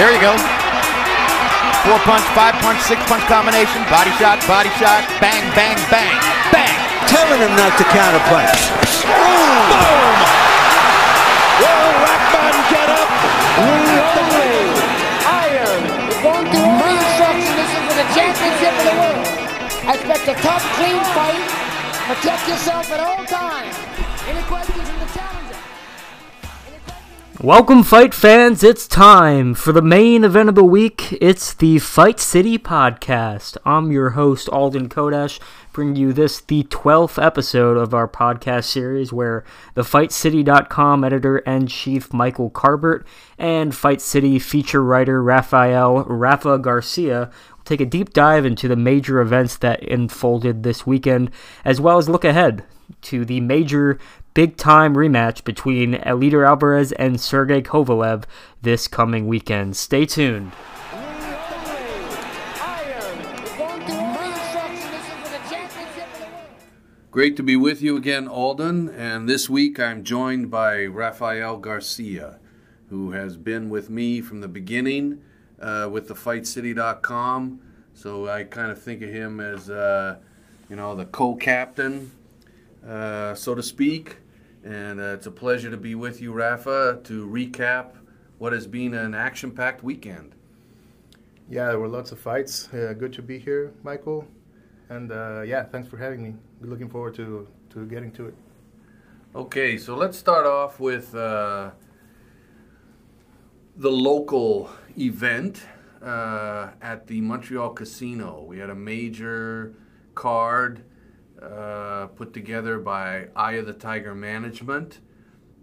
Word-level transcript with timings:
There 0.00 0.08
you 0.16 0.22
go. 0.24 0.32
Four 1.84 2.00
punch, 2.08 2.24
five 2.32 2.56
punch, 2.64 2.80
six 2.88 3.04
punch 3.04 3.20
combination. 3.28 3.84
Body 3.92 4.08
shot, 4.16 4.40
body 4.48 4.72
shot. 4.80 5.04
Bang, 5.20 5.44
bang, 5.52 5.76
bang, 5.92 6.16
bang. 6.48 6.72
Telling 7.04 7.36
him 7.36 7.52
not 7.52 7.76
to 7.76 7.84
counter 7.92 8.24
punch. 8.32 8.48
Boom! 9.04 10.16
Will 11.60 11.92
Rackman 12.00 12.56
get 12.72 12.88
up? 12.96 13.12
Only 13.60 14.00
iron. 15.28 15.84
Going 16.24 16.48
through 16.48 16.64
all 16.64 16.80
the 16.80 16.96
instructions. 16.96 17.52
This 17.60 17.68
is 17.68 17.82
for 17.84 17.96
the 18.00 18.08
championship 18.16 18.72
of 18.80 18.84
the 18.88 18.96
world. 19.04 19.28
I 19.84 20.00
expect 20.00 20.24
a 20.32 20.36
tough, 20.40 20.64
clean 20.80 21.04
fight. 21.12 21.44
Protect 22.08 22.48
yourself 22.48 22.88
at 22.88 23.00
all 23.04 23.20
times. 23.28 23.76
Any 24.24 24.40
questions 24.48 24.80
from 24.80 24.96
the 24.96 25.12
challenger? 25.12 25.39
Welcome, 27.42 27.84
fight 27.84 28.12
fans. 28.12 28.62
It's 28.62 28.86
time 28.86 29.54
for 29.54 29.72
the 29.72 29.80
main 29.80 30.24
event 30.24 30.50
of 30.50 30.54
the 30.56 30.62
week. 30.62 31.16
It's 31.22 31.54
the 31.54 31.78
Fight 31.78 32.20
City 32.20 32.58
podcast. 32.58 33.56
I'm 33.64 33.90
your 33.90 34.10
host, 34.10 34.46
Alden 34.50 34.90
Chodash, 34.90 35.40
bringing 35.72 35.96
you 35.96 36.12
this, 36.12 36.42
the 36.42 36.64
12th 36.64 37.20
episode 37.20 37.78
of 37.78 37.94
our 37.94 38.06
podcast 38.06 38.64
series 38.64 39.10
where 39.10 39.42
the 39.72 39.80
FightCity.com 39.80 41.02
editor 41.02 41.38
and 41.38 41.70
chief 41.70 42.12
Michael 42.12 42.50
Carbert 42.50 43.06
and 43.38 43.74
Fight 43.74 44.02
City 44.02 44.38
feature 44.38 44.84
writer 44.84 45.22
Rafael 45.22 46.04
Rafa 46.04 46.58
Garcia 46.58 47.30
take 47.64 47.80
a 47.80 47.86
deep 47.86 48.12
dive 48.12 48.44
into 48.44 48.68
the 48.68 48.76
major 48.76 49.18
events 49.18 49.56
that 49.56 49.82
unfolded 49.88 50.62
this 50.62 50.86
weekend, 50.86 51.30
as 51.64 51.80
well 51.80 51.96
as 51.96 52.06
look 52.06 52.26
ahead 52.26 52.64
to 53.02 53.24
the 53.24 53.40
major 53.40 53.98
big 54.40 54.56
time 54.56 54.94
rematch 54.94 55.44
between 55.44 55.92
Eleider 55.92 56.48
Alvarez 56.48 56.92
and 56.92 57.20
Sergey 57.20 57.60
Kovalev 57.60 58.24
this 58.62 58.88
coming 58.88 59.28
weekend. 59.28 59.76
Stay 59.76 60.06
tuned. 60.06 60.52
Great 67.10 67.36
to 67.36 67.42
be 67.42 67.54
with 67.54 67.82
you 67.82 67.98
again, 67.98 68.26
Alden. 68.26 68.88
And 68.88 69.28
this 69.28 69.50
week 69.50 69.78
I'm 69.78 70.04
joined 70.04 70.50
by 70.50 70.86
Rafael 70.86 71.58
Garcia, 71.58 72.38
who 72.88 73.10
has 73.10 73.36
been 73.36 73.68
with 73.68 73.90
me 73.90 74.22
from 74.22 74.40
the 74.40 74.48
beginning 74.48 75.20
uh, 75.60 75.90
with 75.92 76.08
the 76.08 76.14
FightCity.com. 76.14 77.60
So 77.92 78.26
I 78.26 78.44
kind 78.44 78.70
of 78.70 78.80
think 78.80 79.02
of 79.02 79.10
him 79.10 79.38
as, 79.38 79.68
uh, 79.68 80.16
you 80.70 80.76
know, 80.76 80.94
the 80.94 81.04
co-captain, 81.04 82.12
uh, 82.88 83.34
so 83.34 83.54
to 83.54 83.62
speak. 83.62 84.16
And 84.64 85.00
uh, 85.00 85.14
it's 85.14 85.26
a 85.26 85.30
pleasure 85.30 85.70
to 85.70 85.76
be 85.76 85.94
with 85.94 86.20
you, 86.20 86.32
Rafa, 86.32 87.00
to 87.04 87.26
recap 87.26 87.92
what 88.38 88.52
has 88.52 88.66
been 88.66 88.94
an 88.94 89.14
action-packed 89.14 89.82
weekend. 89.82 90.34
Yeah, 91.48 91.68
there 91.68 91.78
were 91.78 91.88
lots 91.88 92.12
of 92.12 92.18
fights. 92.18 92.72
Uh, 92.72 92.92
good 92.96 93.12
to 93.14 93.22
be 93.22 93.38
here, 93.38 93.72
Michael. 93.82 94.26
And 94.88 95.12
uh, 95.12 95.42
yeah, 95.42 95.64
thanks 95.64 95.88
for 95.88 95.96
having 95.96 96.22
me. 96.22 96.34
Looking 96.60 96.88
forward 96.88 97.14
to, 97.14 97.48
to 97.70 97.86
getting 97.86 98.12
to 98.12 98.26
it. 98.26 98.34
Okay, 99.34 99.78
so 99.78 99.96
let's 99.96 100.18
start 100.18 100.44
off 100.44 100.80
with 100.80 101.14
uh, 101.14 101.70
the 103.76 103.90
local 103.90 104.70
event 104.98 105.62
uh, 106.02 106.70
at 106.82 107.06
the 107.06 107.20
Montreal 107.20 107.70
Casino. 107.70 108.44
We 108.46 108.58
had 108.58 108.70
a 108.70 108.74
major 108.74 109.74
card 110.14 110.84
uh, 111.42 112.06
put 112.08 112.32
together 112.32 112.78
by 112.78 113.28
Eye 113.34 113.52
of 113.52 113.66
the 113.66 113.72
Tiger 113.72 114.14
Management. 114.14 115.00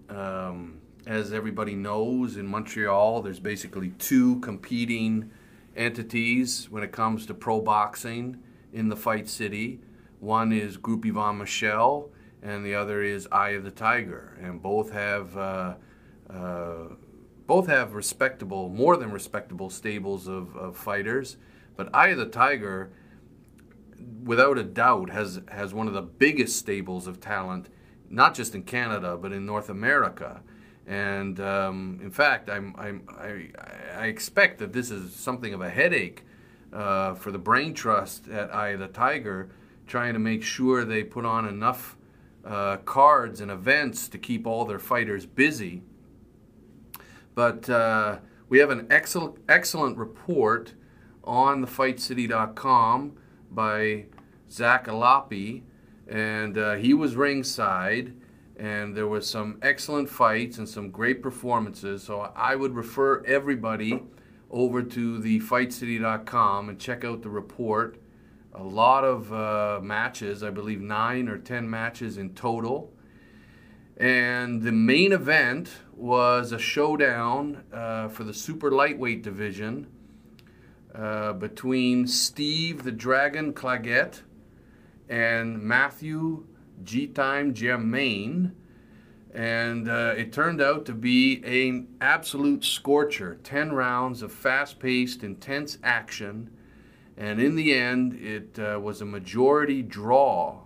Um, 0.09 0.79
as 1.05 1.31
everybody 1.31 1.75
knows, 1.75 2.37
in 2.37 2.47
Montreal, 2.47 3.21
there's 3.21 3.39
basically 3.39 3.91
two 3.91 4.39
competing 4.39 5.31
entities 5.75 6.69
when 6.69 6.83
it 6.83 6.91
comes 6.91 7.25
to 7.27 7.33
pro 7.33 7.61
boxing 7.61 8.41
in 8.73 8.89
the 8.89 8.95
Fight 8.95 9.29
City. 9.29 9.79
One 10.19 10.51
is 10.51 10.77
Group 10.77 11.03
Yvon 11.03 11.37
Michel, 11.37 12.09
and 12.41 12.65
the 12.65 12.75
other 12.75 13.01
is 13.01 13.27
Eye 13.31 13.51
of 13.51 13.63
the 13.63 13.71
Tiger, 13.71 14.37
and 14.41 14.61
both 14.61 14.91
have 14.91 15.37
uh, 15.37 15.75
uh, 16.29 16.75
both 17.45 17.67
have 17.67 17.93
respectable, 17.93 18.67
more 18.67 18.97
than 18.97 19.11
respectable 19.11 19.69
stables 19.69 20.27
of, 20.27 20.55
of 20.57 20.75
fighters. 20.75 21.37
But 21.77 21.95
Eye 21.95 22.09
of 22.09 22.17
the 22.17 22.25
Tiger, 22.25 22.91
without 24.23 24.57
a 24.57 24.63
doubt, 24.63 25.09
has 25.09 25.41
has 25.49 25.73
one 25.73 25.87
of 25.87 25.93
the 25.93 26.01
biggest 26.01 26.57
stables 26.57 27.07
of 27.07 27.19
talent, 27.19 27.69
not 28.09 28.33
just 28.35 28.55
in 28.55 28.63
Canada 28.63 29.17
but 29.17 29.31
in 29.31 29.45
North 29.45 29.69
America. 29.69 30.41
And 30.87 31.39
um, 31.41 31.99
in 32.01 32.11
fact, 32.11 32.49
I'm, 32.49 32.73
I'm, 32.77 33.03
I, 33.09 33.49
I 33.97 34.05
expect 34.05 34.59
that 34.59 34.71
this 34.71 34.89
is 34.89 35.13
something 35.13 35.53
of 35.53 35.59
a 35.59 35.69
headache 35.69 36.23
uh, 36.71 37.13
for 37.15 37.29
the 37.29 37.37
Brain 37.37 37.73
Trust 37.73 38.29
at 38.29 38.55
Eye 38.55 38.69
of 38.69 38.79
the 38.79 38.87
Tiger, 38.87 39.49
trying 39.85 40.13
to 40.13 40.19
make 40.19 40.43
sure 40.43 40.85
they 40.85 41.03
put 41.03 41.25
on 41.25 41.45
enough 41.45 41.97
uh, 42.45 42.77
cards 42.77 43.41
and 43.41 43.51
events 43.51 44.07
to 44.07 44.17
keep 44.17 44.47
all 44.47 44.63
their 44.63 44.79
fighters 44.79 45.25
busy. 45.25 45.81
But 47.35 47.69
uh, 47.69 48.19
we 48.47 48.59
have 48.59 48.69
an 48.69 48.87
excellent, 48.89 49.35
excellent 49.49 49.97
report 49.97 50.73
on 51.25 51.59
the 51.59 51.67
thefightcity.com 51.67 53.17
by 53.51 54.05
Zach 54.49 54.87
Alapi, 54.87 55.63
and 56.07 56.57
uh, 56.57 56.75
he 56.75 56.93
was 56.93 57.15
ringside, 57.15 58.13
and 58.57 58.95
there 58.95 59.07
were 59.07 59.21
some 59.21 59.59
excellent 59.61 60.09
fights 60.09 60.57
and 60.57 60.67
some 60.67 60.89
great 60.89 61.21
performances. 61.21 62.03
So 62.03 62.31
I 62.35 62.55
would 62.55 62.75
refer 62.75 63.23
everybody 63.25 64.01
over 64.49 64.81
to 64.81 65.19
thefightcity.com 65.19 66.69
and 66.69 66.79
check 66.79 67.03
out 67.03 67.21
the 67.21 67.29
report. 67.29 67.97
A 68.53 68.63
lot 68.63 69.03
of 69.03 69.31
uh, 69.31 69.79
matches, 69.83 70.41
I 70.41 70.49
believe 70.49 70.81
nine 70.81 71.27
or 71.27 71.37
ten 71.37 71.69
matches 71.69 72.17
in 72.17 72.33
total. 72.33 72.91
And 73.97 74.61
the 74.61 74.71
main 74.71 75.11
event 75.11 75.69
was 75.93 76.51
a 76.51 76.59
showdown 76.59 77.63
uh, 77.73 78.07
for 78.07 78.23
the 78.23 78.33
super 78.33 78.71
lightweight 78.71 79.23
division 79.23 79.87
uh, 80.97 81.33
between 81.33 82.07
Steve 82.07 82.83
the 82.83 82.91
Dragon 82.91 83.53
Claggett 83.53 84.21
and 85.07 85.61
Matthew 85.61 86.45
G 86.83 87.07
Time 87.07 87.53
Germain. 87.53 88.53
And 89.33 89.87
uh, 89.87 90.15
it 90.17 90.33
turned 90.33 90.61
out 90.61 90.85
to 90.87 90.93
be 90.93 91.43
an 91.43 91.87
absolute 92.01 92.63
scorcher 92.63 93.35
10 93.43 93.73
rounds 93.73 94.23
of 94.23 94.31
fast 94.31 94.79
paced, 94.79 95.23
intense 95.23 95.77
action. 95.83 96.49
And 97.15 97.39
in 97.39 97.55
the 97.55 97.73
end, 97.73 98.13
it 98.15 98.57
uh, 98.57 98.79
was 98.79 99.01
a 99.01 99.05
majority 99.05 99.83
draw. 99.83 100.61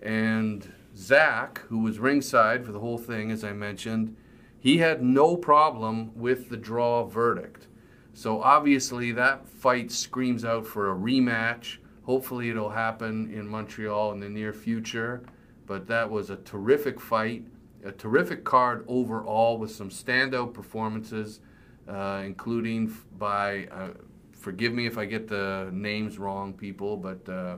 And 0.00 0.72
Zach, 0.96 1.60
who 1.68 1.80
was 1.80 1.98
ringside 1.98 2.64
for 2.64 2.72
the 2.72 2.80
whole 2.80 2.98
thing, 2.98 3.30
as 3.30 3.44
I 3.44 3.52
mentioned, 3.52 4.16
he 4.58 4.78
had 4.78 5.02
no 5.02 5.36
problem 5.36 6.12
with 6.14 6.48
the 6.48 6.56
draw 6.56 7.04
verdict. 7.04 7.66
So 8.14 8.42
obviously, 8.42 9.12
that 9.12 9.48
fight 9.48 9.90
screams 9.90 10.44
out 10.44 10.66
for 10.66 10.92
a 10.92 10.94
rematch. 10.94 11.78
Hopefully, 12.04 12.50
it'll 12.50 12.70
happen 12.70 13.32
in 13.32 13.48
Montreal 13.48 14.12
in 14.12 14.20
the 14.20 14.28
near 14.28 14.52
future. 14.52 15.22
But 15.66 15.86
that 15.86 16.10
was 16.10 16.30
a 16.30 16.36
terrific 16.36 17.00
fight, 17.00 17.46
a 17.84 17.92
terrific 17.92 18.44
card 18.44 18.84
overall 18.88 19.58
with 19.58 19.70
some 19.70 19.88
standout 19.88 20.52
performances, 20.52 21.40
uh, 21.88 22.22
including 22.24 22.94
by, 23.18 23.66
uh, 23.72 23.90
forgive 24.32 24.72
me 24.74 24.86
if 24.86 24.98
I 24.98 25.06
get 25.06 25.28
the 25.28 25.70
names 25.72 26.18
wrong, 26.18 26.52
people, 26.52 26.96
but 26.96 27.26
uh, 27.28 27.56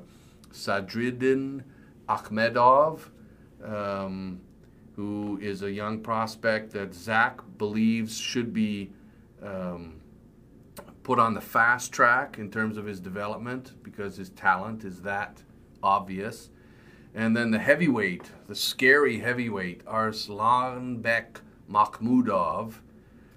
Sadriddin 0.53 1.63
Akhmedov, 2.09 3.01
um, 3.65 4.41
who 4.95 5.39
is 5.43 5.63
a 5.63 5.73
young 5.73 6.01
prospect 6.01 6.71
that 6.73 6.95
Zach 6.95 7.41
believes 7.59 8.17
should 8.17 8.53
be 8.53 8.93
um, 9.43 10.01
put 11.05 11.19
on 11.19 11.35
the 11.35 11.41
fast 11.41 11.93
track 11.93 12.39
in 12.39 12.51
terms 12.51 12.77
of 12.77 12.87
his 12.87 12.99
development 12.99 13.73
because 13.83 14.17
his 14.17 14.31
talent 14.31 14.85
is 14.85 15.03
that 15.03 15.43
obvious. 15.83 16.49
And 17.15 17.37
then 17.37 17.53
the 17.53 17.59
heavyweight, 17.61 18.33
the 18.49 18.57
scary 18.57 19.21
heavyweight, 19.21 19.85
Arslanbek 19.85 21.37
Makhmudov, 21.71 22.75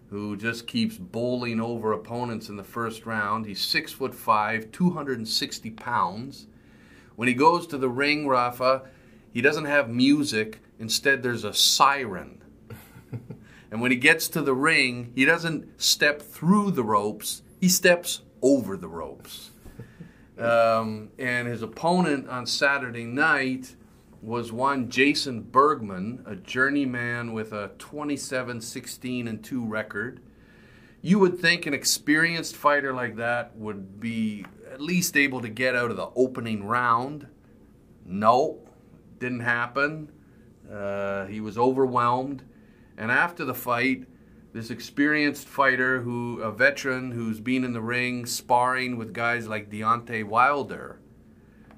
who 0.10 0.38
just 0.38 0.66
keeps 0.66 0.98
bowling 0.98 1.60
over 1.60 1.92
opponents 1.92 2.48
in 2.48 2.56
the 2.56 2.64
first 2.64 3.06
round. 3.06 3.46
He's 3.46 3.62
six 3.62 3.92
foot 3.92 4.16
five, 4.16 4.72
260 4.72 5.70
pounds. 5.72 6.48
When 7.18 7.28
he 7.28 7.34
goes 7.34 7.68
to 7.68 7.78
the 7.78 7.90
ring, 7.90 8.28
Rafa, 8.28 8.84
he 9.34 9.42
doesn't 9.42 9.66
have 9.66 9.90
music. 9.90 10.62
Instead, 10.80 11.22
there's 11.22 11.44
a 11.44 11.54
siren. 11.54 12.42
and 13.72 13.82
when 13.82 13.92
he 13.92 13.98
gets 13.98 14.30
to 14.30 14.42
the 14.42 14.54
ring, 14.54 15.12
he 15.14 15.26
doesn't 15.26 15.82
step 15.82 16.22
through 16.22 16.72
the 16.72 16.84
ropes, 16.84 17.42
he 17.60 17.70
steps 17.70 18.22
over 18.42 18.78
the 18.78 18.88
ropes. 18.88 19.52
Um, 20.38 21.10
and 21.18 21.48
his 21.48 21.64
opponent 21.64 22.30
on 22.30 22.46
Saturday 22.46 23.06
night 23.06 23.76
was 24.22 24.52
one 24.52 24.90
Jason 24.90 25.42
Bergman, 25.42 26.24
a 26.28 26.36
journeyman 26.36 27.34
with 27.34 27.54
a 27.54 27.72
27 27.80 28.62
16 28.62 29.28
and 29.28 29.44
2 29.44 29.66
record. 29.66 30.20
you 31.02 31.20
would 31.20 31.40
think 31.40 31.66
an 31.66 31.74
experienced 31.74 32.56
fighter 32.56 32.94
like 32.94 33.16
that 33.16 33.56
would 33.56 34.00
be 34.00 34.46
at 34.72 34.82
least 34.82 35.16
able 35.16 35.42
to 35.42 35.50
get 35.50 35.76
out 35.76 35.90
of 35.92 35.98
the 35.98 36.10
opening 36.16 36.66
round. 36.66 37.28
No, 38.06 38.60
didn't 39.20 39.42
happen. 39.42 40.12
Uh, 40.72 41.26
he 41.26 41.40
was 41.40 41.58
overwhelmed. 41.58 42.44
And 42.98 43.12
after 43.12 43.46
the 43.46 43.54
fight, 43.54 44.06
this 44.58 44.72
experienced 44.72 45.48
fighter, 45.48 46.02
who 46.02 46.42
a 46.42 46.52
veteran 46.52 47.12
who's 47.12 47.40
been 47.40 47.64
in 47.64 47.74
the 47.74 47.82
ring 47.82 48.26
sparring 48.26 48.98
with 48.98 49.14
guys 49.14 49.48
like 49.48 49.70
Deontay 49.70 50.24
Wilder, 50.24 51.00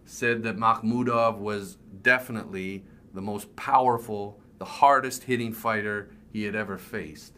said 0.06 0.44
that 0.44 0.56
Makhmudov 0.56 1.40
was 1.40 1.76
definitely 2.02 2.86
the 3.14 3.22
most 3.22 3.54
powerful, 3.58 4.40
the 4.60 4.66
hardest 4.66 5.24
hitting 5.24 5.52
fighter 5.52 6.10
he 6.32 6.44
had 6.44 6.56
ever 6.56 6.78
faced. 6.78 7.34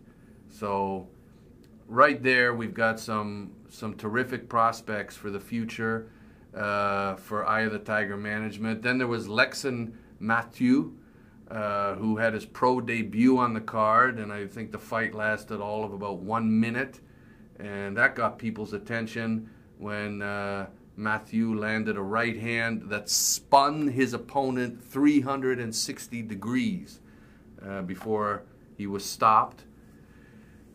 So, 0.48 1.08
right 1.88 2.22
there, 2.22 2.54
we've 2.54 2.76
got 2.76 3.00
some 3.00 3.54
some 3.68 3.96
terrific 3.96 4.48
prospects 4.48 5.16
for 5.16 5.32
the 5.32 5.40
future 5.40 6.12
uh, 6.56 7.16
for 7.16 7.48
Eye 7.48 7.62
of 7.62 7.72
the 7.72 7.80
Tiger 7.80 8.16
management. 8.16 8.84
Then 8.84 9.00
there 9.00 9.08
was 9.08 9.28
Lexson 9.28 9.94
Mathieu, 10.20 10.94
uh, 11.52 11.96
who 11.96 12.18
had 12.18 12.34
his 12.34 12.46
pro 12.46 12.80
debut 12.82 13.38
on 13.38 13.54
the 13.54 13.62
card, 13.62 14.20
and 14.20 14.32
I 14.32 14.48
think 14.48 14.72
the 14.72 14.80
fight 14.80 15.14
lasted 15.14 15.60
all 15.60 15.84
of 15.84 15.94
about 15.94 16.20
one 16.20 16.60
minute, 16.60 17.00
and 17.60 17.96
that 17.98 18.16
got 18.16 18.38
people's 18.38 18.74
attention 18.74 19.50
when. 19.78 20.22
Uh, 20.22 20.68
Mathieu 20.98 21.58
landed 21.58 21.98
a 21.98 22.02
right 22.02 22.38
hand 22.38 22.84
that 22.90 23.10
spun 23.10 23.88
his 23.88 24.14
opponent 24.14 24.84
360 24.84 26.22
degrees 26.22 27.00
uh, 27.66 27.82
before 27.82 28.44
he 28.78 28.88
was 28.88 29.04
stopped. 29.06 29.64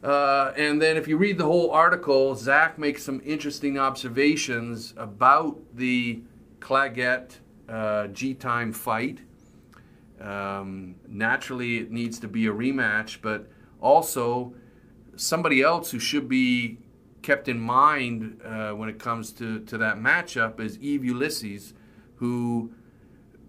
Uh, 0.02 0.52
and 0.56 0.80
then, 0.80 0.96
if 0.96 1.08
you 1.08 1.16
read 1.16 1.38
the 1.38 1.44
whole 1.44 1.70
article, 1.70 2.34
Zach 2.34 2.78
makes 2.78 3.02
some 3.02 3.20
interesting 3.24 3.78
observations 3.78 4.94
about 4.96 5.58
the 5.74 6.22
Claggett 6.60 7.38
uh, 7.68 8.06
G 8.08 8.34
Time 8.34 8.72
fight. 8.72 9.20
Um, 10.20 10.96
naturally, 11.06 11.78
it 11.78 11.90
needs 11.90 12.18
to 12.20 12.28
be 12.28 12.46
a 12.46 12.52
rematch, 12.52 13.18
but 13.20 13.48
also 13.80 14.54
somebody 15.16 15.62
else 15.62 15.90
who 15.90 15.98
should 15.98 16.28
be 16.28 16.78
kept 17.22 17.48
in 17.48 17.58
mind 17.58 18.40
uh, 18.44 18.70
when 18.70 18.88
it 18.88 18.98
comes 18.98 19.32
to, 19.32 19.60
to 19.60 19.76
that 19.78 19.96
matchup 19.96 20.60
is 20.60 20.76
Yves 20.76 21.04
Ulysses, 21.04 21.74
who, 22.16 22.70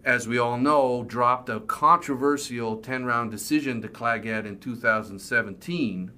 as 0.04 0.28
we 0.28 0.38
all 0.38 0.58
know, 0.58 1.04
dropped 1.04 1.48
a 1.50 1.60
controversial 1.60 2.78
10 2.78 3.06
round 3.06 3.30
decision 3.32 3.82
to 3.82 3.88
Claggett 3.88 4.46
in 4.46 4.60
2017. 4.60 6.12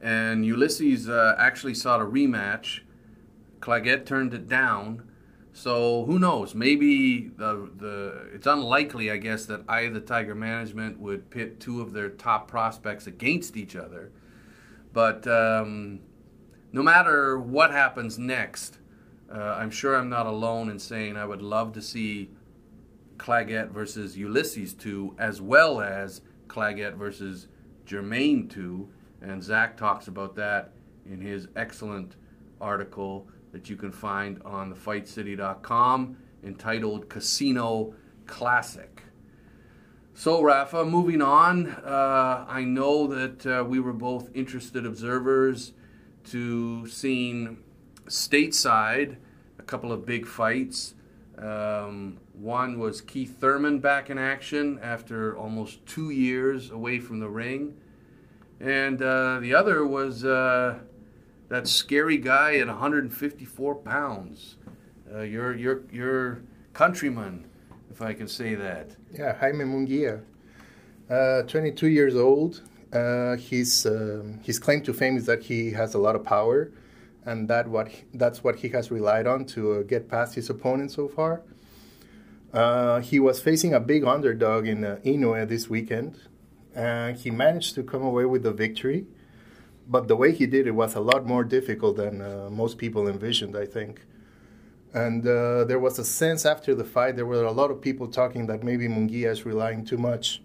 And 0.00 0.44
Ulysses 0.44 1.08
uh, 1.08 1.34
actually 1.38 1.74
sought 1.74 2.00
a 2.00 2.04
rematch. 2.04 2.80
Claggett 3.60 4.06
turned 4.06 4.34
it 4.34 4.48
down. 4.48 5.02
So 5.56 6.04
who 6.06 6.18
knows? 6.18 6.52
Maybe 6.52 7.28
the 7.28 7.70
the 7.76 8.28
it's 8.34 8.46
unlikely, 8.46 9.12
I 9.12 9.18
guess, 9.18 9.46
that 9.46 9.66
the 9.68 10.02
Tiger 10.04 10.34
management 10.34 10.98
would 10.98 11.30
pit 11.30 11.60
two 11.60 11.80
of 11.80 11.92
their 11.92 12.10
top 12.10 12.48
prospects 12.48 13.06
against 13.06 13.56
each 13.56 13.76
other. 13.76 14.10
But 14.92 15.26
um, 15.28 16.00
no 16.72 16.82
matter 16.82 17.38
what 17.38 17.70
happens 17.70 18.18
next, 18.18 18.78
uh, 19.32 19.38
I'm 19.38 19.70
sure 19.70 19.94
I'm 19.94 20.08
not 20.08 20.26
alone 20.26 20.68
in 20.70 20.80
saying 20.80 21.16
I 21.16 21.24
would 21.24 21.40
love 21.40 21.72
to 21.74 21.82
see 21.82 22.30
Claggett 23.16 23.70
versus 23.70 24.18
Ulysses 24.18 24.74
2, 24.74 25.14
as 25.18 25.40
well 25.40 25.80
as 25.80 26.20
Claggett 26.48 26.96
versus 26.96 27.46
Germain 27.86 28.48
2. 28.48 28.88
And 29.22 29.40
Zach 29.40 29.76
talks 29.76 30.08
about 30.08 30.34
that 30.34 30.72
in 31.06 31.20
his 31.20 31.46
excellent 31.54 32.16
article 32.60 33.28
that 33.54 33.70
you 33.70 33.76
can 33.76 33.92
find 33.92 34.42
on 34.44 34.74
thefightcity.com 34.74 36.16
entitled 36.42 37.08
Casino 37.08 37.94
Classic. 38.26 39.02
So, 40.12 40.42
Rafa, 40.42 40.84
moving 40.84 41.22
on, 41.22 41.68
uh, 41.70 42.44
I 42.48 42.64
know 42.64 43.06
that 43.06 43.46
uh, 43.46 43.64
we 43.64 43.80
were 43.80 43.92
both 43.92 44.28
interested 44.34 44.84
observers 44.84 45.72
to 46.26 46.86
seeing 46.88 47.58
stateside 48.06 49.16
a 49.58 49.62
couple 49.62 49.92
of 49.92 50.04
big 50.04 50.26
fights. 50.26 50.94
Um, 51.38 52.18
one 52.32 52.78
was 52.78 53.00
Keith 53.00 53.38
Thurman 53.40 53.78
back 53.78 54.10
in 54.10 54.18
action 54.18 54.78
after 54.82 55.36
almost 55.36 55.84
two 55.86 56.10
years 56.10 56.70
away 56.70 56.98
from 56.98 57.20
the 57.20 57.28
ring. 57.28 57.76
And 58.60 59.02
uh, 59.02 59.40
the 59.40 59.54
other 59.54 59.86
was 59.86 60.24
uh, 60.24 60.78
that 61.48 61.68
scary 61.68 62.16
guy 62.16 62.56
at 62.56 62.66
154 62.66 63.74
pounds. 63.76 64.56
Uh, 65.12 65.20
your, 65.20 65.54
your, 65.54 65.82
your 65.92 66.42
countryman, 66.72 67.46
if 67.90 68.02
I 68.02 68.14
can 68.14 68.28
say 68.28 68.54
that. 68.54 68.96
Yeah, 69.12 69.36
Jaime 69.38 69.64
Munguia, 69.64 70.22
uh, 71.10 71.42
22 71.42 71.88
years 71.88 72.16
old. 72.16 72.62
Uh, 72.92 73.36
his 73.36 73.86
um, 73.86 74.38
his 74.44 74.60
claim 74.60 74.80
to 74.80 74.94
fame 74.94 75.16
is 75.16 75.26
that 75.26 75.42
he 75.42 75.72
has 75.72 75.94
a 75.94 75.98
lot 75.98 76.14
of 76.14 76.22
power, 76.22 76.70
and 77.24 77.48
that 77.48 77.66
what 77.66 77.88
he, 77.88 78.04
that's 78.14 78.44
what 78.44 78.54
he 78.56 78.68
has 78.68 78.88
relied 78.88 79.26
on 79.26 79.44
to 79.44 79.72
uh, 79.72 79.82
get 79.82 80.08
past 80.08 80.36
his 80.36 80.48
opponent 80.48 80.92
so 80.92 81.08
far. 81.08 81.42
Uh, 82.52 83.00
he 83.00 83.18
was 83.18 83.40
facing 83.42 83.74
a 83.74 83.80
big 83.80 84.04
underdog 84.04 84.68
in 84.68 84.84
uh, 84.84 85.00
Inoue 85.04 85.48
this 85.48 85.68
weekend, 85.68 86.20
and 86.72 87.16
he 87.16 87.32
managed 87.32 87.74
to 87.74 87.82
come 87.82 88.02
away 88.02 88.26
with 88.26 88.44
the 88.44 88.52
victory. 88.52 89.06
But 89.86 90.08
the 90.08 90.16
way 90.16 90.32
he 90.32 90.46
did 90.46 90.66
it 90.66 90.72
was 90.72 90.94
a 90.94 91.00
lot 91.00 91.26
more 91.26 91.44
difficult 91.44 91.96
than 91.96 92.22
uh, 92.22 92.48
most 92.50 92.78
people 92.78 93.08
envisioned, 93.08 93.56
I 93.56 93.66
think. 93.66 94.00
And 94.94 95.26
uh, 95.26 95.64
there 95.64 95.80
was 95.80 95.98
a 95.98 96.04
sense 96.04 96.46
after 96.46 96.74
the 96.74 96.84
fight, 96.84 97.16
there 97.16 97.26
were 97.26 97.44
a 97.44 97.52
lot 97.52 97.70
of 97.70 97.80
people 97.80 98.06
talking 98.06 98.46
that 98.46 98.62
maybe 98.62 98.86
Munguia 98.86 99.30
is 99.30 99.44
relying 99.44 99.84
too 99.84 99.98
much, 99.98 100.40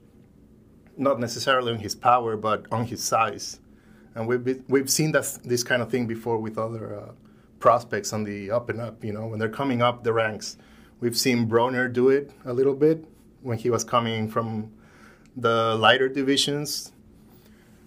not 0.98 1.20
necessarily 1.20 1.72
on 1.72 1.80
his 1.80 1.96
power, 1.96 2.36
but 2.36 2.66
on 2.72 2.86
his 2.86 3.04
size. 3.04 3.60
And 4.16 4.28
we've, 4.28 4.44
been, 4.44 4.66
we've 4.68 4.90
seen 4.90 5.12
that, 5.12 5.38
this 5.44 5.64
kind 5.64 5.82
of 5.84 5.92
thing 5.92 6.08
before 6.08 6.40
with 6.40 6.58
other 6.58 7.00
uh, 7.00 7.12
prospects 7.60 8.12
on 8.12 8.24
the 8.24 8.50
up 8.50 8.70
and 8.70 8.82
up, 8.82 9.04
you 9.04 9.14
know, 9.14 9.28
when 9.28 9.40
they're 9.40 9.50
coming 9.50 9.82
up 9.82 10.04
the 10.04 10.14
ranks. 10.14 10.58
We've 11.00 11.18
seen 11.18 11.48
Broner 11.48 11.92
do 11.92 12.10
it 12.10 12.32
a 12.44 12.52
little 12.52 12.74
bit 12.74 13.06
when 13.42 13.58
he 13.60 13.70
was 13.70 13.84
coming 13.84 14.28
from 14.28 14.72
the 15.38 15.76
lighter 15.76 16.10
divisions. 16.10 16.92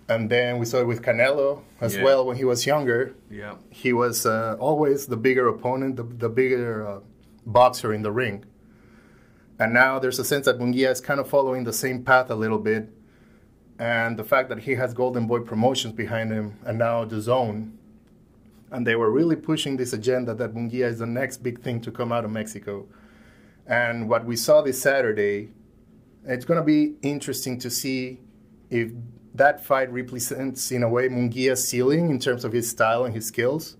And 0.09 0.29
then 0.29 0.59
we 0.59 0.67
saw 0.67 0.79
it 0.81 0.87
with 0.87 1.03
Canelo 1.03 1.63
as 1.81 1.97
Yeah. 1.97 2.05
well 2.05 2.27
when 2.27 2.37
he 2.37 2.45
was 2.45 2.67
younger. 2.67 3.15
Yeah. 3.31 3.55
He 3.71 3.93
was 3.93 4.27
uh, 4.27 4.57
always 4.59 5.07
the 5.07 5.17
bigger 5.17 5.49
opponent, 5.49 5.97
the, 5.97 6.03
the 6.03 6.29
bigger 6.29 6.87
uh, 6.87 7.01
boxer 7.47 7.93
in 7.93 8.03
the 8.03 8.13
ring. 8.13 8.45
And 9.59 9.73
now 9.73 9.99
there's 9.99 10.19
a 10.19 10.25
sense 10.25 10.47
that 10.47 10.59
Munguia 10.59 10.91
is 10.91 11.01
kind 11.01 11.21
of 11.21 11.29
following 11.29 11.65
the 11.65 11.73
same 11.73 12.03
path 12.05 12.31
a 12.31 12.35
little 12.35 12.59
bit. 12.59 12.89
And 13.79 14.19
the 14.19 14.25
fact 14.25 14.49
that 14.49 14.61
he 14.61 14.75
has 14.75 14.93
Golden 14.93 15.27
Boy 15.27 15.41
Promotions 15.41 15.95
behind 15.95 16.31
him 16.33 16.59
and 16.65 16.79
now 16.79 17.05
DAZN. 17.05 17.73
And 18.71 18.87
they 18.87 18.97
were 18.97 19.11
really 19.11 19.37
pushing 19.37 19.77
this 19.77 19.93
agenda 19.93 20.35
that 20.35 20.55
Munguia 20.55 20.87
is 20.87 20.99
the 20.99 21.07
next 21.07 21.43
big 21.43 21.63
thing 21.63 21.81
to 21.83 21.91
come 21.91 22.11
out 22.13 22.25
of 22.25 22.31
Mexico. 22.31 22.87
And 23.67 24.09
what 24.09 24.25
we 24.25 24.37
saw 24.37 24.63
this 24.63 24.81
Saturday, 24.81 25.51
it's 26.25 26.45
going 26.45 26.59
to 26.59 26.65
be 26.65 26.95
interesting 27.03 27.59
to 27.61 27.71
see 27.71 28.19
if 28.71 28.91
that 29.35 29.65
fight 29.65 29.91
represents, 29.93 30.71
in 30.71 30.83
a 30.83 30.89
way, 30.89 31.09
Munguia's 31.09 31.69
ceiling 31.69 32.11
in 32.11 32.19
terms 32.19 32.45
of 32.45 32.53
his 32.53 32.69
style 32.69 33.05
and 33.05 33.15
his 33.15 33.27
skills, 33.27 33.77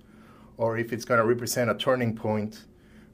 or 0.57 0.79
if 0.79 0.93
it's 0.93 1.05
going 1.05 1.21
to 1.21 1.27
represent 1.27 1.71
a 1.71 1.75
turning 1.75 2.17
point 2.17 2.65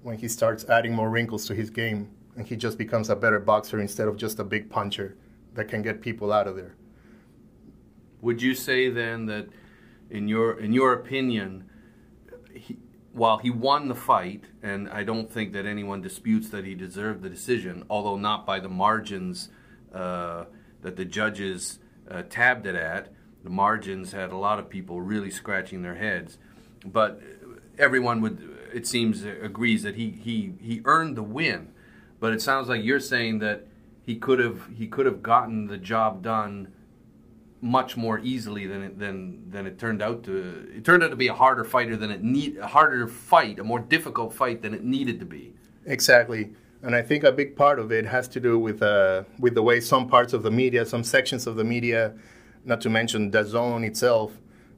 when 0.03 0.19
he 0.19 0.29
starts 0.29 0.65
adding 0.67 0.95
more 0.95 1.11
wrinkles 1.11 1.47
to 1.47 1.55
his 1.55 1.71
game 1.71 2.11
and 2.39 2.47
he 2.47 2.57
just 2.57 2.79
becomes 2.79 3.11
a 3.11 3.17
better 3.17 3.41
boxer 3.41 3.81
instead 3.81 4.07
of 4.07 4.17
just 4.17 4.39
a 4.39 4.45
big 4.45 4.71
puncher 4.71 5.17
that 5.55 5.67
can 5.67 5.83
get 5.83 6.01
people 6.01 6.33
out 6.33 6.47
of 6.47 6.55
there. 6.55 6.77
Would 8.21 8.41
you 8.41 8.55
say 8.55 8.89
then 8.89 9.27
that, 9.27 9.49
in 10.09 10.29
your 10.29 10.59
in 10.59 10.73
your 10.73 10.93
opinion, 10.93 11.69
he, 12.55 12.79
while 13.13 13.39
he 13.39 13.51
won 13.51 13.89
the 13.89 13.95
fight, 13.95 14.45
and 14.63 14.89
I 14.89 15.03
don't 15.03 15.31
think 15.31 15.53
that 15.53 15.67
anyone 15.67 16.01
disputes 16.01 16.49
that 16.51 16.65
he 16.65 16.77
deserved 16.77 17.23
the 17.23 17.29
decision, 17.29 17.85
although 17.91 18.17
not 18.17 18.47
by 18.47 18.61
the 18.61 18.69
margins 18.69 19.49
uh, 19.93 20.45
that 20.83 20.97
the 20.97 21.05
judges 21.05 21.81
uh, 22.11 22.23
tabbed 22.29 22.67
it 22.67 22.75
at, 22.75 23.13
the 23.45 23.51
margins 23.51 24.13
had 24.13 24.33
a 24.33 24.37
lot 24.37 24.59
of 24.59 24.69
people 24.69 25.01
really 25.01 25.31
scratching 25.31 25.83
their 25.83 25.95
heads. 25.95 26.39
But 26.85 27.21
everyone 27.79 28.21
would, 28.21 28.59
it 28.73 28.87
seems, 28.87 29.25
agrees 29.25 29.83
that 29.83 29.95
he 29.97 30.11
he 30.11 30.55
he 30.61 30.81
earned 30.85 31.17
the 31.17 31.23
win. 31.23 31.73
But 32.21 32.33
it 32.33 32.43
sounds 32.43 32.69
like 32.69 32.83
you're 32.83 33.01
saying 33.01 33.39
that 33.41 33.67
he 34.05 34.17
could 34.17 34.39
have 34.39 34.69
he 34.77 34.87
could 34.87 35.07
have 35.07 35.23
gotten 35.23 35.67
the 35.67 35.79
job 35.79 36.23
done 36.23 36.73
much 37.61 37.97
more 37.97 38.19
easily 38.21 38.67
than 38.67 38.83
it 38.83 38.99
than 38.99 39.51
than 39.51 39.67
it 39.67 39.79
turned 39.79 40.03
out 40.03 40.25
to. 40.25 40.69
It 40.75 40.85
turned 40.85 41.03
out 41.03 41.11
to 41.11 41.17
be 41.17 41.29
a 41.29 41.35
harder 41.35 41.65
fighter 41.65 41.97
than 41.97 42.11
it 42.11 42.23
need 42.23 42.57
a 42.59 42.67
harder 42.67 43.07
fight, 43.07 43.59
a 43.59 43.65
more 43.65 43.81
difficult 43.81 44.33
fight 44.33 44.63
than 44.63 44.75
it 44.75 44.85
needed 44.85 45.21
to 45.21 45.27
be. 45.27 45.55
Exactly. 45.87 46.51
And 46.83 46.95
I 46.95 47.03
think 47.03 47.25
a 47.25 47.33
big 47.33 47.57
part 47.57 47.81
of 47.81 47.91
it 47.91 48.07
has 48.07 48.29
to 48.29 48.41
do 48.41 48.59
with 48.59 48.83
uh, 48.83 49.25
with 49.39 49.55
the 49.55 49.63
way 49.63 49.81
some 49.81 50.09
parts 50.09 50.33
of 50.33 50.43
the 50.43 50.51
media, 50.51 50.87
some 50.87 51.03
sections 51.03 51.47
of 51.47 51.57
the 51.57 51.65
media, 51.65 52.15
not 52.65 52.81
to 52.83 52.91
mention 52.91 53.33
DAZN 53.33 53.85
itself, 53.85 54.33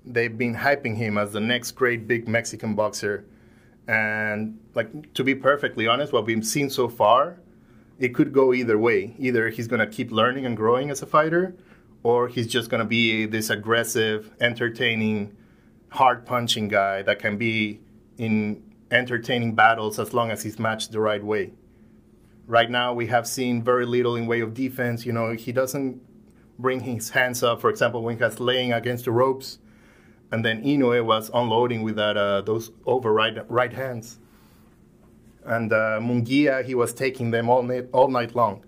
they've 0.07 0.37
been 0.37 0.55
hyping 0.55 0.97
him 0.97 1.19
as 1.19 1.33
the 1.33 1.41
next 1.41 1.73
great 1.73 2.09
big 2.09 2.27
Mexican 2.27 2.75
boxer. 2.75 3.25
And 3.87 4.59
like 4.75 5.13
to 5.15 5.25
be 5.25 5.35
perfectly 5.35 5.87
honest, 5.87 6.13
what 6.13 6.25
we've 6.25 6.45
seen 6.45 6.71
so 6.71 6.89
far, 6.89 7.39
it 7.99 8.15
could 8.15 8.33
go 8.33 8.55
either 8.55 8.79
way. 8.79 9.15
Either 9.19 9.51
he's 9.51 9.67
gonna 9.67 9.87
keep 9.87 10.11
learning 10.11 10.47
and 10.47 10.57
growing 10.57 10.91
as 10.91 11.03
a 11.03 11.07
fighter, 11.07 11.55
or 12.03 12.29
he's 12.29 12.47
just 12.47 12.71
gonna 12.71 12.87
be 12.87 13.27
this 13.27 13.51
aggressive, 13.51 14.31
entertaining, 14.41 15.37
hard 15.91 16.25
punching 16.25 16.69
guy 16.69 17.03
that 17.03 17.19
can 17.19 17.37
be 17.37 17.81
in 18.17 18.63
entertaining 18.91 19.55
battles 19.55 19.99
as 19.99 20.15
long 20.15 20.31
as 20.31 20.43
he's 20.43 20.59
matched 20.59 20.93
the 20.93 21.01
right 21.01 21.23
way. 21.23 21.53
Right 22.51 22.69
now, 22.69 22.93
we 22.95 23.07
have 23.07 23.29
seen 23.29 23.63
very 23.63 23.87
little 23.87 24.17
in 24.17 24.27
way 24.27 24.41
of 24.41 24.55
defense. 24.55 25.07
You 25.07 25.13
know, 25.13 25.35
he 25.35 25.53
doesn't 25.53 26.03
bring 26.59 26.81
his 26.81 27.11
hands 27.11 27.45
up. 27.45 27.61
For 27.61 27.71
example, 27.71 28.03
when 28.03 28.17
he 28.19 28.25
was 28.25 28.41
laying 28.41 28.73
against 28.73 29.05
the 29.05 29.13
ropes, 29.13 29.61
and 30.33 30.45
then 30.45 30.65
Inoue 30.65 31.05
was 31.05 31.31
unloading 31.33 31.83
with 31.85 31.95
that 31.95 32.17
uh, 32.17 32.41
those 32.41 32.73
over 32.87 33.13
right 33.13 33.37
right 33.49 33.73
hands. 33.73 34.19
And 35.45 35.73
uh, 35.73 36.01
Munguia, 36.03 36.65
he 36.65 36.75
was 36.75 36.93
taking 36.93 37.31
them 37.31 37.49
all 37.49 37.63
night 37.63 37.87
all 37.93 38.09
night 38.09 38.35
long. 38.35 38.65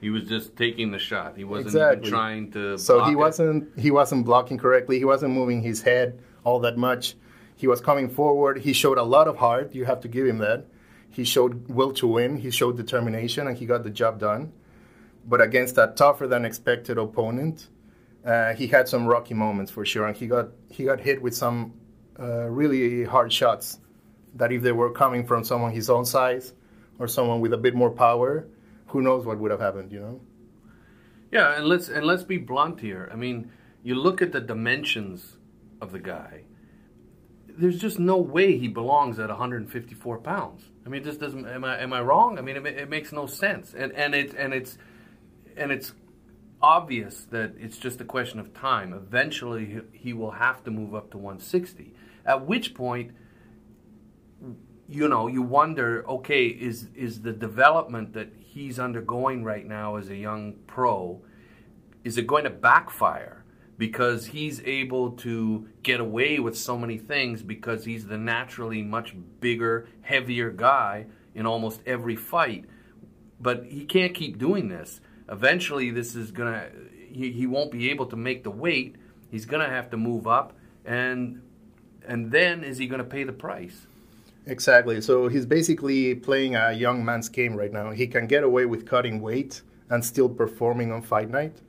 He 0.00 0.08
was 0.08 0.24
just 0.26 0.56
taking 0.56 0.90
the 0.90 0.98
shot. 0.98 1.36
He 1.36 1.44
wasn't 1.44 1.66
Exactly. 1.66 2.08
even 2.08 2.18
trying 2.18 2.50
to. 2.52 2.78
So 2.78 2.96
block 2.96 3.08
he 3.08 3.12
it. 3.12 3.16
wasn't 3.16 3.78
he 3.78 3.90
wasn't 3.90 4.24
blocking 4.24 4.56
correctly. 4.56 4.98
He 4.98 5.04
wasn't 5.04 5.34
moving 5.34 5.60
his 5.60 5.82
head 5.82 6.18
all 6.44 6.60
that 6.60 6.78
much. 6.78 7.14
He 7.56 7.66
was 7.66 7.82
coming 7.82 8.08
forward. 8.08 8.60
He 8.60 8.72
showed 8.72 8.96
a 8.96 9.02
lot 9.02 9.28
of 9.28 9.36
heart. 9.36 9.74
You 9.74 9.84
have 9.84 10.00
to 10.00 10.08
give 10.08 10.26
him 10.26 10.38
that. 10.38 10.64
He 11.10 11.24
showed 11.24 11.68
will 11.68 11.92
to 11.94 12.06
win. 12.06 12.38
He 12.38 12.50
showed 12.50 12.76
determination, 12.76 13.46
and 13.46 13.56
he 13.56 13.66
got 13.66 13.82
the 13.84 13.90
job 13.90 14.20
done. 14.20 14.52
But 15.26 15.40
against 15.40 15.76
a 15.78 15.92
tougher 15.94 16.26
than 16.26 16.44
expected 16.44 16.96
opponent, 16.98 17.68
uh, 18.24 18.54
he 18.54 18.66
had 18.66 18.88
some 18.88 19.06
rocky 19.06 19.34
moments 19.34 19.70
for 19.70 19.84
sure, 19.84 20.06
and 20.06 20.16
he 20.16 20.26
got 20.26 20.48
he 20.70 20.84
got 20.84 21.00
hit 21.00 21.20
with 21.20 21.34
some 21.34 21.74
uh, 22.18 22.48
really 22.48 23.04
hard 23.04 23.32
shots. 23.32 23.78
That 24.34 24.52
if 24.52 24.62
they 24.62 24.72
were 24.72 24.92
coming 24.92 25.26
from 25.26 25.42
someone 25.44 25.72
his 25.72 25.90
own 25.90 26.04
size 26.04 26.52
or 26.98 27.08
someone 27.08 27.40
with 27.40 27.52
a 27.52 27.56
bit 27.56 27.74
more 27.74 27.90
power, 27.90 28.46
who 28.88 29.02
knows 29.02 29.24
what 29.24 29.38
would 29.38 29.50
have 29.50 29.60
happened? 29.60 29.92
You 29.92 30.00
know. 30.00 30.20
Yeah, 31.30 31.56
and 31.56 31.66
let's 31.66 31.88
and 31.88 32.06
let's 32.06 32.24
be 32.24 32.38
blunt 32.38 32.80
here. 32.80 33.08
I 33.12 33.16
mean, 33.16 33.50
you 33.82 33.94
look 33.94 34.22
at 34.22 34.32
the 34.32 34.40
dimensions 34.40 35.36
of 35.80 35.92
the 35.92 35.98
guy. 35.98 36.42
There's 37.46 37.78
just 37.78 37.98
no 37.98 38.18
way 38.18 38.56
he 38.56 38.68
belongs 38.68 39.18
at 39.18 39.28
154 39.28 40.18
pounds. 40.18 40.70
I 40.88 40.90
mean, 40.90 41.02
this 41.02 41.18
doesn't. 41.18 41.46
Am 41.46 41.64
I 41.64 41.78
am 41.82 41.92
I 41.92 42.00
wrong? 42.00 42.38
I 42.38 42.40
mean, 42.40 42.56
it, 42.56 42.64
it 42.64 42.88
makes 42.88 43.12
no 43.12 43.26
sense. 43.26 43.74
And 43.74 43.92
and 43.92 44.14
it 44.14 44.32
and 44.32 44.54
it's 44.54 44.78
and 45.54 45.70
it's 45.70 45.92
obvious 46.62 47.26
that 47.30 47.52
it's 47.58 47.76
just 47.76 48.00
a 48.00 48.06
question 48.06 48.40
of 48.40 48.54
time. 48.54 48.94
Eventually, 48.94 49.82
he, 49.92 50.14
will 50.14 50.30
have 50.30 50.64
to 50.64 50.70
move 50.70 50.94
up 50.94 51.10
to 51.10 51.18
160. 51.18 51.94
At 52.24 52.46
which 52.46 52.74
point, 52.74 53.12
you 54.88 55.08
know, 55.08 55.26
you 55.26 55.42
wonder, 55.42 56.08
okay, 56.08 56.46
is 56.46 56.88
is 56.94 57.20
the 57.20 57.34
development 57.34 58.14
that 58.14 58.32
he's 58.38 58.78
undergoing 58.78 59.44
right 59.44 59.66
now 59.66 59.96
as 59.96 60.08
a 60.08 60.16
young 60.16 60.54
pro, 60.66 61.20
is 62.02 62.16
it 62.16 62.26
going 62.26 62.44
to 62.44 62.50
backfire 62.50 63.37
because 63.78 64.26
he's 64.26 64.60
able 64.64 65.12
to 65.12 65.68
get 65.84 66.00
away 66.00 66.40
with 66.40 66.58
so 66.58 66.76
many 66.76 66.98
things 66.98 67.42
because 67.42 67.84
he's 67.84 68.06
the 68.06 68.18
naturally 68.18 68.82
much 68.82 69.14
bigger, 69.40 69.88
heavier 70.02 70.50
guy 70.50 71.06
in 71.34 71.46
almost 71.46 71.80
every 71.86 72.16
fight, 72.16 72.64
but 73.40 73.64
he 73.64 73.84
can't 73.84 74.14
keep 74.14 74.36
doing 74.36 74.68
this. 74.68 75.00
Eventually, 75.28 75.90
this 75.90 76.16
is 76.16 76.32
gonna 76.32 76.68
he, 77.08 77.30
he 77.30 77.46
won't 77.46 77.70
be 77.70 77.90
able 77.90 78.06
to 78.06 78.16
make 78.16 78.42
the 78.42 78.50
weight. 78.50 78.96
He's 79.30 79.46
gonna 79.46 79.68
have 79.68 79.90
to 79.90 79.96
move 79.96 80.26
up, 80.26 80.56
and 80.84 81.40
and 82.06 82.32
then 82.32 82.64
is 82.64 82.78
he 82.78 82.88
gonna 82.88 83.04
pay 83.04 83.22
the 83.22 83.32
price? 83.32 83.86
Exactly. 84.46 85.00
So 85.00 85.28
he's 85.28 85.46
basically 85.46 86.14
playing 86.14 86.56
a 86.56 86.72
young 86.72 87.04
man's 87.04 87.28
game 87.28 87.54
right 87.54 87.72
now. 87.72 87.90
He 87.90 88.06
can 88.06 88.26
get 88.26 88.42
away 88.42 88.64
with 88.64 88.86
cutting 88.86 89.20
weight 89.20 89.62
and 89.90 90.04
still 90.04 90.28
performing 90.28 90.90
on 90.90 91.02
fight 91.02 91.30
night. 91.30 91.60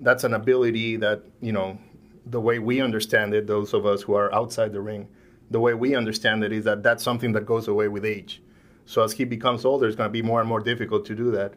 That's 0.00 0.24
an 0.24 0.34
ability 0.34 0.96
that, 0.96 1.22
you 1.40 1.52
know, 1.52 1.78
the 2.26 2.40
way 2.40 2.58
we 2.58 2.80
understand 2.80 3.34
it, 3.34 3.46
those 3.46 3.74
of 3.74 3.86
us 3.86 4.02
who 4.02 4.14
are 4.14 4.32
outside 4.34 4.72
the 4.72 4.80
ring, 4.80 5.08
the 5.50 5.60
way 5.60 5.74
we 5.74 5.94
understand 5.94 6.44
it 6.44 6.52
is 6.52 6.64
that 6.64 6.82
that's 6.82 7.02
something 7.02 7.32
that 7.32 7.46
goes 7.46 7.68
away 7.68 7.88
with 7.88 8.04
age. 8.04 8.42
So 8.86 9.02
as 9.02 9.12
he 9.12 9.24
becomes 9.24 9.64
older, 9.64 9.86
it's 9.86 9.96
going 9.96 10.08
to 10.08 10.12
be 10.12 10.22
more 10.22 10.40
and 10.40 10.48
more 10.48 10.60
difficult 10.60 11.04
to 11.06 11.14
do 11.14 11.30
that. 11.32 11.54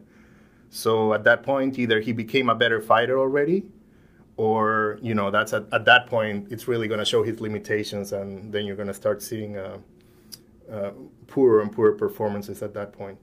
So 0.70 1.12
at 1.14 1.24
that 1.24 1.42
point, 1.42 1.78
either 1.78 2.00
he 2.00 2.12
became 2.12 2.48
a 2.48 2.54
better 2.54 2.80
fighter 2.80 3.18
already, 3.18 3.64
or 4.36 4.98
you 5.02 5.14
know, 5.14 5.30
that's 5.30 5.52
at, 5.52 5.64
at 5.72 5.84
that 5.86 6.06
point, 6.06 6.48
it's 6.50 6.68
really 6.68 6.88
going 6.88 6.98
to 6.98 7.04
show 7.04 7.22
his 7.22 7.40
limitations, 7.40 8.12
and 8.12 8.52
then 8.52 8.66
you're 8.66 8.76
going 8.76 8.88
to 8.88 8.94
start 8.94 9.22
seeing 9.22 9.56
uh, 9.56 9.78
uh, 10.70 10.90
poorer 11.26 11.62
and 11.62 11.72
poorer 11.72 11.92
performances 11.92 12.62
at 12.62 12.74
that 12.74 12.92
point. 12.92 13.18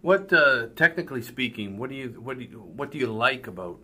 What, 0.00 0.32
uh, 0.32 0.68
technically 0.74 1.22
speaking, 1.22 1.78
what 1.78 1.90
do 1.90 1.96
you 1.96 2.08
what 2.20 2.38
do 2.38 2.44
you, 2.44 2.58
what 2.58 2.90
do 2.90 2.98
you 2.98 3.06
like 3.06 3.46
about 3.46 3.78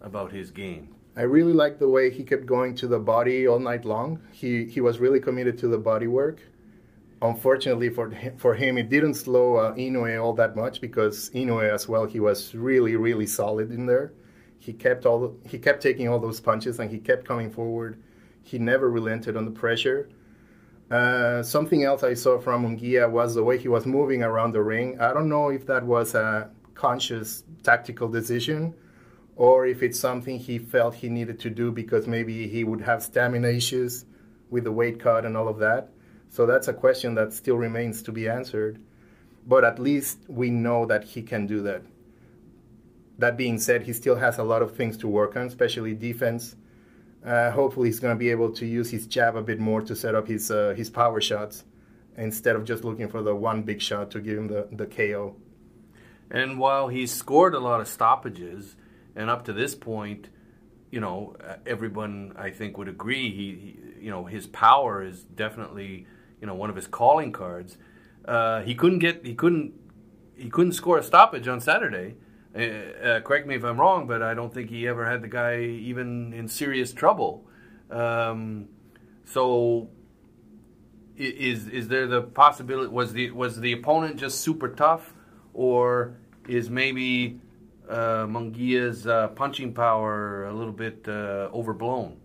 about 0.00 0.32
his 0.32 0.50
game? 0.50 0.94
I 1.16 1.22
really 1.22 1.54
liked 1.54 1.78
the 1.78 1.88
way 1.88 2.10
he 2.10 2.22
kept 2.22 2.44
going 2.44 2.74
to 2.76 2.86
the 2.86 2.98
body 2.98 3.48
all 3.48 3.58
night 3.58 3.86
long. 3.86 4.20
He 4.32 4.66
he 4.66 4.82
was 4.82 4.98
really 4.98 5.18
committed 5.18 5.56
to 5.58 5.68
the 5.68 5.78
body 5.78 6.06
work. 6.06 6.40
Unfortunately 7.22 7.88
for 7.88 8.10
him, 8.10 8.36
for 8.36 8.54
him, 8.54 8.76
it 8.76 8.90
didn't 8.90 9.14
slow 9.14 9.56
uh, 9.56 9.74
Inoue 9.74 10.22
all 10.22 10.34
that 10.34 10.54
much 10.54 10.82
because 10.82 11.30
Inoue 11.30 11.72
as 11.72 11.88
well. 11.88 12.04
He 12.04 12.20
was 12.20 12.54
really 12.54 12.96
really 12.96 13.26
solid 13.26 13.70
in 13.72 13.86
there. 13.86 14.12
He 14.58 14.74
kept 14.74 15.06
all 15.06 15.20
the, 15.20 15.48
he 15.48 15.58
kept 15.58 15.82
taking 15.82 16.08
all 16.08 16.18
those 16.18 16.40
punches 16.40 16.80
and 16.80 16.90
he 16.90 16.98
kept 16.98 17.26
coming 17.26 17.50
forward. 17.50 18.02
He 18.42 18.58
never 18.58 18.90
relented 18.90 19.36
on 19.36 19.46
the 19.46 19.50
pressure. 19.50 20.10
Uh, 20.90 21.42
something 21.42 21.82
else 21.82 22.02
I 22.02 22.14
saw 22.14 22.38
from 22.38 22.64
Munguia 22.64 23.10
was 23.10 23.34
the 23.34 23.42
way 23.42 23.58
he 23.58 23.68
was 23.68 23.86
moving 23.86 24.22
around 24.22 24.52
the 24.52 24.62
ring. 24.62 25.00
I 25.00 25.12
don't 25.14 25.28
know 25.28 25.48
if 25.48 25.66
that 25.66 25.82
was 25.82 26.14
a 26.14 26.50
conscious 26.74 27.42
tactical 27.62 28.08
decision 28.08 28.74
or 29.36 29.66
if 29.66 29.82
it's 29.82 30.00
something 30.00 30.38
he 30.38 30.58
felt 30.58 30.96
he 30.96 31.08
needed 31.08 31.38
to 31.40 31.50
do 31.50 31.70
because 31.70 32.06
maybe 32.06 32.48
he 32.48 32.64
would 32.64 32.80
have 32.80 33.02
stamina 33.02 33.48
issues 33.48 34.06
with 34.50 34.64
the 34.64 34.72
weight 34.72 34.98
cut 34.98 35.26
and 35.26 35.36
all 35.36 35.46
of 35.46 35.58
that. 35.58 35.90
So 36.30 36.46
that's 36.46 36.68
a 36.68 36.72
question 36.72 37.14
that 37.14 37.32
still 37.32 37.56
remains 37.56 38.02
to 38.02 38.12
be 38.12 38.28
answered. 38.28 38.80
But 39.46 39.64
at 39.64 39.78
least 39.78 40.18
we 40.26 40.50
know 40.50 40.86
that 40.86 41.04
he 41.04 41.22
can 41.22 41.46
do 41.46 41.62
that. 41.62 41.82
That 43.18 43.36
being 43.36 43.58
said, 43.58 43.82
he 43.82 43.92
still 43.92 44.16
has 44.16 44.38
a 44.38 44.42
lot 44.42 44.62
of 44.62 44.74
things 44.74 44.96
to 44.98 45.08
work 45.08 45.36
on, 45.36 45.46
especially 45.46 45.94
defense. 45.94 46.56
Uh, 47.24 47.50
hopefully, 47.50 47.88
he's 47.88 48.00
going 48.00 48.14
to 48.14 48.18
be 48.18 48.30
able 48.30 48.52
to 48.52 48.66
use 48.66 48.90
his 48.90 49.06
jab 49.06 49.36
a 49.36 49.42
bit 49.42 49.58
more 49.58 49.80
to 49.82 49.96
set 49.96 50.14
up 50.14 50.28
his 50.28 50.50
uh, 50.50 50.74
his 50.76 50.90
power 50.90 51.20
shots 51.20 51.64
instead 52.16 52.56
of 52.56 52.64
just 52.64 52.84
looking 52.84 53.08
for 53.08 53.22
the 53.22 53.34
one 53.34 53.62
big 53.62 53.80
shot 53.80 54.10
to 54.10 54.20
give 54.20 54.38
him 54.38 54.48
the, 54.48 54.68
the 54.70 54.86
KO. 54.86 55.36
And 56.30 56.58
while 56.58 56.88
he's 56.88 57.12
scored 57.12 57.54
a 57.54 57.60
lot 57.60 57.80
of 57.80 57.88
stoppages, 57.88 58.76
and 59.16 59.30
up 59.30 59.44
to 59.46 59.52
this 59.52 59.74
point, 59.74 60.28
you 60.90 61.00
know, 61.00 61.34
uh, 61.42 61.56
everyone 61.66 62.34
I 62.36 62.50
think 62.50 62.78
would 62.78 62.88
agree 62.88 63.30
he, 63.34 63.54
he 63.54 64.04
you 64.04 64.10
know, 64.10 64.26
his 64.26 64.46
power 64.46 65.02
is 65.02 65.22
definitely, 65.22 66.06
you 66.40 66.46
know, 66.46 66.54
one 66.54 66.70
of 66.70 66.76
his 66.76 66.86
calling 66.86 67.32
cards. 67.32 67.78
Uh, 68.24 68.60
he 68.62 68.74
couldn't 68.74 69.00
get 69.00 69.24
he 69.24 69.34
couldn't 69.34 69.72
he 70.36 70.50
couldn't 70.50 70.72
score 70.72 70.98
a 70.98 71.02
stoppage 71.02 71.48
on 71.48 71.60
Saturday. 71.60 72.14
Uh, 72.54 72.60
uh, 72.60 73.20
correct 73.20 73.46
me 73.46 73.54
if 73.54 73.64
I'm 73.64 73.80
wrong, 73.80 74.06
but 74.06 74.22
I 74.22 74.34
don't 74.34 74.52
think 74.52 74.70
he 74.70 74.86
ever 74.86 75.04
had 75.04 75.22
the 75.22 75.28
guy 75.28 75.60
even 75.60 76.32
in 76.32 76.48
serious 76.48 76.92
trouble. 76.92 77.46
Um, 77.90 78.68
so, 79.24 79.88
is 81.16 81.66
is 81.68 81.88
there 81.88 82.06
the 82.06 82.22
possibility 82.22 82.88
was 82.88 83.12
the 83.12 83.30
was 83.30 83.60
the 83.60 83.72
opponent 83.72 84.18
just 84.18 84.40
super 84.40 84.68
tough, 84.68 85.14
or 85.52 86.16
is 86.48 86.70
maybe 86.70 87.40
uh, 87.88 88.26
Munguia's 88.26 89.06
uh, 89.06 89.28
punching 89.28 89.72
power 89.74 90.44
a 90.46 90.52
little 90.52 90.72
bit 90.72 91.06
uh, 91.08 91.48
overblown, 91.52 92.16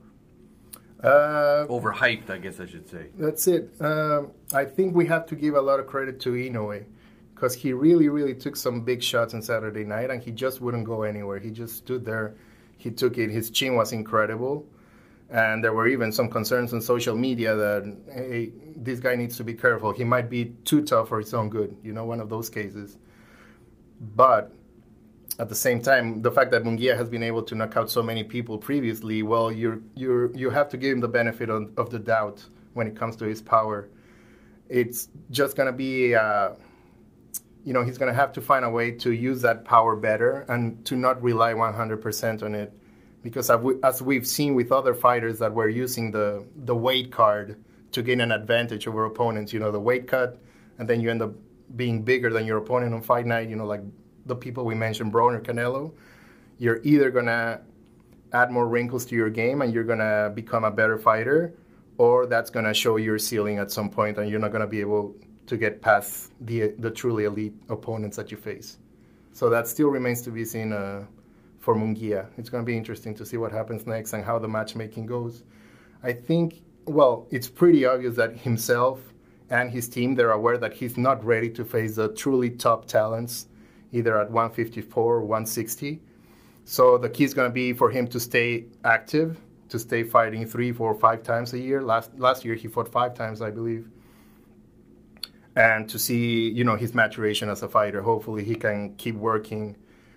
Uh, 1.03 1.65
overhyped? 1.67 2.29
I 2.29 2.37
guess 2.37 2.59
I 2.59 2.65
should 2.67 2.87
say. 2.87 3.07
That's 3.17 3.47
it. 3.47 3.73
Um, 3.79 4.31
I 4.53 4.65
think 4.65 4.95
we 4.95 5.05
have 5.07 5.25
to 5.27 5.35
give 5.35 5.55
a 5.55 5.61
lot 5.61 5.79
of 5.79 5.87
credit 5.87 6.19
to 6.21 6.33
Inoue 6.33 6.85
because 7.33 7.55
he 7.55 7.73
really, 7.73 8.07
really 8.09 8.35
took 8.35 8.55
some 8.55 8.81
big 8.81 9.01
shots 9.01 9.33
on 9.33 9.41
Saturday 9.41 9.83
night 9.83 10.11
and 10.11 10.21
he 10.21 10.31
just 10.31 10.61
wouldn't 10.61 10.85
go 10.85 11.03
anywhere. 11.03 11.39
He 11.39 11.49
just 11.49 11.75
stood 11.77 12.05
there. 12.05 12.35
He 12.77 12.91
took 12.91 13.17
it. 13.17 13.31
His 13.31 13.49
chin 13.49 13.75
was 13.75 13.91
incredible. 13.93 14.65
And 15.31 15.63
there 15.63 15.73
were 15.73 15.87
even 15.87 16.11
some 16.11 16.29
concerns 16.29 16.73
on 16.73 16.81
social 16.81 17.15
media 17.15 17.55
that, 17.55 17.97
hey, 18.13 18.51
this 18.75 18.99
guy 18.99 19.15
needs 19.15 19.37
to 19.37 19.43
be 19.43 19.53
careful. 19.53 19.93
He 19.93 20.03
might 20.03 20.29
be 20.29 20.53
too 20.65 20.83
tough 20.83 21.07
for 21.07 21.19
his 21.19 21.33
own 21.33 21.49
good, 21.49 21.75
you 21.83 21.93
know, 21.93 22.05
one 22.05 22.19
of 22.19 22.29
those 22.29 22.49
cases. 22.49 22.97
But 24.15 24.51
at 25.41 25.49
the 25.49 25.55
same 25.55 25.81
time, 25.81 26.21
the 26.21 26.29
fact 26.29 26.51
that 26.51 26.63
Munguia 26.63 26.95
has 26.95 27.09
been 27.09 27.23
able 27.23 27.41
to 27.41 27.55
knock 27.55 27.75
out 27.75 27.89
so 27.89 28.03
many 28.03 28.23
people 28.23 28.59
previously, 28.59 29.23
well, 29.23 29.51
you 29.51 29.83
you 29.95 30.31
you 30.35 30.51
have 30.51 30.69
to 30.69 30.77
give 30.77 30.91
him 30.91 30.99
the 30.99 31.07
benefit 31.07 31.49
of, 31.49 31.71
of 31.77 31.89
the 31.89 31.97
doubt 31.97 32.45
when 32.75 32.85
it 32.85 32.95
comes 32.95 33.15
to 33.15 33.25
his 33.25 33.41
power. 33.41 33.89
It's 34.69 35.09
just 35.31 35.57
gonna 35.57 35.71
be, 35.71 36.13
uh, 36.13 36.51
you 37.65 37.73
know, 37.73 37.83
he's 37.83 37.97
gonna 37.97 38.13
have 38.13 38.31
to 38.33 38.41
find 38.41 38.63
a 38.63 38.69
way 38.69 38.91
to 38.91 39.13
use 39.13 39.41
that 39.41 39.65
power 39.65 39.95
better 39.95 40.45
and 40.47 40.85
to 40.85 40.95
not 40.95 41.19
rely 41.23 41.53
100% 41.53 42.43
on 42.43 42.53
it, 42.53 42.71
because 43.23 43.49
as 43.83 43.99
we've 43.99 44.27
seen 44.27 44.53
with 44.53 44.71
other 44.71 44.93
fighters 44.93 45.39
that 45.39 45.51
were 45.51 45.69
using 45.69 46.11
the 46.11 46.45
the 46.55 46.75
weight 46.75 47.11
card 47.11 47.57
to 47.93 48.03
gain 48.03 48.21
an 48.21 48.31
advantage 48.31 48.87
over 48.87 49.05
opponents, 49.05 49.51
you 49.51 49.59
know, 49.59 49.71
the 49.71 49.79
weight 49.89 50.07
cut, 50.07 50.39
and 50.77 50.87
then 50.87 51.01
you 51.01 51.09
end 51.09 51.23
up 51.23 51.33
being 51.75 52.03
bigger 52.03 52.29
than 52.31 52.45
your 52.45 52.59
opponent 52.59 52.93
on 52.93 53.01
fight 53.01 53.25
night. 53.25 53.49
You 53.49 53.55
know, 53.55 53.65
like 53.65 53.81
the 54.25 54.35
people 54.35 54.65
we 54.65 54.75
mentioned, 54.75 55.13
Broner, 55.13 55.41
Canelo. 55.41 55.93
You're 56.57 56.79
either 56.83 57.09
gonna 57.09 57.61
add 58.33 58.51
more 58.51 58.67
wrinkles 58.67 59.05
to 59.05 59.15
your 59.15 59.29
game 59.29 59.61
and 59.61 59.73
you're 59.73 59.83
gonna 59.83 60.31
become 60.33 60.63
a 60.63 60.71
better 60.71 60.97
fighter, 60.97 61.53
or 61.97 62.25
that's 62.25 62.49
gonna 62.49 62.73
show 62.73 62.97
your 62.97 63.17
ceiling 63.19 63.57
at 63.57 63.71
some 63.71 63.89
point 63.89 64.17
and 64.17 64.29
you're 64.29 64.39
not 64.39 64.51
gonna 64.51 64.67
be 64.67 64.79
able 64.79 65.15
to 65.47 65.57
get 65.57 65.81
past 65.81 66.31
the 66.41 66.73
the 66.79 66.89
truly 66.89 67.25
elite 67.25 67.53
opponents 67.69 68.15
that 68.17 68.31
you 68.31 68.37
face. 68.37 68.77
So 69.33 69.49
that 69.49 69.67
still 69.67 69.89
remains 69.89 70.21
to 70.23 70.31
be 70.31 70.45
seen 70.45 70.71
uh, 70.73 71.05
for 71.59 71.75
Munguia. 71.75 72.27
It's 72.37 72.49
gonna 72.49 72.63
be 72.63 72.77
interesting 72.77 73.15
to 73.15 73.25
see 73.25 73.37
what 73.37 73.51
happens 73.51 73.85
next 73.85 74.13
and 74.13 74.23
how 74.23 74.39
the 74.39 74.47
matchmaking 74.47 75.05
goes. 75.05 75.43
I 76.03 76.13
think, 76.13 76.61
well, 76.85 77.27
it's 77.31 77.47
pretty 77.47 77.85
obvious 77.85 78.15
that 78.15 78.35
himself 78.37 78.99
and 79.49 79.69
his 79.69 79.87
team 79.89 80.15
they're 80.15 80.31
aware 80.31 80.57
that 80.57 80.73
he's 80.73 80.97
not 80.97 81.23
ready 81.23 81.49
to 81.49 81.65
face 81.65 81.95
the 81.95 82.09
truly 82.13 82.49
top 82.49 82.85
talents, 82.85 83.47
either 83.91 84.19
at 84.19 84.29
154 84.31 85.03
or 85.03 85.21
160. 85.21 86.01
So 86.65 86.97
the 86.97 87.09
key 87.09 87.23
is 87.23 87.33
going 87.33 87.49
to 87.49 87.53
be 87.53 87.73
for 87.73 87.89
him 87.89 88.07
to 88.07 88.19
stay 88.19 88.65
active, 88.83 89.39
to 89.69 89.79
stay 89.79 90.03
fighting 90.03 90.45
three, 90.45 90.71
four, 90.71 90.93
five 90.95 91.23
times 91.23 91.53
a 91.53 91.59
year. 91.59 91.81
Last 91.81 92.11
last 92.17 92.45
year 92.45 92.55
he 92.55 92.67
fought 92.67 92.91
five 92.91 93.13
times, 93.13 93.41
I 93.41 93.51
believe. 93.51 93.89
And 95.55 95.89
to 95.89 95.99
see, 95.99 96.49
you 96.49 96.63
know, 96.63 96.75
his 96.75 96.93
maturation 96.93 97.49
as 97.49 97.61
a 97.61 97.67
fighter. 97.67 98.01
Hopefully, 98.01 98.43
he 98.45 98.55
can 98.55 98.95
keep 98.95 99.15
working 99.15 99.75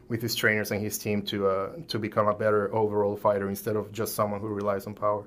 with 0.08 0.22
his 0.22 0.34
trainers 0.34 0.70
and 0.70 0.80
his 0.80 0.98
team 0.98 1.22
to 1.22 1.48
uh, 1.48 1.72
to 1.88 1.98
become 1.98 2.28
a 2.28 2.34
better 2.34 2.72
overall 2.74 3.16
fighter 3.16 3.48
instead 3.48 3.74
of 3.74 3.90
just 3.90 4.14
someone 4.14 4.40
who 4.40 4.48
relies 4.48 4.86
on 4.86 4.94
power. 4.94 5.24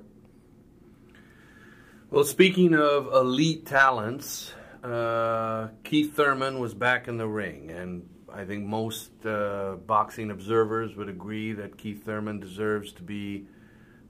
Well, 2.10 2.24
speaking 2.24 2.74
of 2.74 3.12
elite 3.12 3.66
talents, 3.66 4.54
uh, 4.82 5.68
Keith 5.84 6.14
Thurman 6.14 6.58
was 6.58 6.72
back 6.72 7.06
in 7.06 7.18
the 7.18 7.26
ring, 7.26 7.70
and 7.70 8.08
I 8.32 8.44
think 8.44 8.64
most 8.64 9.10
uh, 9.24 9.76
boxing 9.86 10.30
observers 10.30 10.96
would 10.96 11.08
agree 11.08 11.52
that 11.54 11.78
Keith 11.78 12.04
Thurman 12.04 12.40
deserves 12.40 12.92
to 12.94 13.02
be 13.02 13.46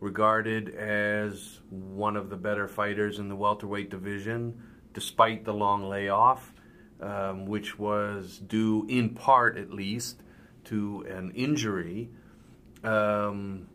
regarded 0.00 0.74
as 0.74 1.60
one 1.70 2.16
of 2.16 2.30
the 2.30 2.36
better 2.36 2.68
fighters 2.68 3.18
in 3.18 3.28
the 3.28 3.36
welterweight 3.36 3.90
division, 3.90 4.60
despite 4.92 5.44
the 5.44 5.52
long 5.52 5.88
layoff, 5.88 6.52
um, 7.00 7.46
which 7.46 7.78
was 7.78 8.38
due 8.38 8.86
in 8.88 9.10
part, 9.10 9.56
at 9.56 9.72
least, 9.72 10.22
to 10.64 11.04
an 11.08 11.30
injury. 11.32 12.10
Um, 12.84 13.68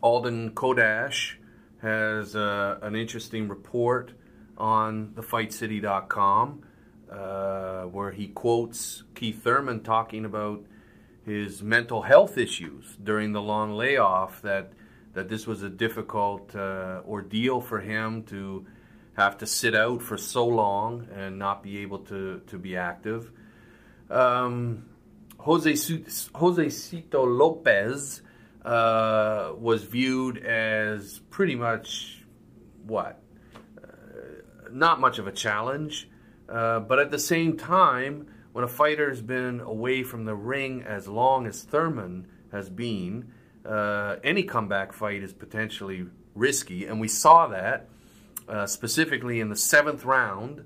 Alden 0.00 0.50
Chodash 0.52 1.34
has 1.80 2.36
uh, 2.36 2.78
an 2.82 2.96
interesting 2.96 3.48
report 3.48 4.12
on 4.56 5.08
thefightcity.com 5.16 6.62
uh, 7.12 7.82
where 7.82 8.10
he 8.10 8.28
quotes 8.28 9.04
Keith 9.14 9.42
Thurman 9.42 9.82
talking 9.82 10.24
about 10.24 10.64
his 11.24 11.62
mental 11.62 12.02
health 12.02 12.38
issues 12.38 12.96
during 13.02 13.32
the 13.32 13.42
long 13.42 13.72
layoff 13.72 14.42
that 14.42 14.72
that 15.14 15.28
this 15.28 15.46
was 15.46 15.62
a 15.62 15.68
difficult 15.68 16.54
uh, 16.56 17.02
ordeal 17.06 17.60
for 17.60 17.80
him 17.80 18.22
to 18.24 18.66
have 19.14 19.36
to 19.38 19.46
sit 19.46 19.74
out 19.74 20.02
for 20.02 20.16
so 20.16 20.46
long 20.46 21.06
and 21.14 21.38
not 21.38 21.62
be 21.62 21.78
able 21.78 21.98
to, 21.98 22.40
to 22.46 22.58
be 22.58 22.76
active. 22.76 23.30
Um, 24.10 24.86
Jose, 25.38 25.72
Josesito 25.72 27.26
Lopez 27.26 28.22
uh, 28.64 29.52
was 29.58 29.84
viewed 29.84 30.38
as 30.38 31.20
pretty 31.30 31.56
much 31.56 32.24
what? 32.86 33.20
Uh, 33.76 33.88
not 34.70 35.00
much 35.00 35.18
of 35.18 35.26
a 35.26 35.32
challenge. 35.32 36.08
Uh, 36.48 36.80
but 36.80 36.98
at 36.98 37.10
the 37.10 37.18
same 37.18 37.56
time, 37.56 38.26
when 38.52 38.64
a 38.64 38.68
fighter's 38.68 39.22
been 39.22 39.60
away 39.60 40.02
from 40.02 40.24
the 40.24 40.34
ring 40.34 40.82
as 40.82 41.08
long 41.08 41.46
as 41.46 41.62
Thurman 41.62 42.26
has 42.50 42.68
been, 42.68 43.32
uh, 43.64 44.16
any 44.22 44.42
comeback 44.42 44.92
fight 44.92 45.22
is 45.22 45.32
potentially 45.32 46.06
risky. 46.34 46.86
And 46.86 47.00
we 47.00 47.08
saw 47.08 47.46
that 47.48 47.88
uh, 48.48 48.66
specifically 48.66 49.40
in 49.40 49.48
the 49.48 49.56
seventh 49.56 50.04
round 50.04 50.64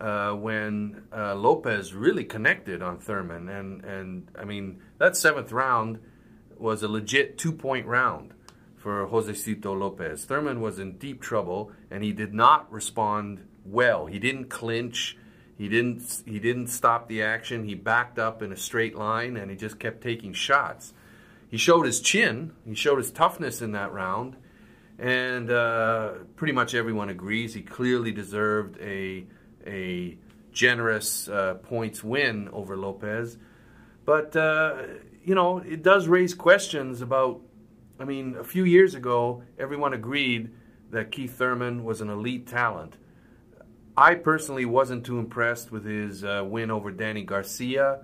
uh, 0.00 0.32
when 0.32 1.04
uh, 1.12 1.34
Lopez 1.34 1.94
really 1.94 2.24
connected 2.24 2.82
on 2.82 2.98
Thurman. 2.98 3.48
And, 3.48 3.84
and 3.84 4.30
I 4.38 4.44
mean, 4.44 4.80
that 4.98 5.16
seventh 5.16 5.52
round 5.52 6.00
was 6.58 6.82
a 6.82 6.88
legit 6.88 7.38
two 7.38 7.52
point 7.52 7.86
round 7.86 8.34
for 8.76 9.06
Josesito 9.06 9.78
Lopez. 9.78 10.24
Thurman 10.24 10.60
was 10.60 10.78
in 10.78 10.98
deep 10.98 11.22
trouble 11.22 11.72
and 11.90 12.04
he 12.04 12.12
did 12.12 12.34
not 12.34 12.70
respond 12.70 13.46
well. 13.64 14.06
He 14.06 14.18
didn't 14.18 14.46
clinch. 14.46 15.16
He 15.56 15.68
didn't 15.68 16.22
he 16.26 16.38
didn't 16.38 16.68
stop 16.68 17.08
the 17.08 17.22
action. 17.22 17.64
He 17.64 17.74
backed 17.74 18.18
up 18.18 18.42
in 18.42 18.52
a 18.52 18.56
straight 18.56 18.96
line 18.96 19.36
and 19.36 19.50
he 19.50 19.56
just 19.56 19.78
kept 19.78 20.02
taking 20.02 20.32
shots. 20.32 20.92
He 21.48 21.56
showed 21.56 21.86
his 21.86 22.00
chin. 22.00 22.52
He 22.66 22.74
showed 22.74 22.98
his 22.98 23.12
toughness 23.12 23.62
in 23.62 23.72
that 23.72 23.92
round, 23.92 24.36
and 24.98 25.50
uh, 25.50 26.14
pretty 26.34 26.52
much 26.52 26.74
everyone 26.74 27.08
agrees 27.08 27.54
he 27.54 27.62
clearly 27.62 28.10
deserved 28.10 28.76
a 28.80 29.24
a 29.64 30.18
generous 30.50 31.28
uh, 31.28 31.54
points 31.54 32.02
win 32.02 32.48
over 32.48 32.76
Lopez. 32.76 33.38
But 34.04 34.34
uh, 34.34 34.82
you 35.24 35.36
know, 35.36 35.58
it 35.58 35.82
does 35.82 36.08
raise 36.08 36.34
questions 36.34 37.00
about. 37.00 37.40
I 38.00 38.04
mean, 38.04 38.34
a 38.36 38.42
few 38.42 38.64
years 38.64 38.96
ago, 38.96 39.44
everyone 39.56 39.92
agreed 39.92 40.50
that 40.90 41.12
Keith 41.12 41.38
Thurman 41.38 41.84
was 41.84 42.00
an 42.00 42.10
elite 42.10 42.48
talent. 42.48 42.96
I 43.96 44.16
personally 44.16 44.64
wasn't 44.64 45.06
too 45.06 45.18
impressed 45.18 45.70
with 45.70 45.84
his 45.84 46.24
uh, 46.24 46.42
win 46.44 46.70
over 46.70 46.90
Danny 46.90 47.22
Garcia. 47.22 48.00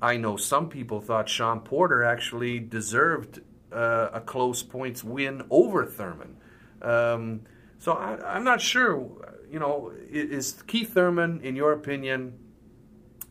I 0.00 0.16
know 0.16 0.36
some 0.36 0.68
people 0.68 1.00
thought 1.00 1.28
Shawn 1.28 1.60
Porter 1.60 2.04
actually 2.04 2.60
deserved 2.60 3.40
uh, 3.72 4.10
a 4.12 4.20
close 4.20 4.62
points 4.62 5.02
win 5.02 5.42
over 5.50 5.84
Thurman. 5.86 6.36
Um, 6.80 7.42
so 7.78 7.92
I, 7.92 8.36
am 8.36 8.44
not 8.44 8.60
sure. 8.60 9.08
You 9.50 9.58
know, 9.58 9.92
is 10.10 10.62
Keith 10.66 10.94
Thurman, 10.94 11.40
in 11.42 11.56
your 11.56 11.72
opinion, 11.72 12.38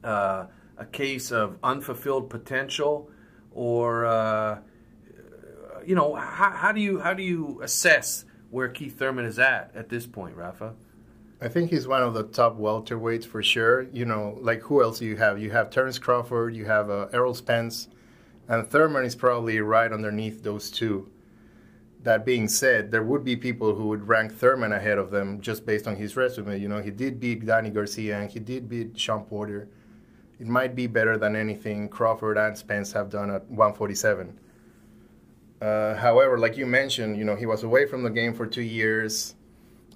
uh, 0.03 0.45
a 0.77 0.85
case 0.85 1.31
of 1.31 1.57
unfulfilled 1.63 2.29
potential, 2.29 3.09
or 3.51 4.05
uh, 4.05 4.59
you 5.85 5.95
know, 5.95 6.15
how, 6.15 6.51
how 6.51 6.71
do 6.71 6.81
you 6.81 6.99
how 6.99 7.13
do 7.13 7.23
you 7.23 7.61
assess 7.63 8.25
where 8.49 8.67
Keith 8.69 8.99
Thurman 8.99 9.25
is 9.25 9.39
at 9.39 9.71
at 9.75 9.89
this 9.89 10.05
point, 10.05 10.35
Rafa? 10.35 10.75
I 11.43 11.47
think 11.47 11.71
he's 11.71 11.87
one 11.87 12.03
of 12.03 12.13
the 12.13 12.23
top 12.23 12.59
welterweights 12.59 13.25
for 13.25 13.41
sure. 13.41 13.87
You 13.91 14.05
know, 14.05 14.37
like 14.41 14.61
who 14.61 14.83
else 14.83 14.99
do 14.99 15.05
you 15.07 15.17
have? 15.17 15.41
You 15.41 15.49
have 15.49 15.71
Terence 15.71 15.97
Crawford, 15.97 16.55
you 16.55 16.65
have 16.65 16.91
uh, 16.91 17.07
Errol 17.11 17.33
Spence, 17.33 17.87
and 18.47 18.67
Thurman 18.69 19.05
is 19.05 19.15
probably 19.15 19.59
right 19.59 19.91
underneath 19.91 20.43
those 20.43 20.69
two. 20.69 21.09
That 22.03 22.25
being 22.25 22.47
said, 22.47 22.91
there 22.91 23.01
would 23.01 23.23
be 23.23 23.35
people 23.35 23.73
who 23.73 23.87
would 23.87 24.07
rank 24.07 24.33
Thurman 24.33 24.71
ahead 24.71 24.99
of 24.99 25.09
them 25.09 25.41
just 25.41 25.65
based 25.65 25.87
on 25.87 25.95
his 25.95 26.15
resume. 26.15 26.59
You 26.59 26.67
know, 26.67 26.81
he 26.81 26.91
did 26.91 27.19
beat 27.19 27.43
Danny 27.43 27.71
Garcia 27.71 28.19
and 28.19 28.29
he 28.29 28.39
did 28.39 28.69
beat 28.69 28.99
Shawn 28.99 29.23
Porter. 29.25 29.67
It 30.39 30.47
might 30.47 30.75
be 30.75 30.85
better 30.85 31.17
than 31.17 31.35
anything 31.35 31.89
Crawford 31.89 32.37
and 32.37 32.55
Spence 32.55 32.91
have 32.93 33.09
done 33.09 33.31
at 33.31 33.49
147. 33.49 34.39
Uh, 35.59 35.95
however, 35.95 36.37
like 36.37 36.57
you 36.57 36.65
mentioned, 36.67 37.17
you 37.17 37.23
know, 37.23 37.35
he 37.35 37.45
was 37.45 37.63
away 37.63 37.87
from 37.87 38.03
the 38.03 38.09
game 38.09 38.33
for 38.33 38.45
two 38.45 38.63
years 38.63 39.35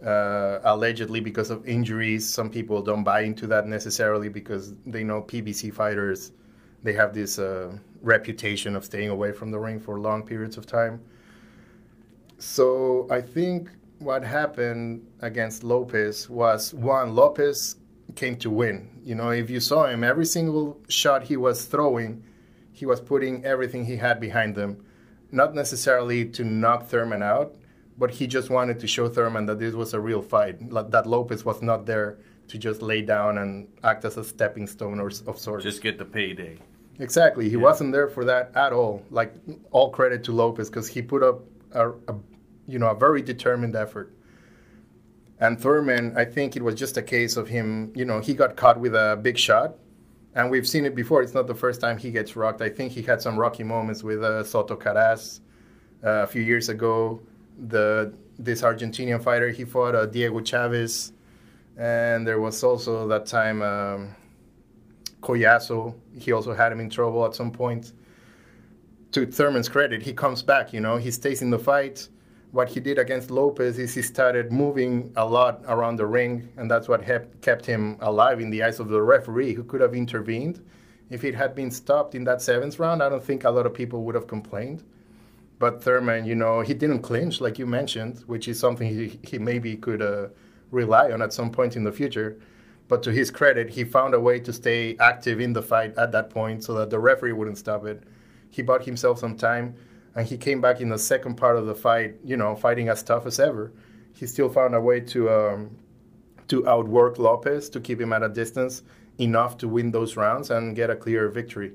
uh, 0.06 0.60
allegedly 0.64 1.20
because 1.20 1.50
of 1.50 1.68
injuries. 1.68 2.28
Some 2.28 2.50
people 2.50 2.82
don't 2.82 3.04
buy 3.04 3.22
into 3.22 3.48
that 3.48 3.68
necessarily 3.68 4.30
because 4.30 4.74
they 4.86 5.04
know 5.04 5.22
PBC 5.22 5.74
fighters, 5.74 6.32
they 6.84 6.94
have 6.94 7.14
this 7.14 7.40
uh, 7.40 7.78
reputation 8.02 8.76
of 8.76 8.86
staying 8.86 9.10
away 9.10 9.32
from 9.32 9.50
the 9.52 9.58
ring 9.58 9.80
for 9.80 10.00
long 10.00 10.24
periods 10.24 10.58
of 10.58 10.68
time. 10.68 11.02
So 12.38 13.08
I 13.10 13.22
think 13.22 13.70
what 14.00 14.24
happened 14.24 15.06
against 15.22 15.64
Lopez 15.64 16.30
was 16.30 16.74
one, 16.74 17.16
Lopez 17.16 17.78
came 18.16 18.36
to 18.38 18.50
win. 18.50 18.90
You 19.04 19.16
know, 19.16 19.32
if 19.32 19.50
you 19.50 19.60
saw 19.60 19.88
him, 19.88 20.04
every 20.04 20.26
single 20.26 20.80
shot 20.88 21.24
he 21.24 21.38
was 21.38 21.66
throwing, 21.66 22.24
he 22.72 22.86
was 22.86 23.02
putting 23.02 23.44
everything 23.44 23.86
he 23.86 23.96
had 23.96 24.20
behind 24.20 24.56
them. 24.56 24.86
Not 25.32 25.56
necessarily 25.56 26.26
to 26.30 26.44
knock 26.44 26.88
Thurman 26.88 27.24
out, 27.24 27.56
but 27.98 28.12
he 28.12 28.28
just 28.28 28.50
wanted 28.50 28.80
to 28.80 28.88
show 28.88 29.08
Thurman 29.08 29.46
that 29.46 29.60
this 29.60 29.74
was 29.74 29.94
a 29.94 30.00
real 30.00 30.22
fight, 30.22 30.58
that 30.92 31.06
Lopez 31.06 31.46
was 31.46 31.62
not 31.62 31.86
there 31.86 32.18
to 32.48 32.58
just 32.58 32.82
lay 32.82 33.02
down 33.02 33.38
and 33.38 33.68
act 33.84 34.06
as 34.06 34.18
a 34.18 34.24
stepping 34.24 34.68
stone 34.68 35.00
or 35.00 35.08
of 35.08 35.40
sorts. 35.40 35.64
Just 35.64 35.82
get 35.82 35.98
the 35.98 36.06
payday. 36.06 36.60
Exactly. 37.00 37.46
He 37.46 37.56
yeah. 37.56 37.62
wasn't 37.62 37.92
there 37.92 38.08
for 38.08 38.26
that 38.26 38.56
at 38.56 38.72
all. 38.74 39.04
Like 39.10 39.34
all 39.72 39.90
credit 39.90 40.24
to 40.26 40.32
Lopez 40.32 40.70
because 40.70 40.88
he 40.88 41.02
put 41.02 41.24
up 41.24 41.42
a, 41.72 41.90
a, 41.90 42.16
you 42.68 42.80
know 42.80 42.88
a 42.88 42.96
very 42.96 43.22
determined 43.22 43.76
effort. 43.76 44.14
And 45.40 45.60
Thurman, 45.60 46.14
I 46.16 46.24
think 46.24 46.56
it 46.56 46.64
was 46.64 46.76
just 46.76 46.96
a 46.96 47.02
case 47.02 47.36
of 47.36 47.50
him. 47.50 47.92
You 47.96 48.06
know, 48.06 48.22
he 48.22 48.34
got 48.34 48.56
caught 48.56 48.80
with 48.80 48.96
a 48.96 49.20
big 49.22 49.38
shot, 49.38 49.76
and 50.34 50.50
we've 50.50 50.68
seen 50.68 50.86
it 50.86 50.96
before. 50.96 51.22
It's 51.24 51.34
not 51.34 51.48
the 51.48 51.56
first 51.56 51.82
time 51.82 51.98
he 51.98 52.12
gets 52.12 52.38
rocked. 52.38 52.62
I 52.62 52.70
think 52.70 52.94
he 52.94 53.02
had 53.02 53.22
some 53.22 53.38
rocky 53.38 53.64
moments 53.64 54.02
with 54.02 54.24
uh, 54.24 54.46
Soto 54.46 54.78
Karass 54.78 55.42
uh, 56.04 56.24
a 56.24 56.28
few 56.28 56.42
years 56.42 56.70
ago. 56.70 57.20
The 57.58 58.14
this 58.38 58.62
Argentinian 58.62 59.24
fighter 59.24 59.50
he 59.50 59.64
fought 59.64 59.96
uh, 59.96 60.06
Diego 60.06 60.40
Chaves, 60.42 61.12
and 61.78 62.28
there 62.28 62.40
was 62.40 62.64
also 62.64 63.08
that 63.08 63.26
time 63.26 63.62
um, 63.62 64.16
Collazo. 65.22 65.96
He 66.18 66.32
also 66.32 66.54
had 66.54 66.72
him 66.72 66.80
in 66.80 66.90
trouble 66.90 67.26
at 67.26 67.36
some 67.36 67.52
point. 67.52 67.94
To 69.14 69.26
Thurman's 69.26 69.70
credit, 69.70 70.02
he 70.02 70.14
comes 70.14 70.44
back. 70.44 70.74
You 70.74 70.82
know, 70.82 70.98
he 70.98 71.12
stays 71.12 71.42
in 71.42 71.50
the 71.50 71.60
fight. 71.60 72.10
What 72.52 72.70
he 72.70 72.80
did 72.80 72.98
against 73.00 73.32
Lopez 73.32 73.80
is 73.80 73.94
he 73.94 74.02
started 74.02 74.52
moving 74.52 75.12
a 75.16 75.26
lot 75.26 75.64
around 75.68 75.98
the 75.98 76.06
ring, 76.06 76.50
and 76.58 76.70
that's 76.70 76.88
what 76.88 77.04
kept 77.42 77.66
him 77.66 77.98
alive 78.02 78.40
in 78.40 78.50
the 78.50 78.64
eyes 78.64 78.80
of 78.80 78.88
the 78.90 79.02
referee, 79.02 79.54
who 79.54 79.64
could 79.64 79.82
have 79.82 79.94
intervened. 79.94 80.66
If 81.10 81.24
it 81.24 81.36
had 81.36 81.54
been 81.54 81.70
stopped 81.70 82.16
in 82.16 82.24
that 82.26 82.42
seventh 82.42 82.80
round, 82.80 83.04
I 83.04 83.10
don't 83.10 83.24
think 83.24 83.44
a 83.44 83.50
lot 83.50 83.66
of 83.66 83.74
people 83.74 84.04
would 84.04 84.16
have 84.16 84.28
complained. 84.28 84.84
But 85.58 85.84
Thurman, 85.84 86.26
you 86.26 86.36
know, 86.36 86.62
he 86.62 86.74
didn't 86.74 87.00
clinch 87.00 87.40
like 87.40 87.58
you 87.58 87.66
mentioned, 87.66 88.24
which 88.28 88.48
is 88.48 88.60
something 88.60 88.88
he, 88.88 89.20
he 89.24 89.40
maybe 89.40 89.78
could 89.78 90.02
uh, 90.02 90.28
rely 90.72 91.12
on 91.12 91.22
at 91.22 91.34
some 91.34 91.52
point 91.52 91.76
in 91.76 91.84
the 91.84 91.92
future. 91.92 92.40
But 92.88 93.02
to 93.04 93.12
his 93.12 93.32
credit, 93.32 93.70
he 93.70 93.84
found 93.84 94.14
a 94.14 94.20
way 94.20 94.40
to 94.40 94.54
stay 94.54 94.96
active 95.00 95.40
in 95.40 95.54
the 95.54 95.62
fight 95.62 95.98
at 95.98 96.12
that 96.12 96.30
point 96.30 96.64
so 96.64 96.74
that 96.76 96.90
the 96.90 97.00
referee 97.00 97.34
wouldn't 97.34 97.58
stop 97.58 97.86
it. 97.86 98.04
He 98.50 98.62
bought 98.62 98.86
himself 98.86 99.20
some 99.20 99.38
time 99.38 99.76
and 100.14 100.28
he 100.28 100.38
came 100.38 100.62
back 100.62 100.82
in 100.82 100.90
the 100.90 100.98
second 100.98 101.36
part 101.36 101.58
of 101.58 101.66
the 101.66 101.76
fight, 101.76 102.16
you 102.24 102.38
know, 102.38 102.56
fighting 102.56 102.90
as 102.90 103.02
tough 103.02 103.26
as 103.26 103.40
ever. 103.40 103.72
He 104.14 104.28
still 104.28 104.50
found 104.50 104.76
a 104.76 104.82
way 104.82 105.00
to 105.02 105.30
um, 105.30 105.78
to 106.48 106.68
outwork 106.68 107.18
Lopez 107.18 107.70
to 107.70 107.80
keep 107.80 108.00
him 108.00 108.14
at 108.14 108.24
a 108.24 108.30
distance 108.30 108.84
enough 109.18 109.58
to 109.58 109.68
win 109.68 109.92
those 109.92 110.16
rounds 110.16 110.52
and 110.52 110.76
get 110.76 110.90
a 110.90 110.96
clear 110.96 111.30
victory. 111.30 111.74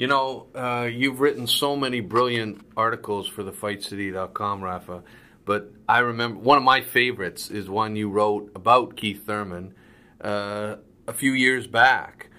You 0.00 0.06
know, 0.06 0.46
uh, 0.54 0.88
you've 0.90 1.20
written 1.20 1.46
so 1.46 1.76
many 1.76 2.00
brilliant 2.00 2.62
articles 2.74 3.28
for 3.28 3.42
the 3.42 3.52
FightCity.com, 3.52 4.64
Rafa. 4.64 5.02
But 5.44 5.74
I 5.86 5.98
remember 5.98 6.40
one 6.40 6.56
of 6.56 6.64
my 6.64 6.80
favorites 6.80 7.50
is 7.50 7.68
one 7.68 7.96
you 7.96 8.08
wrote 8.08 8.50
about 8.54 8.96
Keith 8.96 9.26
Thurman 9.26 9.74
uh, 10.22 10.76
a 11.06 11.12
few 11.12 11.32
years 11.32 11.66
back, 11.66 12.30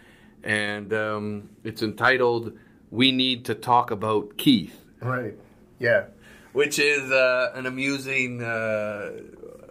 and 0.43 0.91
um, 0.91 1.50
it's 1.63 1.84
entitled 1.84 2.58
"We 2.89 3.12
Need 3.12 3.45
to 3.45 3.54
Talk 3.54 3.91
About 3.91 4.38
Keith." 4.38 4.84
Right. 5.00 5.36
Yeah. 5.78 6.06
Which 6.54 6.80
is 6.80 7.12
uh, 7.12 7.52
an 7.54 7.67
amusing. 7.67 8.41
Uh, 8.41 9.12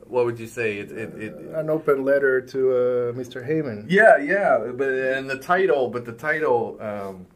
what 0.07 0.26
would 0.26 0.38
you 0.38 0.46
say? 0.46 0.79
It, 0.79 0.92
it, 0.92 1.14
it, 1.20 1.35
An 1.57 1.68
open 1.68 2.05
letter 2.05 2.40
to 2.40 2.70
uh, 2.70 3.12
Mr. 3.14 3.44
Haymon. 3.44 3.87
yeah, 3.88 4.16
yeah, 4.16 4.59
but 4.76 4.90
and 4.90 5.29
the 5.29 5.38
title, 5.38 5.88
but 5.88 6.05
the 6.05 6.12
title, 6.12 6.79
um, 6.81 7.26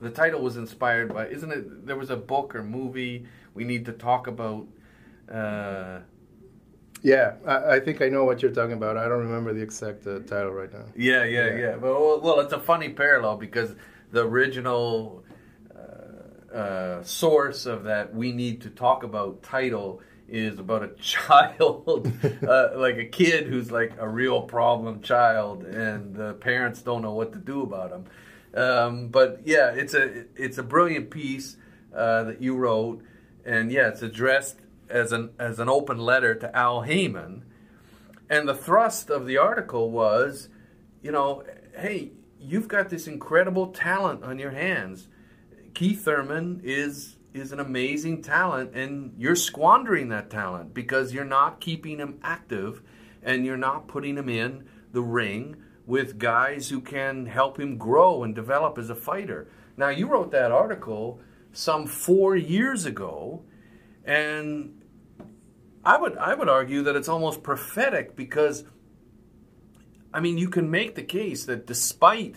the 0.00 0.10
title 0.10 0.40
was 0.42 0.56
inspired 0.56 1.12
by. 1.12 1.28
Isn't 1.28 1.50
it? 1.52 1.86
There 1.86 1.96
was 1.96 2.10
a 2.10 2.16
book 2.16 2.54
or 2.54 2.62
movie 2.62 3.26
we 3.54 3.64
need 3.64 3.86
to 3.86 3.92
talk 3.92 4.26
about. 4.26 4.66
Uh, 5.32 6.00
Yeah, 7.02 7.34
I, 7.46 7.76
I 7.76 7.80
think 7.80 8.00
I 8.02 8.08
know 8.08 8.24
what 8.24 8.42
you're 8.42 8.52
talking 8.52 8.72
about. 8.76 8.96
I 8.96 9.08
don't 9.08 9.20
remember 9.20 9.52
the 9.52 9.62
exact 9.62 10.06
uh, 10.06 10.20
title 10.20 10.50
right 10.52 10.72
now. 10.72 10.84
yeah, 10.96 11.24
yeah, 11.24 11.46
Yeah. 11.48 11.58
yeah. 11.58 11.72
But 11.76 11.92
well, 12.00 12.20
well, 12.20 12.40
it's 12.40 12.52
a 12.52 12.60
funny 12.60 12.88
parallel 12.90 13.36
because 13.36 13.74
the 14.12 14.22
original 14.26 15.24
uh, 15.74 16.54
uh, 16.56 17.02
source 17.02 17.66
of 17.66 17.84
that 17.84 18.14
we 18.14 18.32
need 18.32 18.62
to 18.62 18.70
talk 18.70 19.02
about 19.02 19.42
title 19.42 20.00
is 20.28 20.58
about 20.58 20.82
a 20.82 20.88
child, 21.00 22.10
uh, 22.46 22.68
like 22.76 22.96
a 22.96 23.04
kid 23.06 23.46
who's 23.46 23.70
like 23.70 23.92
a 23.98 24.08
real 24.08 24.42
problem 24.42 25.00
child, 25.02 25.64
and 25.64 26.14
the 26.14 26.34
parents 26.34 26.82
don't 26.82 27.02
know 27.02 27.12
what 27.12 27.32
to 27.32 27.38
do 27.38 27.62
about 27.62 27.90
him. 27.92 28.04
Um, 28.56 29.08
but 29.08 29.42
yeah, 29.44 29.70
it's 29.70 29.94
a 29.94 30.24
it's 30.34 30.58
a 30.58 30.62
brilliant 30.62 31.10
piece 31.10 31.56
uh, 31.94 32.24
that 32.24 32.42
you 32.42 32.56
wrote, 32.56 33.02
and 33.44 33.70
yeah, 33.70 33.88
it's 33.88 34.02
addressed 34.02 34.56
as 34.88 35.12
an 35.12 35.30
as 35.38 35.58
an 35.58 35.68
open 35.68 35.98
letter 35.98 36.34
to 36.34 36.56
Al 36.56 36.82
Haymon. 36.82 37.44
And 38.28 38.48
the 38.48 38.54
thrust 38.54 39.10
of 39.10 39.26
the 39.26 39.36
article 39.36 39.90
was, 39.90 40.48
you 41.02 41.12
know, 41.12 41.44
hey, 41.76 42.12
you've 42.40 42.66
got 42.66 42.88
this 42.88 43.06
incredible 43.06 43.68
talent 43.68 44.24
on 44.24 44.38
your 44.38 44.50
hands. 44.50 45.08
Keith 45.74 46.04
Thurman 46.04 46.62
is 46.64 47.16
is 47.34 47.52
an 47.52 47.60
amazing 47.60 48.22
talent 48.22 48.74
and 48.74 49.12
you're 49.18 49.36
squandering 49.36 50.08
that 50.08 50.30
talent 50.30 50.72
because 50.72 51.12
you're 51.12 51.22
not 51.22 51.60
keeping 51.60 51.98
him 51.98 52.18
active 52.22 52.80
and 53.22 53.44
you're 53.44 53.58
not 53.58 53.86
putting 53.86 54.16
him 54.16 54.30
in 54.30 54.66
the 54.92 55.02
ring 55.02 55.54
with 55.86 56.18
guys 56.18 56.68
who 56.68 56.80
can 56.80 57.26
help 57.26 57.58
him 57.58 57.78
grow 57.78 58.24
and 58.24 58.34
develop 58.34 58.76
as 58.76 58.90
a 58.90 58.94
fighter. 58.94 59.48
Now 59.76 59.88
you 59.88 60.08
wrote 60.08 60.32
that 60.32 60.50
article 60.50 61.20
some 61.52 61.86
4 61.86 62.36
years 62.36 62.84
ago 62.84 63.44
and 64.04 64.82
I 65.84 65.96
would 65.96 66.16
I 66.18 66.34
would 66.34 66.48
argue 66.48 66.82
that 66.82 66.96
it's 66.96 67.08
almost 67.08 67.42
prophetic 67.42 68.16
because 68.16 68.64
I 70.12 70.20
mean 70.20 70.36
you 70.36 70.48
can 70.48 70.70
make 70.70 70.96
the 70.96 71.02
case 71.02 71.44
that 71.44 71.66
despite 71.66 72.36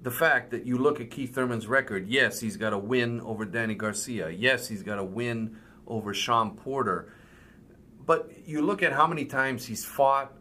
the 0.00 0.10
fact 0.10 0.50
that 0.52 0.64
you 0.64 0.78
look 0.78 1.00
at 1.00 1.10
Keith 1.10 1.34
Thurman's 1.34 1.66
record, 1.66 2.06
yes, 2.08 2.40
he's 2.40 2.56
got 2.56 2.72
a 2.72 2.78
win 2.78 3.20
over 3.22 3.44
Danny 3.44 3.74
Garcia. 3.74 4.30
Yes, 4.30 4.68
he's 4.68 4.82
got 4.82 4.98
a 4.98 5.04
win 5.04 5.58
over 5.86 6.14
Shawn 6.14 6.56
Porter. 6.56 7.12
But 8.06 8.30
you 8.46 8.62
look 8.62 8.82
at 8.82 8.92
how 8.92 9.06
many 9.06 9.24
times 9.24 9.66
he's 9.66 9.84
fought, 9.84 10.32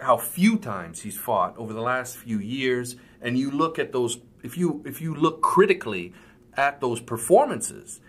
how 0.00 0.16
few 0.16 0.58
times 0.58 1.02
he's 1.02 1.16
fought 1.18 1.56
over 1.56 1.72
the 1.72 1.80
last 1.80 2.16
few 2.16 2.38
years, 2.38 2.96
and 3.20 3.38
you 3.38 3.50
look 3.50 3.78
at 3.78 3.92
those 3.92 4.18
if 4.42 4.56
you 4.56 4.82
if 4.86 5.00
you 5.00 5.14
look 5.14 5.42
critically 5.42 6.12
at 6.56 6.80
those 6.80 7.00
performances, 7.00 8.00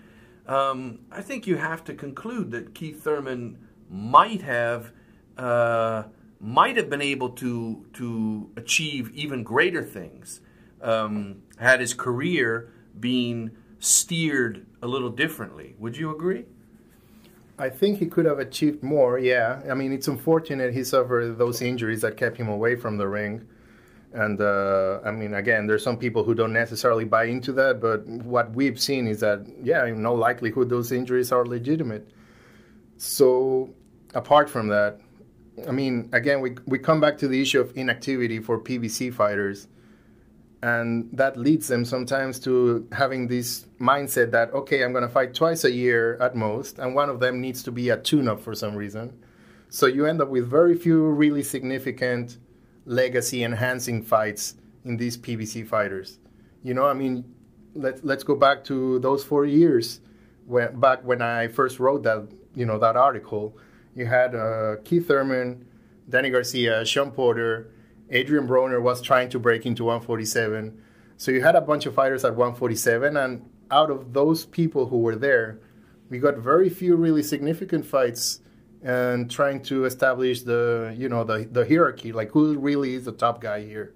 um, 0.45 0.99
I 1.11 1.21
think 1.21 1.47
you 1.47 1.57
have 1.57 1.83
to 1.85 1.93
conclude 1.93 2.51
that 2.51 2.73
Keith 2.73 3.03
Thurman 3.03 3.57
might 3.89 4.41
have 4.41 4.91
uh, 5.37 6.03
might 6.39 6.77
have 6.77 6.89
been 6.89 7.01
able 7.01 7.29
to 7.29 7.85
to 7.93 8.49
achieve 8.55 9.11
even 9.15 9.43
greater 9.43 9.83
things 9.83 10.41
um, 10.81 11.43
had 11.57 11.79
his 11.79 11.93
career 11.93 12.71
been 12.99 13.51
steered 13.79 14.65
a 14.81 14.87
little 14.87 15.09
differently. 15.09 15.75
Would 15.79 15.97
you 15.97 16.11
agree? 16.11 16.45
I 17.59 17.69
think 17.69 17.97
he 17.97 18.05
could 18.05 18.25
have 18.25 18.39
achieved 18.39 18.83
more, 18.83 19.17
yeah. 19.17 19.61
I 19.69 19.73
mean, 19.73 19.91
it's 19.91 20.07
unfortunate 20.07 20.73
he 20.73 20.83
suffered 20.83 21.37
those 21.37 21.61
injuries 21.61 22.01
that 22.01 22.15
kept 22.15 22.37
him 22.37 22.49
away 22.49 22.75
from 22.75 22.97
the 22.97 23.07
ring. 23.07 23.47
And 24.13 24.39
uh, 24.39 24.99
I 25.03 25.11
mean, 25.11 25.33
again, 25.33 25.67
there's 25.67 25.83
some 25.83 25.97
people 25.97 26.23
who 26.23 26.33
don't 26.33 26.53
necessarily 26.53 27.03
buy 27.03 27.25
into 27.25 27.51
that, 27.53 27.81
but 27.81 28.05
what 28.07 28.51
we've 28.51 28.79
seen 28.79 29.07
is 29.07 29.19
that, 29.21 29.45
yeah, 29.63 29.85
in 29.85 30.01
no 30.01 30.13
likelihood 30.13 30.69
those 30.69 30.91
injuries 30.91 31.31
are 31.31 31.45
legitimate. 31.45 32.09
So, 32.97 33.73
apart 34.13 34.49
from 34.49 34.69
that, 34.69 34.99
I 35.67 35.71
mean, 35.71 36.09
again, 36.13 36.41
we, 36.41 36.55
we 36.65 36.79
come 36.79 37.01
back 37.01 37.17
to 37.19 37.27
the 37.27 37.41
issue 37.41 37.59
of 37.59 37.75
inactivity 37.75 38.39
for 38.39 38.59
PBC 38.59 39.13
fighters. 39.13 39.67
And 40.63 41.09
that 41.13 41.37
leads 41.37 41.67
them 41.67 41.85
sometimes 41.85 42.39
to 42.39 42.87
having 42.91 43.27
this 43.27 43.67
mindset 43.79 44.31
that, 44.31 44.51
okay, 44.53 44.83
I'm 44.83 44.91
going 44.91 45.03
to 45.03 45.09
fight 45.09 45.33
twice 45.33 45.63
a 45.63 45.71
year 45.71 46.17
at 46.19 46.35
most, 46.35 46.79
and 46.79 46.95
one 46.95 47.09
of 47.09 47.19
them 47.19 47.39
needs 47.39 47.61
to 47.63 47.71
be 47.71 47.89
a 47.89 47.97
tune 47.97 48.27
up 48.27 48.41
for 48.41 48.55
some 48.55 48.75
reason. 48.75 49.13
So 49.69 49.85
you 49.85 50.05
end 50.05 50.21
up 50.21 50.29
with 50.29 50.49
very 50.49 50.75
few 50.75 51.05
really 51.09 51.43
significant 51.43 52.37
legacy 52.85 53.43
enhancing 53.43 54.01
fights 54.01 54.55
in 54.85 54.97
these 54.97 55.17
PBC 55.17 55.67
fighters. 55.67 56.19
You 56.63 56.73
know, 56.73 56.85
I 56.85 56.93
mean, 56.93 57.23
let, 57.75 58.03
let's 58.03 58.23
go 58.23 58.35
back 58.35 58.63
to 58.65 58.99
those 58.99 59.23
four 59.23 59.45
years 59.45 59.99
when, 60.45 60.79
back 60.79 61.03
when 61.03 61.21
I 61.21 61.49
first 61.49 61.79
wrote 61.79 62.03
that, 62.03 62.27
you 62.55 62.65
know, 62.65 62.79
that 62.79 62.95
article. 62.95 63.57
You 63.93 64.05
had 64.05 64.33
uh, 64.33 64.77
Keith 64.83 65.07
Thurman, 65.07 65.65
Danny 66.09 66.29
Garcia, 66.29 66.85
Shawn 66.85 67.11
Porter, 67.11 67.71
Adrian 68.09 68.47
Broner 68.47 68.81
was 68.81 69.01
trying 69.01 69.29
to 69.29 69.39
break 69.39 69.65
into 69.65 69.83
147. 69.83 70.81
So 71.17 71.31
you 71.31 71.41
had 71.41 71.55
a 71.55 71.61
bunch 71.61 71.85
of 71.85 71.93
fighters 71.93 72.23
at 72.23 72.35
147, 72.35 73.17
and 73.17 73.49
out 73.71 73.89
of 73.89 74.13
those 74.13 74.45
people 74.45 74.87
who 74.87 74.99
were 74.99 75.15
there, 75.15 75.59
we 76.09 76.19
got 76.19 76.37
very 76.37 76.69
few 76.69 76.95
really 76.95 77.23
significant 77.23 77.85
fights 77.85 78.39
and 78.83 79.29
trying 79.29 79.61
to 79.63 79.85
establish 79.85 80.43
the 80.43 80.95
you 80.97 81.09
know 81.09 81.23
the 81.23 81.47
the 81.51 81.65
hierarchy, 81.65 82.11
like 82.11 82.31
who 82.31 82.57
really 82.57 82.93
is 82.93 83.05
the 83.05 83.11
top 83.11 83.41
guy 83.41 83.61
here. 83.63 83.93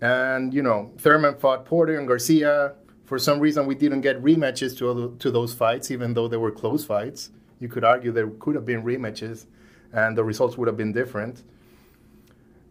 And 0.00 0.52
you 0.52 0.62
know, 0.62 0.92
Thurman 0.98 1.36
fought 1.36 1.64
Porter 1.64 1.98
and 1.98 2.08
Garcia. 2.08 2.74
For 3.04 3.18
some 3.18 3.38
reason, 3.38 3.66
we 3.66 3.76
didn't 3.76 4.00
get 4.00 4.22
rematches 4.22 4.76
to 4.78 5.16
to 5.18 5.30
those 5.30 5.54
fights, 5.54 5.90
even 5.90 6.14
though 6.14 6.28
they 6.28 6.36
were 6.38 6.50
close 6.50 6.84
fights. 6.84 7.30
You 7.60 7.68
could 7.68 7.84
argue 7.84 8.10
there 8.10 8.28
could 8.28 8.54
have 8.54 8.64
been 8.64 8.82
rematches, 8.82 9.46
and 9.92 10.16
the 10.16 10.24
results 10.24 10.58
would 10.58 10.66
have 10.66 10.76
been 10.76 10.92
different. 10.92 11.42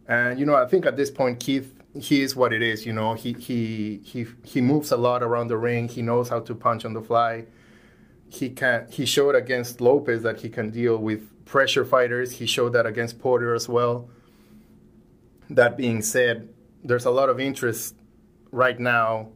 And 0.07 0.39
you 0.39 0.45
know, 0.45 0.55
I 0.55 0.65
think 0.67 0.85
at 0.85 0.97
this 0.97 1.09
point, 1.09 1.39
Keith, 1.39 1.73
he 1.99 2.21
is 2.21 2.35
what 2.35 2.53
it 2.53 2.61
is. 2.61 2.85
You 2.85 2.93
know, 2.93 3.13
he 3.13 3.33
he 3.33 4.01
he 4.03 4.25
he 4.43 4.61
moves 4.61 4.91
a 4.91 4.97
lot 4.97 5.23
around 5.23 5.47
the 5.47 5.57
ring. 5.57 5.87
He 5.87 6.01
knows 6.01 6.29
how 6.29 6.39
to 6.41 6.55
punch 6.55 6.85
on 6.85 6.93
the 6.93 7.01
fly. 7.01 7.45
He 8.29 8.49
can. 8.49 8.87
He 8.89 9.05
showed 9.05 9.35
against 9.35 9.81
Lopez 9.81 10.21
that 10.23 10.41
he 10.41 10.49
can 10.49 10.69
deal 10.69 10.97
with 10.97 11.45
pressure 11.45 11.85
fighters. 11.85 12.33
He 12.33 12.45
showed 12.45 12.73
that 12.73 12.85
against 12.85 13.19
Porter 13.19 13.53
as 13.53 13.69
well. 13.69 14.09
That 15.49 15.77
being 15.77 16.01
said, 16.01 16.49
there's 16.83 17.05
a 17.05 17.11
lot 17.11 17.29
of 17.29 17.39
interest 17.39 17.95
right 18.51 18.79
now 18.79 19.29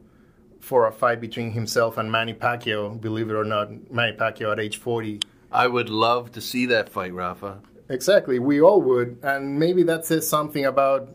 for 0.60 0.86
a 0.86 0.92
fight 0.92 1.20
between 1.20 1.52
himself 1.52 1.96
and 1.96 2.10
Manny 2.10 2.34
Pacquiao. 2.34 3.00
Believe 3.00 3.30
it 3.30 3.34
or 3.34 3.44
not, 3.44 3.90
Manny 3.90 4.16
Pacquiao 4.16 4.52
at 4.52 4.60
age 4.60 4.76
40. 4.76 5.20
I 5.50 5.66
would 5.66 5.88
love 5.88 6.32
to 6.32 6.40
see 6.40 6.66
that 6.66 6.88
fight, 6.88 7.12
Rafa. 7.12 7.60
Exactly, 7.90 8.38
we 8.38 8.60
all 8.62 8.80
would, 8.80 9.18
and 9.22 9.58
maybe 9.58 9.82
that 9.82 10.06
says 10.06 10.26
something 10.28 10.64
about 10.64 11.12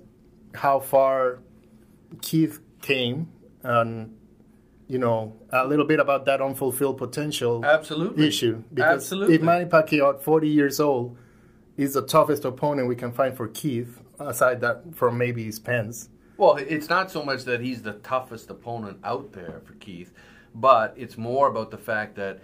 how 0.53 0.79
far 0.81 1.39
Keith 2.21 2.59
came, 2.81 3.31
and 3.63 4.13
you 4.87 4.99
know 4.99 5.33
a 5.51 5.65
little 5.65 5.85
bit 5.85 6.01
about 6.01 6.25
that 6.25 6.41
unfulfilled 6.41 6.97
potential 6.97 7.63
Absolutely. 7.65 8.27
issue. 8.27 8.61
Because 8.73 9.03
Absolutely. 9.03 9.35
if 9.35 9.41
Manny 9.41 9.65
Pacquiao 9.65 10.15
at 10.15 10.23
40 10.23 10.49
years 10.49 10.79
old 10.81 11.17
is 11.77 11.93
the 11.93 12.01
toughest 12.01 12.43
opponent 12.43 12.89
we 12.89 12.95
can 12.95 13.13
find 13.13 13.35
for 13.35 13.47
Keith, 13.47 14.01
aside 14.19 14.59
that 14.59 14.95
from 14.95 15.17
maybe 15.17 15.45
his 15.45 15.55
Spence. 15.55 16.09
Well, 16.37 16.57
it's 16.57 16.89
not 16.89 17.09
so 17.09 17.23
much 17.23 17.45
that 17.45 17.61
he's 17.61 17.83
the 17.83 17.93
toughest 17.93 18.49
opponent 18.49 18.99
out 19.05 19.31
there 19.31 19.61
for 19.63 19.73
Keith, 19.75 20.11
but 20.53 20.93
it's 20.97 21.17
more 21.17 21.47
about 21.47 21.71
the 21.71 21.77
fact 21.77 22.15
that 22.17 22.41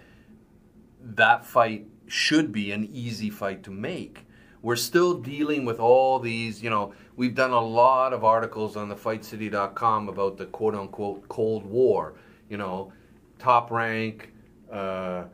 that 1.02 1.44
fight 1.44 1.86
should 2.12 2.52
be 2.52 2.72
an 2.72 2.86
easy 2.92 3.30
fight 3.30 3.62
to 3.62 3.70
make. 3.70 4.26
We're 4.60 4.76
still 4.76 5.14
dealing 5.14 5.64
with 5.64 5.80
all 5.80 6.18
these, 6.18 6.62
you 6.62 6.68
know, 6.68 6.92
we've 7.16 7.34
done 7.34 7.52
a 7.52 7.60
lot 7.60 8.12
of 8.12 8.22
articles 8.22 8.76
on 8.76 8.90
the 8.90 8.94
fightcity.com 8.94 10.10
about 10.10 10.36
the 10.36 10.44
quote 10.44 10.74
unquote 10.74 11.26
Cold 11.28 11.64
War, 11.64 12.14
you 12.50 12.58
know, 12.58 12.92
top 13.38 13.70
rank 13.70 14.34
uh, 14.70 15.24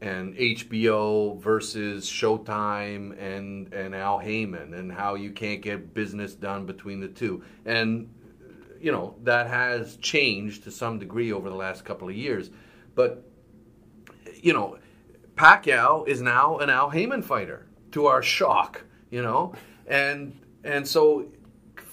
and 0.00 0.36
HBO 0.36 1.40
versus 1.40 2.08
Showtime 2.08 3.20
and, 3.20 3.74
and 3.74 3.92
Al 3.92 4.20
Haymon 4.20 4.74
and 4.74 4.92
how 4.92 5.16
you 5.16 5.32
can't 5.32 5.60
get 5.60 5.92
business 5.92 6.34
done 6.34 6.66
between 6.66 7.00
the 7.00 7.08
two. 7.08 7.42
And 7.66 8.08
you 8.80 8.92
know 8.92 9.16
that 9.24 9.48
has 9.48 9.96
changed 9.96 10.62
to 10.62 10.70
some 10.70 11.00
degree 11.00 11.32
over 11.32 11.48
the 11.48 11.56
last 11.56 11.84
couple 11.84 12.08
of 12.08 12.14
years. 12.14 12.50
But 12.94 13.24
you 14.40 14.52
know, 14.52 14.78
Pacquiao 15.38 16.06
is 16.06 16.20
now 16.20 16.58
an 16.58 16.68
Al 16.68 16.90
Haymon 16.90 17.22
fighter 17.22 17.66
to 17.92 18.06
our 18.06 18.22
shock. 18.22 18.84
You 19.10 19.22
know, 19.22 19.54
and 19.86 20.38
and 20.64 20.86
so 20.86 21.28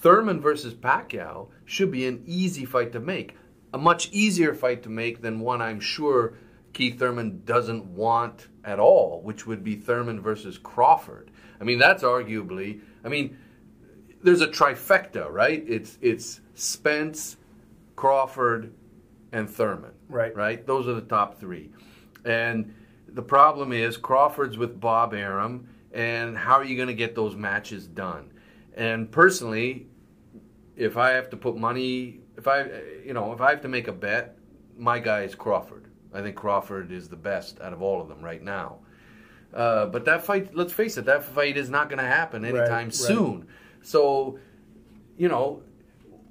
Thurman 0.02 0.42
versus 0.42 0.74
Pacquiao 0.74 1.50
should 1.66 1.92
be 1.92 2.06
an 2.06 2.24
easy 2.26 2.66
fight 2.66 2.92
to 2.92 3.00
make, 3.00 3.36
a 3.74 3.78
much 3.78 4.10
easier 4.12 4.54
fight 4.54 4.84
to 4.84 4.90
make 4.90 5.22
than 5.22 5.40
one 5.40 5.62
I'm 5.62 5.80
sure 5.80 6.34
Keith 6.74 7.00
Thurman 7.00 7.44
doesn't 7.46 7.86
want 7.86 8.50
at 8.66 8.80
all, 8.80 9.22
which 9.22 9.48
would 9.48 9.64
be 9.64 9.76
Thurman 9.76 10.22
versus 10.22 10.58
Crawford. 10.58 11.32
I 11.62 11.64
mean, 11.64 11.80
that's 11.80 12.04
arguably. 12.04 12.82
I 13.04 13.10
mean 13.10 13.38
there's 14.26 14.42
a 14.42 14.48
trifecta, 14.48 15.32
right? 15.32 15.64
It's 15.68 15.98
it's 16.02 16.42
Spence, 16.56 17.38
Crawford, 17.96 18.74
and 19.32 19.50
Thurman. 19.50 19.92
Right. 20.10 20.36
Right. 20.36 20.66
Those 20.66 20.88
are 20.88 20.94
the 20.94 21.02
top 21.02 21.40
three, 21.40 21.72
and 22.26 22.74
the 23.16 23.24
problem 23.24 23.72
is 23.72 23.96
Crawford's 23.96 24.58
with 24.58 24.80
Bob 24.80 25.14
Arum, 25.14 25.70
and 25.94 26.38
how 26.38 26.56
are 26.56 26.66
you 26.66 26.76
going 26.76 26.90
to 26.90 26.94
get 26.94 27.16
those 27.16 27.36
matches 27.36 27.88
done? 27.88 28.32
And 28.76 29.10
personally, 29.10 29.88
if 30.76 30.98
I 30.98 31.12
have 31.12 31.30
to 31.30 31.38
put 31.38 31.56
money, 31.56 32.20
if 32.38 32.46
I, 32.48 32.66
you 33.06 33.14
know, 33.14 33.32
if 33.32 33.40
I 33.40 33.52
have 33.52 33.62
to 33.62 33.70
make 33.70 33.88
a 33.88 33.94
bet, 33.94 34.38
my 34.78 35.00
guy 35.00 35.22
is 35.22 35.34
Crawford. 35.34 35.86
I 36.14 36.22
think 36.22 36.36
Crawford 36.36 36.92
is 36.92 37.08
the 37.08 37.16
best 37.16 37.62
out 37.62 37.72
of 37.72 37.82
all 37.82 38.02
of 38.02 38.10
them 38.10 38.22
right 38.22 38.44
now. 38.44 38.80
Uh, 39.54 39.86
but 39.86 40.04
that 40.04 40.26
fight, 40.26 40.54
let's 40.54 40.74
face 40.74 40.98
it, 40.98 41.06
that 41.06 41.24
fight 41.24 41.56
is 41.56 41.70
not 41.70 41.88
going 41.88 42.00
to 42.00 42.06
happen 42.06 42.44
anytime 42.44 42.88
right. 42.88 42.94
soon. 42.94 43.48
So, 43.82 44.40
you 45.18 45.30
know, 45.30 45.64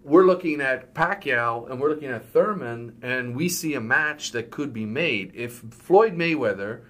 we're 0.04 0.26
looking 0.26 0.60
at 0.60 0.94
Pacquiao 0.94 1.68
and 1.70 1.80
we're 1.80 1.88
looking 1.88 2.10
at 2.10 2.26
Thurman, 2.26 2.98
and 3.02 3.34
we 3.34 3.48
see 3.48 3.74
a 3.74 3.80
match 3.80 4.32
that 4.32 4.50
could 4.50 4.72
be 4.72 4.84
made. 4.84 5.32
If 5.34 5.62
Floyd 5.70 6.14
Mayweather 6.14 6.82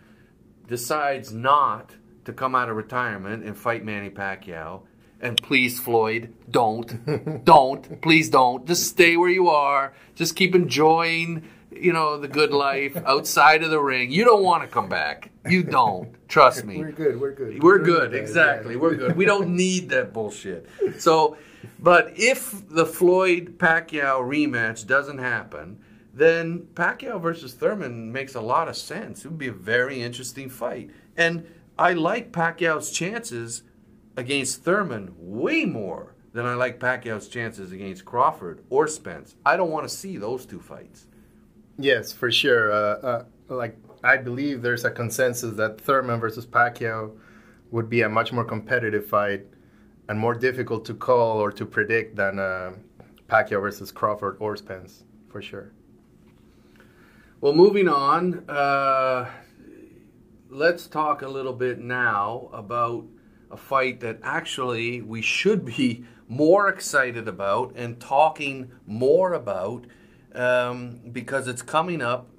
decides 0.66 1.33
not 1.33 1.94
to 2.24 2.33
come 2.33 2.55
out 2.55 2.68
of 2.68 2.77
retirement 2.77 3.44
and 3.44 3.57
fight 3.57 3.85
Manny 3.85 4.11
Pacquiao, 4.11 4.83
and 5.20 5.40
please, 5.40 5.79
Floyd, 5.81 6.35
don't, 6.50 7.44
don't, 7.44 8.03
please 8.03 8.29
don't. 8.29 8.66
Just 8.66 8.88
stay 8.88 9.16
where 9.16 9.31
you 9.31 9.48
are. 9.48 9.94
Just 10.16 10.35
keep 10.35 10.55
enjoying, 10.55 11.48
you 11.70 11.92
know, 11.92 12.18
the 12.18 12.29
good 12.29 12.50
life 12.50 12.96
outside 13.07 13.62
of 13.62 13.70
the 13.70 13.81
ring. 13.81 14.11
You 14.11 14.24
don't 14.24 14.42
want 14.42 14.64
to 14.64 14.68
come 14.68 14.88
back. 14.88 15.31
You 15.48 15.62
don't. 15.62 16.14
Trust 16.29 16.64
me. 16.64 16.79
We're 16.79 16.92
good. 16.92 17.20
We're 17.20 17.33
good. 17.33 17.62
We're 17.62 17.79
good, 17.79 18.12
Yeah, 18.12 18.18
exactly. 18.18 18.77
We're 18.77 18.96
good. 18.96 19.16
We 19.16 19.24
don't 19.24 19.55
need 19.55 19.90
that 19.90 20.12
bullshit. 20.12 20.68
So, 20.98 21.37
but 21.79 22.12
if 22.16 22.68
the 22.68 22.87
Floyd 22.87 23.55
Pacquiao 23.59 24.20
rematch 24.20 24.87
doesn't 24.87 25.18
happen, 25.18 25.79
then 26.12 26.68
Pacquiao 26.74 27.20
versus 27.20 27.55
Thurman 27.55 28.12
makes 28.12 28.35
a 28.35 28.40
lot 28.40 28.68
of 28.68 28.77
sense. 28.77 29.24
It 29.24 29.29
would 29.29 29.38
be 29.38 29.48
a 29.48 29.53
very 29.53 30.00
interesting 30.00 30.48
fight. 30.48 30.90
And 31.16 31.46
I 31.79 31.92
like 31.92 32.31
Pacquiao's 32.33 32.92
chances 32.92 33.62
against 34.16 34.62
Thurman 34.62 35.12
way 35.18 35.64
more 35.64 36.14
than 36.33 36.46
I 36.46 36.55
like 36.55 36.79
Pacquiao's 36.79 37.29
chances 37.29 37.72
against 37.72 38.05
Crawford 38.05 38.64
or 38.70 38.87
Spence. 38.87 39.35
I 39.44 39.57
don't 39.57 39.70
want 39.70 39.88
to 39.88 39.94
see 39.94 40.16
those 40.16 40.46
two 40.46 40.61
fights. 40.61 41.07
Yes, 41.79 42.12
for 42.12 42.31
sure. 42.31 42.72
Uh, 42.72 42.77
uh, 42.77 43.24
like 43.48 43.77
I 44.05 44.16
believe 44.16 44.62
there's 44.62 44.85
a 44.85 44.90
consensus 44.90 45.57
that 45.57 45.81
Thurman 45.81 46.20
versus 46.20 46.46
Pacquiao 46.46 47.16
would 47.70 47.88
be 47.88 48.03
a 48.03 48.09
much 48.09 48.33
more 48.33 48.44
competitive 48.44 49.07
fight 49.07 49.46
and 50.09 50.19
more 50.19 50.35
difficult 50.35 50.85
to 50.87 50.95
call 50.95 51.38
or 51.38 51.51
to 51.53 51.64
predict 51.64 52.17
than 52.17 52.38
uh, 52.38 52.73
Pacquiao 53.29 53.61
versus 53.61 53.90
Crawford 53.90 54.37
or 54.38 54.57
Spence, 54.57 55.05
for 55.29 55.40
sure. 55.40 55.73
Well, 57.40 57.55
moving 57.55 57.88
on, 57.88 58.49
uh, 58.49 59.31
let's 60.49 60.87
talk 60.87 61.23
a 61.23 61.29
little 61.29 61.53
bit 61.53 61.79
now 61.79 62.49
about 62.53 63.07
a 63.51 63.57
fight 63.57 64.01
that 64.01 64.19
actually 64.23 65.01
we 65.01 65.23
should 65.23 65.64
be 65.64 66.05
more 66.29 66.69
excited 66.69 67.29
about 67.29 67.73
and 67.77 68.01
talking 68.01 68.73
more 68.87 69.35
about 69.35 69.87
um, 70.35 71.01
because 71.12 71.47
it's 71.47 71.62
coming 71.62 72.01
up. 72.03 72.31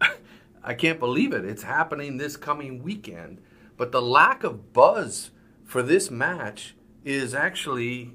I 0.62 0.74
can't 0.74 1.00
believe 1.00 1.32
it. 1.32 1.44
It's 1.44 1.64
happening 1.64 2.16
this 2.16 2.36
coming 2.36 2.82
weekend. 2.82 3.40
But 3.76 3.92
the 3.92 4.02
lack 4.02 4.44
of 4.44 4.72
buzz 4.72 5.30
for 5.64 5.82
this 5.82 6.10
match 6.10 6.74
is 7.08 7.34
actually 7.34 8.10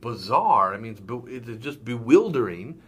bizarre. 0.00 0.72
I 0.72 0.78
mean, 0.78 0.92
it's, 0.92 1.48
it's 1.48 1.62
just 1.62 1.84
bewildering. 1.84 2.80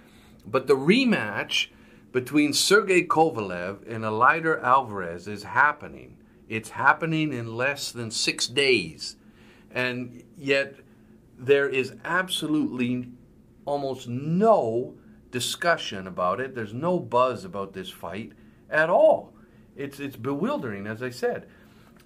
But 0.46 0.66
the 0.66 0.76
rematch 0.76 1.68
between 2.12 2.54
Sergey 2.54 3.02
Kovalev 3.04 3.86
and 3.86 4.02
Eleider 4.02 4.62
Alvarez 4.62 5.28
is 5.28 5.42
happening. 5.42 6.16
It's 6.48 6.70
happening 6.70 7.34
in 7.34 7.56
less 7.56 7.92
than 7.92 8.10
six 8.10 8.46
days. 8.46 9.16
And 9.70 10.24
yet, 10.36 10.76
there 11.38 11.68
is 11.68 11.94
absolutely 12.04 13.08
almost 13.66 14.08
no 14.08 14.94
discussion 15.30 16.06
about 16.06 16.40
it. 16.40 16.54
There's 16.54 16.74
no 16.74 16.98
buzz 16.98 17.44
about 17.44 17.74
this 17.74 17.90
fight 17.90 18.32
at 18.70 18.88
all. 18.88 19.34
It's, 19.76 20.00
it's 20.00 20.16
bewildering, 20.16 20.86
as 20.86 21.02
I 21.02 21.10
said. 21.10 21.48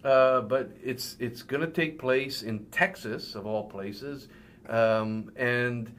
Uh, 0.05 0.43
but 0.43 0.71
it's, 0.83 1.17
it's 1.19 1.43
going 1.43 1.63
to 1.63 1.73
take 1.73 1.99
place 1.99 2.43
in 2.43 2.67
Texas, 2.67 3.35
of 3.35 3.47
all 3.47 3.65
places. 3.65 4.29
Um, 4.69 5.33
and 5.37 5.91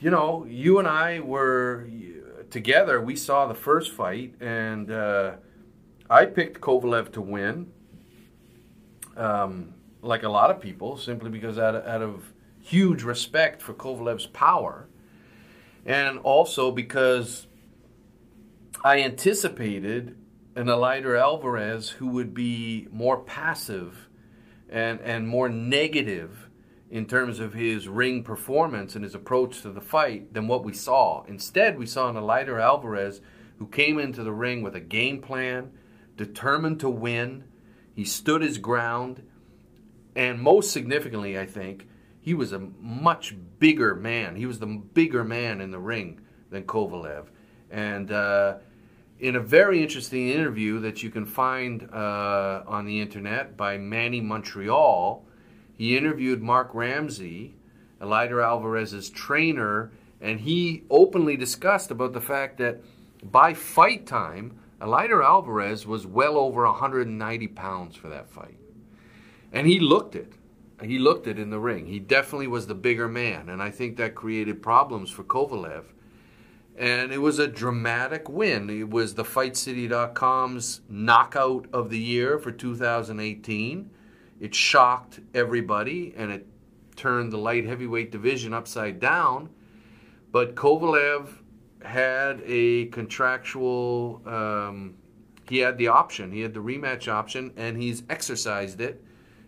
you 0.00 0.10
know, 0.10 0.44
you 0.48 0.78
and 0.78 0.86
I 0.86 1.20
were 1.20 1.88
together. 2.50 3.00
We 3.00 3.16
saw 3.16 3.46
the 3.46 3.54
first 3.54 3.92
fight, 3.92 4.34
and 4.40 4.90
uh, 4.90 5.32
I 6.08 6.26
picked 6.26 6.60
Kovalev 6.60 7.12
to 7.12 7.20
win, 7.20 7.72
um, 9.16 9.74
like 10.02 10.22
a 10.22 10.28
lot 10.28 10.50
of 10.50 10.60
people, 10.60 10.96
simply 10.96 11.30
because 11.30 11.58
out 11.58 11.74
of, 11.74 11.86
out 11.86 12.02
of 12.02 12.32
huge 12.60 13.02
respect 13.02 13.62
for 13.62 13.72
Kovalev's 13.72 14.26
power, 14.26 14.88
and 15.84 16.18
also 16.18 16.70
because 16.70 17.46
I 18.84 19.00
anticipated 19.00 20.16
an 20.56 20.66
Eleider 20.66 21.20
Alvarez 21.20 21.90
who 21.90 22.08
would 22.08 22.32
be 22.34 22.88
more 22.90 23.18
passive 23.18 24.08
and 24.68 25.00
and 25.02 25.28
more 25.28 25.48
negative 25.48 26.48
in 26.90 27.04
terms 27.06 27.40
of 27.40 27.52
his 27.52 27.86
ring 27.86 28.22
performance 28.22 28.94
and 28.94 29.04
his 29.04 29.14
approach 29.14 29.60
to 29.62 29.70
the 29.70 29.80
fight 29.80 30.32
than 30.32 30.48
what 30.48 30.64
we 30.64 30.72
saw. 30.72 31.24
Instead, 31.24 31.78
we 31.78 31.86
saw 31.86 32.08
an 32.08 32.16
Eleider 32.16 32.60
Alvarez 32.60 33.20
who 33.58 33.66
came 33.66 33.98
into 33.98 34.22
the 34.22 34.32
ring 34.32 34.62
with 34.62 34.74
a 34.74 34.80
game 34.80 35.20
plan, 35.20 35.72
determined 36.16 36.80
to 36.80 36.88
win. 36.88 37.44
He 37.94 38.04
stood 38.04 38.42
his 38.42 38.58
ground, 38.58 39.22
and 40.14 40.40
most 40.40 40.70
significantly, 40.70 41.38
I 41.38 41.46
think, 41.46 41.88
he 42.20 42.34
was 42.34 42.52
a 42.52 42.58
much 42.80 43.34
bigger 43.58 43.94
man. 43.94 44.36
He 44.36 44.46
was 44.46 44.58
the 44.58 44.66
bigger 44.66 45.24
man 45.24 45.60
in 45.60 45.70
the 45.70 45.78
ring 45.78 46.20
than 46.50 46.64
Kovalev. 46.64 47.26
And 47.70 48.12
uh, 48.12 48.56
in 49.18 49.36
a 49.36 49.40
very 49.40 49.82
interesting 49.82 50.28
interview 50.28 50.80
that 50.80 51.02
you 51.02 51.10
can 51.10 51.24
find 51.24 51.88
uh, 51.92 52.62
on 52.66 52.84
the 52.84 53.00
internet 53.00 53.56
by 53.56 53.78
Manny 53.78 54.20
Montreal, 54.20 55.24
he 55.74 55.96
interviewed 55.96 56.42
Marc 56.42 56.74
Ramsay, 56.74 57.54
Eleider 58.00 58.44
Alvarez's 58.44 59.10
trainer 59.10 59.90
and 60.20 60.40
he 60.40 60.84
openly 60.90 61.36
discussed 61.36 61.90
about 61.90 62.12
the 62.12 62.20
fact 62.20 62.58
that 62.58 62.80
by 63.22 63.54
fight 63.54 64.06
time, 64.06 64.58
Eleider 64.80 65.24
Alvarez 65.24 65.86
was 65.86 66.06
well 66.06 66.36
over 66.36 66.64
190 66.64 67.46
pounds 67.48 67.96
for 67.96 68.08
that 68.08 68.30
fight. 68.30 68.58
And 69.52 69.66
he 69.66 69.80
looked 69.80 70.14
it. 70.14 70.32
He 70.82 70.98
looked 70.98 71.26
it 71.26 71.38
in 71.38 71.50
the 71.50 71.58
ring. 71.58 71.86
He 71.86 71.98
definitely 71.98 72.48
was 72.48 72.66
the 72.66 72.74
bigger 72.74 73.08
man, 73.08 73.48
and 73.48 73.62
I 73.62 73.70
think 73.70 73.96
that 73.96 74.14
created 74.14 74.62
problems 74.62 75.10
for 75.10 75.24
Kovalev. 75.24 75.84
And 76.76 77.10
it 77.10 77.18
was 77.18 77.38
a 77.38 77.46
dramatic 77.46 78.28
win. 78.28 78.68
It 78.68 78.90
was 78.90 79.14
the 79.14 79.24
FightCity.com's 79.24 80.82
knockout 80.90 81.66
of 81.72 81.88
the 81.88 81.98
year 81.98 82.38
for 82.38 82.52
2018. 82.52 83.90
It 84.38 84.54
shocked 84.54 85.20
everybody, 85.34 86.12
and 86.16 86.30
it 86.30 86.46
turned 86.94 87.32
the 87.32 87.38
light 87.38 87.64
heavyweight 87.64 88.12
division 88.12 88.52
upside 88.52 89.00
down. 89.00 89.48
But 90.32 90.54
Kovalev 90.54 91.28
had 91.82 92.42
a 92.44 92.86
contractual, 92.86 94.20
um, 94.26 94.96
he 95.48 95.58
had 95.58 95.78
the 95.78 95.88
option, 95.88 96.32
he 96.32 96.40
had 96.40 96.52
the 96.52 96.60
rematch 96.60 97.08
option, 97.08 97.52
and 97.56 97.80
he's 97.80 98.02
exercised 98.10 98.82
it. 98.82 99.02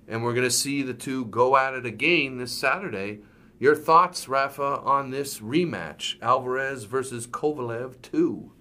And 0.06 0.24
we're 0.24 0.32
going 0.32 0.46
to 0.46 0.50
see 0.50 0.82
the 0.82 0.94
two 0.94 1.26
go 1.26 1.58
at 1.58 1.74
it 1.74 1.84
again 1.84 2.38
this 2.38 2.52
Saturday. 2.52 3.20
Your 3.60 3.74
thoughts, 3.74 4.28
Rafa, 4.28 4.80
on 4.84 5.10
this 5.10 5.40
rematch, 5.40 6.14
Alvarez 6.22 6.84
versus 6.84 7.26
Kovalev 7.26 8.00
2? 8.02 8.52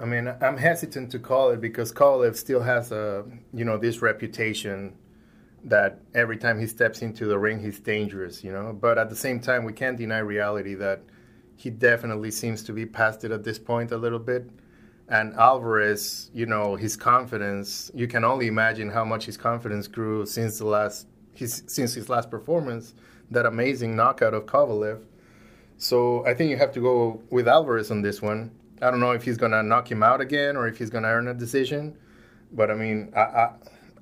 I 0.00 0.04
mean, 0.06 0.32
I'm 0.40 0.56
hesitant 0.56 1.10
to 1.10 1.18
call 1.18 1.50
it 1.50 1.60
because 1.60 1.92
Kovalev 1.92 2.36
still 2.36 2.62
has 2.62 2.90
a, 2.90 3.26
you 3.52 3.66
know, 3.66 3.76
this 3.76 4.00
reputation 4.00 4.96
that 5.64 6.00
every 6.14 6.38
time 6.38 6.58
he 6.58 6.66
steps 6.66 7.02
into 7.02 7.26
the 7.26 7.38
ring, 7.38 7.60
he's 7.60 7.80
dangerous, 7.80 8.42
you 8.42 8.52
know. 8.52 8.72
But 8.72 8.96
at 8.96 9.10
the 9.10 9.16
same 9.16 9.40
time, 9.40 9.64
we 9.64 9.74
can't 9.74 9.98
deny 9.98 10.18
reality 10.18 10.74
that 10.76 11.02
he 11.56 11.68
definitely 11.68 12.30
seems 12.30 12.62
to 12.62 12.72
be 12.72 12.86
past 12.86 13.24
it 13.24 13.30
at 13.30 13.44
this 13.44 13.58
point 13.58 13.92
a 13.92 13.96
little 13.98 14.18
bit. 14.18 14.48
And 15.08 15.34
Alvarez, 15.34 16.30
you 16.32 16.46
know, 16.46 16.76
his 16.76 16.96
confidence, 16.96 17.90
you 17.92 18.06
can 18.06 18.24
only 18.24 18.46
imagine 18.46 18.88
how 18.88 19.04
much 19.04 19.26
his 19.26 19.36
confidence 19.36 19.86
grew 19.86 20.24
since 20.24 20.58
the 20.58 20.66
last 20.66 21.08
his 21.34 21.62
since 21.66 21.94
his 21.94 22.08
last 22.08 22.30
performance, 22.30 22.94
that 23.30 23.46
amazing 23.46 23.96
knockout 23.96 24.34
of 24.34 24.46
Kovalev. 24.46 25.02
So 25.76 26.26
I 26.26 26.34
think 26.34 26.50
you 26.50 26.56
have 26.56 26.72
to 26.72 26.80
go 26.80 27.22
with 27.30 27.46
Alvarez 27.46 27.90
on 27.90 28.02
this 28.02 28.20
one. 28.20 28.50
I 28.80 28.90
don't 28.90 29.00
know 29.00 29.12
if 29.12 29.22
he's 29.22 29.36
gonna 29.36 29.62
knock 29.62 29.90
him 29.90 30.02
out 30.02 30.20
again 30.20 30.56
or 30.56 30.66
if 30.66 30.78
he's 30.78 30.90
gonna 30.90 31.08
earn 31.08 31.28
a 31.28 31.34
decision, 31.34 31.96
but 32.52 32.70
I 32.70 32.74
mean, 32.74 33.12
I 33.14 33.20
I, 33.20 33.50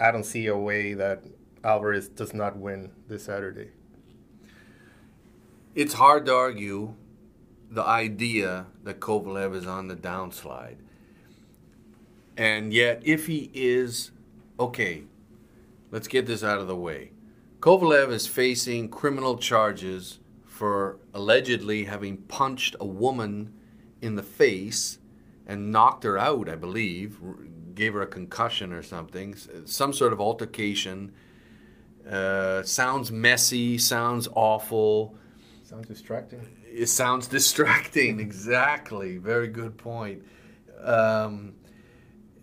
I 0.00 0.10
don't 0.10 0.24
see 0.24 0.46
a 0.46 0.56
way 0.56 0.94
that 0.94 1.22
Alvarez 1.64 2.08
does 2.08 2.32
not 2.32 2.56
win 2.56 2.92
this 3.08 3.24
Saturday. 3.24 3.70
It's 5.74 5.94
hard 5.94 6.26
to 6.26 6.34
argue 6.34 6.94
the 7.70 7.84
idea 7.84 8.66
that 8.84 9.00
Kovalev 9.00 9.54
is 9.54 9.66
on 9.66 9.88
the 9.88 9.96
downslide. 9.96 10.76
And 12.36 12.72
yet, 12.72 13.02
if 13.04 13.26
he 13.26 13.50
is, 13.52 14.10
okay, 14.60 15.04
let's 15.90 16.08
get 16.08 16.26
this 16.26 16.44
out 16.44 16.58
of 16.58 16.66
the 16.66 16.76
way. 16.76 17.10
Kovalev 17.66 18.12
is 18.12 18.29
facing 18.29 18.88
criminal 18.88 19.37
charges 19.38 20.20
for 20.44 21.00
allegedly 21.12 21.87
having 21.87 22.16
punched 22.16 22.76
a 22.79 22.87
woman 22.87 23.52
in 24.00 24.14
the 24.14 24.22
face 24.22 25.00
and 25.48 25.72
knocked 25.72 26.05
her 26.05 26.16
out, 26.16 26.48
I 26.48 26.55
believe, 26.55 27.18
gave 27.74 27.94
her 27.94 28.02
a 28.02 28.07
concussion 28.07 28.72
or 28.72 28.85
something, 28.85 29.35
some 29.64 29.92
sort 29.92 30.12
of 30.12 30.20
altercation. 30.20 31.12
Uh, 32.09 32.62
sounds 32.62 33.11
messy, 33.11 33.79
sounds 33.79 34.29
awful. 34.37 35.16
Sounds 35.64 35.88
distracting. 35.88 36.46
It 36.70 36.87
sounds 36.87 37.26
distracting, 37.38 38.20
exactly. 38.20 39.16
Very 39.16 39.48
good 39.48 39.76
point. 39.76 40.22
Um, 40.85 41.57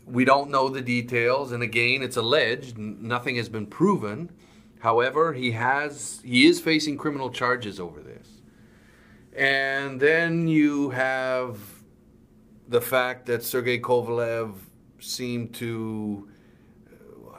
we 0.05 0.25
don't 0.25 0.49
know 0.49 0.67
the 0.67 0.81
details, 0.81 1.53
and 1.53 1.63
again, 1.63 2.03
it's 2.03 2.17
alleged. 2.17 2.77
Nothing 2.77 3.37
has 3.37 3.47
been 3.47 3.67
proven. 3.67 4.29
However, 4.83 5.31
he 5.31 5.51
has 5.51 6.19
he 6.25 6.45
is 6.45 6.59
facing 6.59 6.97
criminal 6.97 7.29
charges 7.29 7.79
over 7.79 8.01
this. 8.01 8.27
And 9.33 9.97
then 9.97 10.49
you 10.49 10.89
have 10.89 11.57
the 12.67 12.81
fact 12.81 13.25
that 13.27 13.43
Sergey 13.43 13.79
Kovalev 13.79 14.55
seemed 14.99 15.53
to 15.55 16.27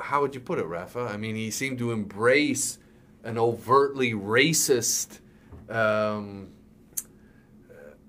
how 0.00 0.22
would 0.22 0.34
you 0.34 0.40
put 0.40 0.58
it, 0.58 0.64
Rafa? 0.64 1.00
I 1.00 1.18
mean, 1.18 1.34
he 1.34 1.50
seemed 1.50 1.76
to 1.80 1.92
embrace 1.92 2.78
an 3.24 3.36
overtly 3.36 4.14
racist 4.14 5.18
um, 5.68 6.48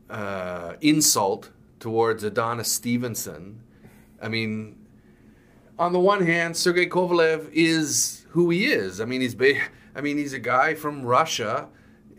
uh, 0.09 0.75
insult 0.79 1.49
towards 1.81 2.23
Adonis 2.23 2.71
Stevenson. 2.71 3.63
I 4.21 4.29
mean, 4.29 4.84
on 5.77 5.93
the 5.93 5.99
one 5.99 6.25
hand, 6.25 6.55
Sergey 6.55 6.88
Kovalev 6.88 7.49
is 7.51 8.25
who 8.29 8.49
he 8.49 8.65
is. 8.65 9.01
I 9.01 9.05
mean, 9.05 9.21
he's 9.21 9.35
I 9.95 10.01
mean, 10.01 10.17
he's 10.17 10.33
a 10.33 10.39
guy 10.39 10.75
from 10.75 11.03
Russia. 11.03 11.69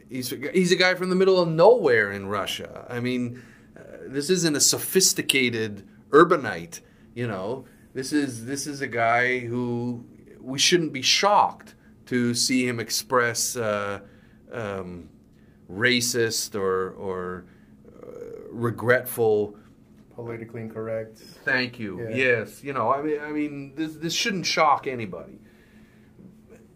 He's 0.09 0.31
he's 0.53 0.73
a 0.73 0.77
guy 0.77 0.95
from 0.95 1.11
the 1.11 1.16
middle 1.16 1.40
of 1.40 1.49
nowhere 1.49 2.12
in 2.12 2.27
Russia. 2.27 2.87
I 2.88 3.01
mean, 3.01 3.42
uh, 3.77 3.83
this 4.07 4.31
isn't 4.31 4.57
a 4.57 4.61
sophisticated 4.61 5.87
urbanite. 6.11 6.81
You 7.14 7.27
know, 7.27 7.66
this 7.95 8.12
is 8.12 8.47
this 8.47 8.66
is 8.66 8.81
a 8.81 8.87
guy 8.87 9.40
who 9.40 10.05
we 10.40 10.59
shouldn't 10.59 10.92
be 10.92 11.03
shocked 11.03 11.75
to 12.07 12.35
see 12.35 12.66
him 12.66 12.79
express 12.79 13.57
uh, 13.57 14.01
um, 14.53 15.09
racist 15.71 16.55
or 16.55 16.90
or 16.90 17.47
uh, 17.90 18.49
regretful 18.51 19.57
Politically 20.16 20.62
incorrect. 20.62 21.18
Thank 21.44 21.79
you. 21.79 22.00
Yeah. 22.09 22.16
Yes, 22.16 22.64
you 22.64 22.72
know, 22.72 22.90
I 22.90 23.02
mean, 23.02 23.20
I 23.20 23.31
mean, 23.31 23.74
this 23.76 23.96
this 23.96 24.14
shouldn't 24.14 24.46
shock 24.46 24.87
anybody. 24.87 25.38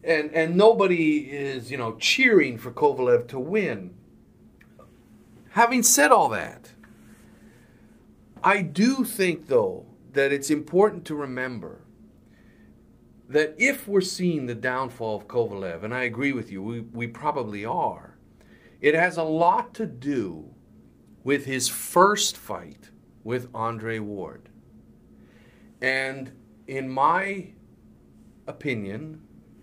And 0.05 0.31
and 0.35 0.57
nobody 0.57 1.31
is, 1.31 1.71
you 1.71 1.79
know, 1.79 1.97
cheering 1.97 2.59
for 2.59 2.71
Kovalev 2.71 3.29
to 3.29 3.39
win. 3.41 3.95
Having 5.53 5.85
said 5.85 6.13
all 6.13 6.29
that, 6.29 6.73
I 8.45 8.61
do 8.61 9.05
think 9.05 9.47
though 9.47 9.87
that 10.13 10.33
it's 10.33 10.51
important 10.51 11.07
to 11.07 11.15
remember 11.15 11.81
that 13.27 13.55
if 13.57 13.89
we're 13.89 14.03
seeing 14.03 14.47
the 14.47 14.55
downfall 14.55 15.17
of 15.17 15.29
Kovalev, 15.29 15.83
and 15.83 15.95
I 15.95 16.03
agree 16.03 16.33
with 16.33 16.53
you, 16.53 16.63
we, 16.63 16.81
we 16.81 17.07
probably 17.07 17.65
are, 17.65 18.19
it 18.83 18.95
has 18.95 19.17
a 19.17 19.23
lot 19.23 19.73
to 19.75 19.87
do 19.87 20.51
with 21.23 21.47
his 21.47 21.69
first 21.69 22.37
fight 22.37 22.91
with 23.31 23.49
Andre 23.55 24.01
Ward. 24.01 24.49
And 25.81 26.33
in 26.67 26.89
my 26.89 27.53
opinion, 28.49 29.23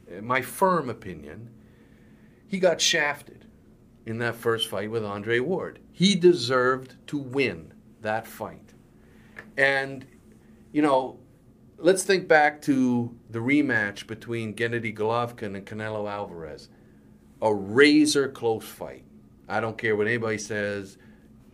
eh, 0.09 0.21
my 0.21 0.41
firm 0.41 0.89
opinion, 0.89 1.49
he 2.47 2.59
got 2.59 2.79
shafted 2.79 3.45
in 4.05 4.19
that 4.19 4.35
first 4.35 4.69
fight 4.69 4.89
with 4.89 5.03
Andre 5.03 5.41
Ward. 5.41 5.79
He 5.91 6.15
deserved 6.15 6.95
to 7.07 7.17
win 7.17 7.73
that 7.99 8.25
fight. 8.25 8.73
And, 9.57 10.05
you 10.71 10.81
know, 10.81 11.19
let's 11.77 12.03
think 12.03 12.25
back 12.25 12.61
to 12.61 13.13
the 13.29 13.39
rematch 13.39 14.07
between 14.07 14.55
Gennady 14.55 14.95
Golovkin 14.95 15.57
and 15.57 15.65
Canelo 15.65 16.09
Alvarez. 16.09 16.69
A 17.41 17.53
razor 17.53 18.29
close 18.29 18.63
fight. 18.63 19.03
I 19.49 19.59
don't 19.59 19.77
care 19.77 19.97
what 19.97 20.07
anybody 20.07 20.37
says. 20.37 20.97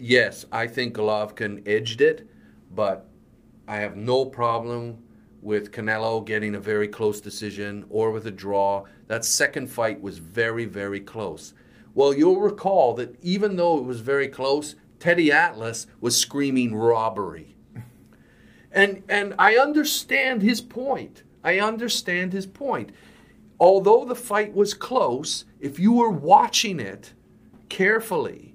Yes, 0.06 0.46
I 0.52 0.68
think 0.68 0.96
Golovkin 0.96 1.66
edged 1.66 2.02
it, 2.02 2.28
but 2.76 3.08
I 3.70 3.78
have 3.78 3.96
no 3.96 4.26
problem 4.26 5.02
with 5.42 5.72
Canelo 5.72 6.26
getting 6.26 6.56
a 6.56 6.60
very 6.60 6.90
close 6.90 7.22
decision 7.22 7.86
or 7.90 8.12
with 8.12 8.28
a 8.28 8.32
draw. 8.32 8.84
That 9.08 9.24
second 9.24 9.68
fight 9.68 10.02
was 10.02 10.18
very, 10.18 10.66
very 10.66 11.00
close. 11.00 11.54
Well, 11.96 12.14
you'll 12.14 12.42
recall 12.42 12.94
that 12.96 13.16
even 13.24 13.56
though 13.56 13.78
it 13.78 13.86
was 13.86 14.02
very 14.02 14.28
close, 14.28 14.76
Teddy 15.00 15.32
Atlas 15.32 15.88
was 16.02 16.20
screaming 16.20 16.76
robbery. 16.76 17.56
And 18.74 19.04
and 19.08 19.34
I 19.40 19.56
understand 19.56 20.42
his 20.42 20.60
point. 20.60 21.24
I 21.46 21.62
understand 21.62 22.34
his 22.34 22.46
point. 22.46 22.90
Although 23.58 24.04
the 24.04 24.16
fight 24.16 24.54
was 24.54 24.74
close, 24.74 25.46
if 25.62 25.80
you 25.80 25.94
were 25.94 26.12
watching 26.12 26.82
it 26.82 27.14
carefully, 27.70 28.53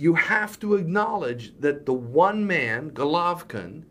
you 0.00 0.14
have 0.14 0.58
to 0.58 0.74
acknowledge 0.76 1.52
that 1.60 1.84
the 1.84 1.92
one 1.92 2.46
man, 2.46 2.90
Golovkin, 2.90 3.84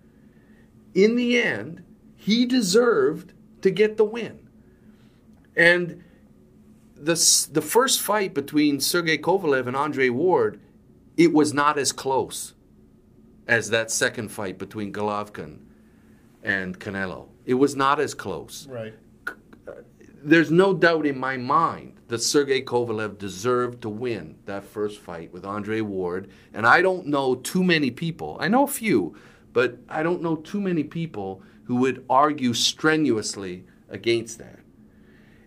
in 0.96 1.16
the 1.16 1.40
end, 1.40 1.84
he 2.16 2.48
deserved 2.48 3.34
to 3.62 3.70
get 3.70 3.98
the 3.98 4.04
win. 4.04 4.40
And 5.56 6.04
the, 6.96 7.14
the 7.52 7.62
first 7.62 8.02
fight 8.02 8.34
between 8.34 8.80
Sergey 8.80 9.20
Kovalev 9.20 9.68
and 9.68 9.76
Andre 9.76 10.10
Ward, 10.10 10.60
it 11.16 11.32
was 11.32 11.54
not 11.54 11.78
as 11.78 11.92
close 11.92 12.56
as 13.48 13.70
that 13.70 13.92
second 13.92 14.30
fight 14.30 14.58
between 14.58 14.92
Golovkin 14.92 15.60
and 16.44 16.80
Canelo. 16.80 17.28
It 17.46 17.54
was 17.54 17.76
not 17.76 18.00
as 18.00 18.16
close. 18.16 18.66
Right. 18.68 18.96
Uh, 19.28 19.74
there's 20.24 20.50
no 20.50 20.74
doubt 20.74 21.06
in 21.06 21.20
my 21.20 21.38
mind 21.38 21.99
that 22.10 22.22
Sergey 22.22 22.62
Kovalev 22.62 23.18
deserved 23.18 23.84
to 23.84 23.90
win 23.90 24.36
that 24.46 24.66
first 24.66 25.00
fight 25.00 25.32
with 25.32 25.46
Andre 25.46 25.80
Ward. 25.82 26.30
And 26.54 26.66
I 26.66 26.82
don't 26.82 27.06
know 27.06 27.36
too 27.36 27.64
many 27.64 27.92
people, 27.92 28.36
I 28.40 28.48
know 28.48 28.64
a 28.64 28.68
few, 28.68 29.16
but 29.54 29.78
I 29.88 30.04
don't 30.04 30.22
know 30.22 30.36
too 30.36 30.60
many 30.60 30.84
people 30.84 31.42
who 31.66 31.76
would 31.78 32.04
argue 32.10 32.54
strenuously 32.54 33.64
against 33.88 34.40
that. 34.40 34.60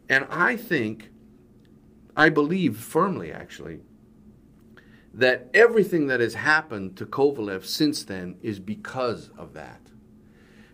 And 0.09 0.25
I 0.31 0.57
think, 0.57 1.11
I 2.17 2.29
believe 2.29 2.77
firmly 2.79 3.33
actually, 3.33 3.81
that 5.13 5.51
everything 5.53 6.07
that 6.07 6.21
has 6.21 6.35
happened 6.35 6.97
to 6.97 7.07
Kovalev 7.07 7.65
since 7.65 8.05
then 8.05 8.37
is 8.41 8.61
because 8.61 9.31
of 9.37 9.53
that. 9.55 9.81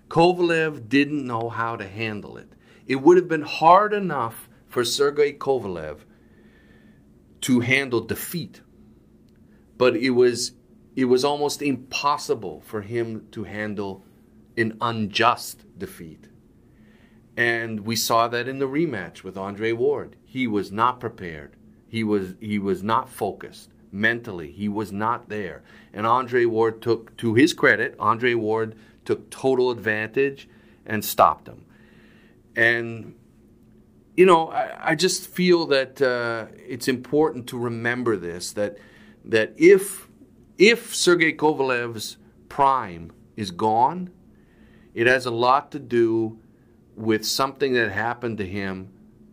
Kovalev 0.08 0.88
didn't 0.88 1.26
know 1.26 1.48
how 1.48 1.76
to 1.76 1.88
handle 1.88 2.36
it. 2.36 2.52
It 2.86 2.96
would 2.96 3.16
have 3.16 3.28
been 3.28 3.42
hard 3.42 3.94
enough 3.94 4.47
for 4.68 4.84
Sergey 4.84 5.32
Kovalev 5.32 5.98
to 7.42 7.60
handle 7.60 8.00
defeat, 8.00 8.60
but 9.76 9.96
it 9.96 10.10
was 10.10 10.52
it 10.96 11.04
was 11.04 11.24
almost 11.24 11.62
impossible 11.62 12.60
for 12.66 12.82
him 12.82 13.28
to 13.30 13.44
handle 13.44 14.04
an 14.56 14.76
unjust 14.80 15.64
defeat. 15.78 16.26
And 17.36 17.80
we 17.80 17.94
saw 17.94 18.26
that 18.26 18.48
in 18.48 18.58
the 18.58 18.66
rematch 18.66 19.22
with 19.22 19.36
Andre 19.36 19.70
Ward. 19.70 20.16
He 20.24 20.48
was 20.48 20.72
not 20.72 20.98
prepared. 20.98 21.54
He 21.88 22.02
was 22.02 22.34
he 22.40 22.58
was 22.58 22.82
not 22.82 23.08
focused 23.08 23.70
mentally. 23.92 24.50
He 24.50 24.68
was 24.68 24.92
not 24.92 25.28
there. 25.28 25.62
And 25.92 26.06
Andre 26.06 26.44
Ward 26.44 26.82
took 26.82 27.16
to 27.18 27.34
his 27.34 27.54
credit, 27.54 27.94
Andre 27.98 28.34
Ward 28.34 28.74
took 29.04 29.30
total 29.30 29.70
advantage 29.70 30.48
and 30.84 31.04
stopped 31.04 31.48
him. 31.48 31.64
And 32.56 33.14
you 34.18 34.26
know, 34.26 34.48
I, 34.48 34.90
I 34.90 34.94
just 34.96 35.28
feel 35.28 35.66
that 35.66 36.02
uh, 36.02 36.46
it's 36.66 36.88
important 36.88 37.46
to 37.50 37.56
remember 37.56 38.16
this 38.16 38.52
that 38.54 38.76
that 39.24 39.52
if 39.56 40.08
if 40.58 40.92
Sergey 40.92 41.32
Kovalev's 41.32 42.16
prime 42.48 43.12
is 43.36 43.52
gone, 43.52 44.10
it 44.92 45.06
has 45.06 45.24
a 45.24 45.30
lot 45.30 45.70
to 45.70 45.78
do 45.78 46.36
with 46.96 47.24
something 47.24 47.74
that 47.74 47.92
happened 47.92 48.38
to 48.38 48.44
him 48.44 48.88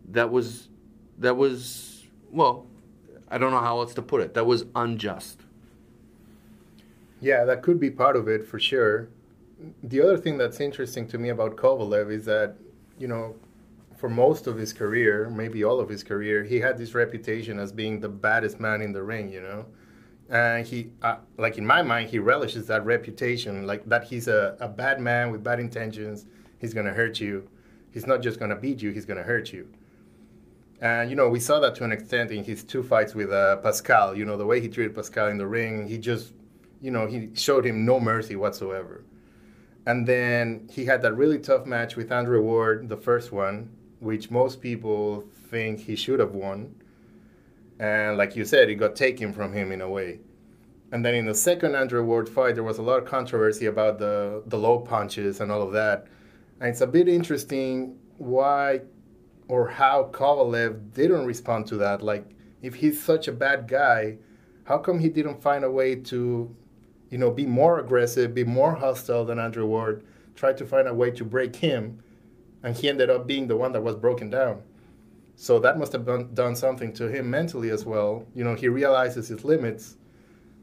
that 0.08 0.30
was 0.30 0.68
that 1.18 1.36
was 1.36 2.06
well, 2.30 2.68
I 3.28 3.38
don't 3.38 3.50
know 3.50 3.58
how 3.58 3.80
else 3.80 3.92
to 3.94 4.02
put 4.02 4.20
it. 4.20 4.34
That 4.34 4.46
was 4.46 4.66
unjust. 4.76 5.40
Yeah, 7.20 7.44
that 7.44 7.60
could 7.62 7.80
be 7.80 7.90
part 7.90 8.14
of 8.14 8.28
it 8.28 8.46
for 8.46 8.60
sure. 8.60 9.08
The 9.82 10.00
other 10.00 10.16
thing 10.16 10.38
that's 10.38 10.60
interesting 10.60 11.08
to 11.08 11.18
me 11.18 11.30
about 11.30 11.56
Kovalev 11.56 12.12
is 12.12 12.24
that, 12.26 12.54
you 13.00 13.08
know, 13.08 13.34
for 13.96 14.08
most 14.08 14.46
of 14.46 14.56
his 14.56 14.72
career, 14.72 15.30
maybe 15.30 15.64
all 15.64 15.80
of 15.80 15.88
his 15.88 16.02
career, 16.02 16.44
he 16.44 16.60
had 16.60 16.76
this 16.78 16.94
reputation 16.94 17.58
as 17.58 17.72
being 17.72 18.00
the 18.00 18.08
baddest 18.08 18.60
man 18.60 18.80
in 18.82 18.92
the 18.92 19.02
ring, 19.02 19.30
you 19.30 19.40
know? 19.40 19.66
And 20.28 20.66
he, 20.66 20.90
uh, 21.02 21.16
like 21.38 21.56
in 21.56 21.66
my 21.66 21.82
mind, 21.82 22.10
he 22.10 22.18
relishes 22.18 22.66
that 22.66 22.84
reputation, 22.84 23.66
like 23.66 23.84
that 23.86 24.04
he's 24.04 24.28
a, 24.28 24.56
a 24.60 24.68
bad 24.68 25.00
man 25.00 25.30
with 25.30 25.44
bad 25.44 25.60
intentions. 25.60 26.26
He's 26.58 26.74
to 26.74 26.82
hurt 26.82 27.20
you. 27.20 27.48
He's 27.92 28.06
not 28.06 28.22
just 28.22 28.38
to 28.40 28.56
beat 28.56 28.82
you, 28.82 28.90
he's 28.90 29.06
to 29.06 29.14
hurt 29.22 29.52
you. 29.52 29.68
And, 30.80 31.08
you 31.08 31.16
know, 31.16 31.28
we 31.28 31.40
saw 31.40 31.58
that 31.60 31.74
to 31.76 31.84
an 31.84 31.92
extent 31.92 32.30
in 32.30 32.44
his 32.44 32.62
two 32.62 32.82
fights 32.82 33.14
with 33.14 33.32
uh, 33.32 33.56
Pascal. 33.58 34.14
You 34.14 34.26
know, 34.26 34.36
the 34.36 34.44
way 34.44 34.60
he 34.60 34.68
treated 34.68 34.94
Pascal 34.94 35.28
in 35.28 35.38
the 35.38 35.46
ring, 35.46 35.86
he 35.86 35.96
just, 35.96 36.34
you 36.82 36.90
know, 36.90 37.06
he 37.06 37.30
showed 37.34 37.64
him 37.64 37.86
no 37.86 37.98
mercy 37.98 38.36
whatsoever. 38.36 39.04
And 39.86 40.06
then 40.06 40.68
he 40.70 40.84
had 40.84 41.00
that 41.02 41.14
really 41.14 41.38
tough 41.38 41.64
match 41.64 41.96
with 41.96 42.10
Andre 42.12 42.40
Ward, 42.40 42.88
the 42.88 42.96
first 42.96 43.32
one, 43.32 43.70
which 44.00 44.30
most 44.30 44.60
people 44.60 45.24
think 45.50 45.80
he 45.80 45.96
should 45.96 46.20
have 46.20 46.32
won. 46.32 46.74
And 47.78 48.16
like 48.16 48.36
you 48.36 48.44
said, 48.44 48.70
it 48.70 48.76
got 48.76 48.96
taken 48.96 49.32
from 49.32 49.52
him 49.52 49.72
in 49.72 49.80
a 49.80 49.88
way. 49.88 50.20
And 50.92 51.04
then 51.04 51.14
in 51.14 51.26
the 51.26 51.34
second 51.34 51.74
Andre 51.74 52.00
Ward 52.00 52.28
fight, 52.28 52.54
there 52.54 52.64
was 52.64 52.78
a 52.78 52.82
lot 52.82 52.98
of 53.02 53.04
controversy 53.06 53.66
about 53.66 53.98
the, 53.98 54.42
the 54.46 54.56
low 54.56 54.78
punches 54.78 55.40
and 55.40 55.50
all 55.50 55.62
of 55.62 55.72
that. 55.72 56.06
And 56.60 56.68
it's 56.70 56.80
a 56.80 56.86
bit 56.86 57.08
interesting 57.08 57.98
why 58.18 58.82
or 59.48 59.68
how 59.68 60.10
Kovalev 60.12 60.92
didn't 60.94 61.26
respond 61.26 61.66
to 61.66 61.76
that. 61.78 62.02
Like, 62.02 62.24
if 62.62 62.74
he's 62.74 63.02
such 63.02 63.28
a 63.28 63.32
bad 63.32 63.68
guy, 63.68 64.18
how 64.64 64.78
come 64.78 64.98
he 64.98 65.08
didn't 65.08 65.42
find 65.42 65.64
a 65.64 65.70
way 65.70 65.94
to, 65.94 66.54
you 67.10 67.18
know, 67.18 67.30
be 67.30 67.46
more 67.46 67.78
aggressive, 67.78 68.34
be 68.34 68.44
more 68.44 68.74
hostile 68.74 69.24
than 69.24 69.38
Andre 69.38 69.64
Ward, 69.64 70.04
try 70.34 70.52
to 70.52 70.64
find 70.64 70.88
a 70.88 70.94
way 70.94 71.10
to 71.10 71.24
break 71.24 71.56
him, 71.56 72.02
and 72.66 72.76
he 72.76 72.88
ended 72.88 73.08
up 73.08 73.28
being 73.28 73.46
the 73.46 73.56
one 73.56 73.70
that 73.70 73.80
was 73.80 73.94
broken 73.94 74.28
down. 74.28 74.60
So 75.36 75.60
that 75.60 75.78
must 75.78 75.92
have 75.92 76.04
done, 76.04 76.34
done 76.34 76.56
something 76.56 76.92
to 76.94 77.06
him 77.06 77.30
mentally 77.30 77.70
as 77.70 77.84
well. 77.84 78.26
You 78.34 78.42
know, 78.42 78.56
he 78.56 78.66
realizes 78.66 79.28
his 79.28 79.44
limits, 79.44 79.98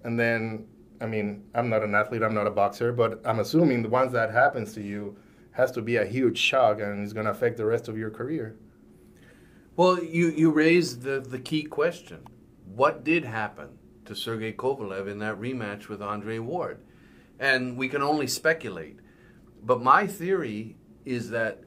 and 0.04 0.20
then, 0.20 0.68
I 1.00 1.06
mean, 1.06 1.46
I'm 1.56 1.70
not 1.70 1.82
an 1.82 1.96
athlete, 1.96 2.22
I'm 2.22 2.34
not 2.34 2.46
a 2.46 2.52
boxer, 2.52 2.92
but 2.92 3.22
I'm 3.24 3.40
assuming 3.40 3.84
the 3.84 3.90
once 3.90 4.12
that 4.12 4.32
happens 4.32 4.74
to 4.74 4.82
you 4.82 5.16
has 5.52 5.72
to 5.72 5.82
be 5.82 5.96
a 5.96 6.06
huge 6.06 6.38
shock 6.38 6.82
and 6.82 7.02
it's 7.02 7.14
going 7.14 7.26
to 7.26 7.32
affect 7.32 7.56
the 7.56 7.66
rest 7.66 7.88
of 7.88 7.98
your 7.98 8.10
career. 8.10 8.58
Well, 9.78 10.04
you, 10.04 10.28
you 10.28 10.52
raised 10.52 11.04
the, 11.04 11.22
the 11.22 11.40
key 11.40 11.64
question. 11.64 12.28
What 12.66 13.06
did 13.06 13.24
happen 13.24 13.78
to 14.06 14.14
Sergey 14.14 14.52
Kovalev 14.52 15.08
in 15.08 15.20
that 15.20 15.40
rematch 15.40 15.88
with 15.88 16.02
Andre 16.02 16.40
Ward? 16.40 16.80
And 17.40 17.78
we 17.78 17.88
can 17.88 18.02
only 18.02 18.28
speculate. 18.28 19.00
But 19.64 19.82
my 19.82 20.06
theory 20.06 20.76
is 21.06 21.30
that 21.30 21.64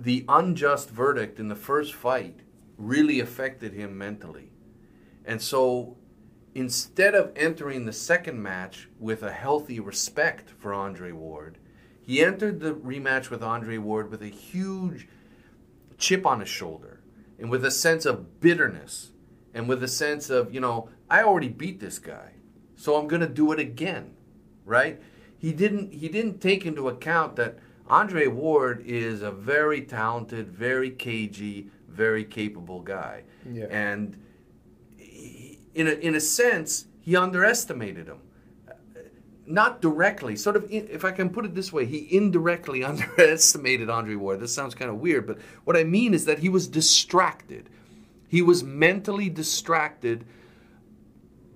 the 0.00 0.24
unjust 0.28 0.88
verdict 0.88 1.38
in 1.38 1.48
the 1.48 1.56
first 1.56 1.92
fight 1.92 2.40
really 2.78 3.20
affected 3.20 3.74
him 3.74 3.98
mentally. 3.98 4.50
And 5.26 5.42
so 5.42 5.96
instead 6.54 7.14
of 7.14 7.32
entering 7.36 7.84
the 7.84 7.92
second 7.92 8.42
match 8.42 8.88
with 8.98 9.22
a 9.22 9.32
healthy 9.32 9.78
respect 9.78 10.50
for 10.58 10.72
Andre 10.72 11.12
Ward, 11.12 11.58
he 12.00 12.24
entered 12.24 12.60
the 12.60 12.72
rematch 12.72 13.28
with 13.28 13.42
Andre 13.42 13.76
Ward 13.76 14.10
with 14.10 14.22
a 14.22 14.28
huge 14.28 15.06
chip 15.98 16.24
on 16.26 16.40
his 16.40 16.48
shoulder 16.48 17.00
and 17.38 17.50
with 17.50 17.64
a 17.64 17.70
sense 17.70 18.06
of 18.06 18.40
bitterness 18.40 19.12
and 19.52 19.68
with 19.68 19.82
a 19.82 19.88
sense 19.88 20.30
of, 20.30 20.54
you 20.54 20.60
know, 20.60 20.88
I 21.10 21.22
already 21.22 21.48
beat 21.48 21.78
this 21.78 21.98
guy, 21.98 22.32
so 22.74 22.96
I'm 22.96 23.06
going 23.06 23.20
to 23.20 23.28
do 23.28 23.52
it 23.52 23.58
again, 23.58 24.14
right? 24.64 25.00
He 25.36 25.52
didn't 25.52 25.92
he 25.92 26.08
didn't 26.08 26.40
take 26.40 26.64
into 26.64 26.88
account 26.88 27.36
that 27.36 27.58
Andre 27.90 28.26
Ward 28.28 28.82
is 28.86 29.22
a 29.22 29.30
very 29.30 29.82
talented, 29.82 30.48
very 30.48 30.90
cagey, 30.90 31.68
very 31.88 32.24
capable 32.24 32.80
guy. 32.80 33.24
Yeah. 33.50 33.66
And 33.70 34.16
he, 34.96 35.58
in 35.74 35.88
a, 35.88 35.92
in 35.92 36.14
a 36.14 36.20
sense, 36.20 36.86
he 37.00 37.16
underestimated 37.16 38.06
him 38.06 38.20
not 39.50 39.82
directly, 39.82 40.36
sort 40.36 40.56
of, 40.56 40.70
in, 40.70 40.88
if 40.88 41.04
I 41.04 41.10
can 41.10 41.28
put 41.28 41.44
it 41.44 41.54
this 41.54 41.72
way, 41.72 41.84
he 41.84 42.06
indirectly 42.16 42.84
underestimated 42.84 43.90
Andre 43.90 44.14
Ward. 44.14 44.40
This 44.40 44.54
sounds 44.54 44.74
kind 44.74 44.90
of 44.90 44.98
weird, 44.98 45.26
but 45.26 45.38
what 45.64 45.76
I 45.76 45.84
mean 45.84 46.14
is 46.14 46.24
that 46.26 46.38
he 46.38 46.48
was 46.48 46.68
distracted. 46.68 47.68
He 48.28 48.42
was 48.42 48.62
mentally 48.62 49.28
distracted 49.28 50.24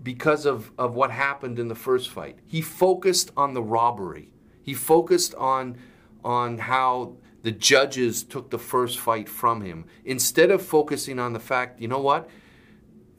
because 0.03 0.45
of, 0.45 0.73
of 0.77 0.95
what 0.95 1.11
happened 1.11 1.59
in 1.59 1.69
the 1.69 1.75
first 1.75 2.11
fight. 2.11 2.39
He 2.47 2.61
focused 2.61 3.31
on 3.37 3.55
the 3.55 3.63
robbery. 3.63 4.31
He 4.63 4.75
focused 4.75 5.35
on, 5.37 5.79
on 6.25 6.59
how 6.59 7.17
the 7.43 7.53
judges 7.53 8.25
took 8.25 8.51
the 8.51 8.59
first 8.59 8.99
fight 8.99 9.29
from 9.29 9.61
him 9.61 9.85
instead 10.05 10.51
of 10.51 10.63
focusing 10.63 11.19
on 11.19 11.35
the 11.35 11.41
fact, 11.41 11.81
you 11.81 11.89
know 11.89 12.01
what? 12.01 12.29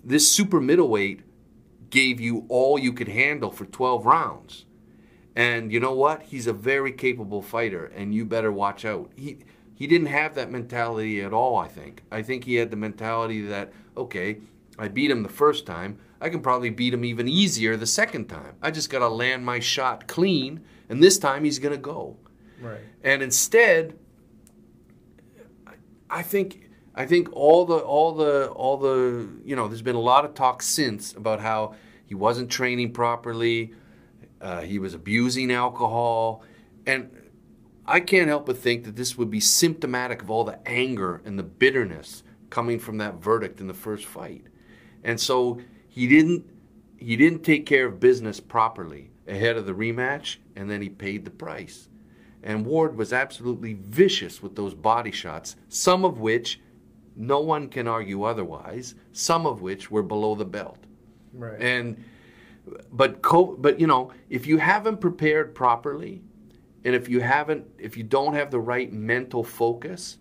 This 0.03 0.35
super 0.35 0.59
middleweight 0.59 1.21
gave 1.89 2.19
you 2.19 2.45
all 2.49 2.79
you 2.79 2.91
could 2.91 3.07
handle 3.07 3.51
for 3.51 3.65
12 3.65 4.05
rounds. 4.05 4.65
And 5.35 5.71
you 5.71 5.79
know 5.79 5.93
what? 5.93 6.23
He's 6.23 6.47
a 6.47 6.53
very 6.53 6.91
capable 6.91 7.41
fighter, 7.41 7.85
and 7.85 8.15
you 8.15 8.25
better 8.25 8.51
watch 8.51 8.85
out. 8.85 9.11
He 9.15 9.39
he 9.75 9.87
didn't 9.87 10.07
have 10.07 10.35
that 10.35 10.49
mentality 10.49 11.21
at 11.21 11.33
all. 11.33 11.57
I 11.57 11.67
think. 11.67 12.03
I 12.09 12.21
think 12.21 12.45
he 12.45 12.55
had 12.55 12.71
the 12.71 12.77
mentality 12.77 13.41
that 13.41 13.73
okay, 13.97 14.37
I 14.79 14.87
beat 14.87 15.11
him 15.11 15.23
the 15.23 15.29
first 15.29 15.65
time. 15.65 15.99
I 16.21 16.29
can 16.29 16.39
probably 16.39 16.69
beat 16.69 16.93
him 16.93 17.03
even 17.03 17.27
easier 17.27 17.75
the 17.75 17.85
second 17.85 18.27
time. 18.27 18.55
I 18.61 18.71
just 18.71 18.89
got 18.89 18.99
to 18.99 19.09
land 19.09 19.45
my 19.45 19.59
shot 19.59 20.07
clean, 20.07 20.61
and 20.87 21.03
this 21.03 21.19
time 21.19 21.43
he's 21.43 21.59
gonna 21.59 21.77
go. 21.77 22.15
Right. 22.61 22.79
And 23.03 23.21
instead, 23.21 23.97
I 26.09 26.21
think 26.21 26.69
I 26.93 27.05
think 27.05 27.29
all 27.33 27.65
the 27.65 27.77
all 27.77 28.13
the 28.13 28.47
all 28.49 28.77
the 28.77 29.27
you 29.43 29.55
know, 29.55 29.67
there's 29.67 29.81
been 29.81 29.95
a 29.95 29.99
lot 29.99 30.25
of 30.25 30.33
talk 30.33 30.61
since 30.61 31.13
about 31.13 31.39
how 31.39 31.75
he 32.05 32.15
wasn't 32.15 32.49
training 32.49 32.93
properly, 32.93 33.73
uh, 34.39 34.61
he 34.61 34.79
was 34.79 34.93
abusing 34.93 35.51
alcohol, 35.51 36.43
and 36.85 37.09
I 37.85 37.99
can't 37.99 38.27
help 38.27 38.45
but 38.45 38.57
think 38.57 38.85
that 38.85 38.95
this 38.95 39.17
would 39.17 39.29
be 39.29 39.39
symptomatic 39.39 40.21
of 40.21 40.31
all 40.31 40.43
the 40.43 40.59
anger 40.67 41.21
and 41.25 41.37
the 41.37 41.43
bitterness 41.43 42.23
coming 42.49 42.79
from 42.79 42.97
that 42.99 43.15
verdict 43.15 43.59
in 43.59 43.67
the 43.67 43.73
first 43.73 44.05
fight. 44.05 44.45
And 45.03 45.19
so 45.19 45.59
he 45.89 46.07
didn't 46.07 46.49
he 46.97 47.15
didn't 47.17 47.43
take 47.43 47.65
care 47.65 47.87
of 47.87 47.99
business 47.99 48.39
properly 48.39 49.11
ahead 49.27 49.57
of 49.57 49.65
the 49.65 49.73
rematch, 49.73 50.37
and 50.55 50.69
then 50.69 50.81
he 50.81 50.89
paid 50.89 51.25
the 51.25 51.31
price. 51.31 51.89
And 52.45 52.65
Ward 52.65 52.97
was 52.97 53.13
absolutely 53.13 53.73
vicious 53.73 54.43
with 54.43 54.55
those 54.55 54.75
body 54.75 55.11
shots, 55.11 55.57
some 55.69 56.05
of 56.05 56.19
which 56.19 56.61
No 57.15 57.41
one 57.41 57.69
can 57.69 57.87
argue 57.87 58.23
otherwise. 58.23 58.95
Some 59.13 59.47
of 59.47 59.61
which 59.61 59.91
were 59.91 60.03
below 60.03 60.35
the 60.35 60.45
belt. 60.45 60.79
Right. 61.33 61.59
And 61.61 62.03
but 62.91 63.21
co- 63.21 63.55
but 63.57 63.79
you 63.79 63.87
know, 63.87 64.11
if 64.29 64.47
you 64.47 64.57
haven't 64.57 65.01
prepared 65.01 65.55
properly, 65.55 66.23
and 66.83 66.95
if 66.95 67.09
you 67.09 67.21
haven't, 67.21 67.67
if 67.79 67.97
you 67.97 68.03
don't 68.03 68.33
have 68.35 68.51
the 68.51 68.59
right 68.59 68.91
mental 68.93 69.43
focus, 69.43 70.17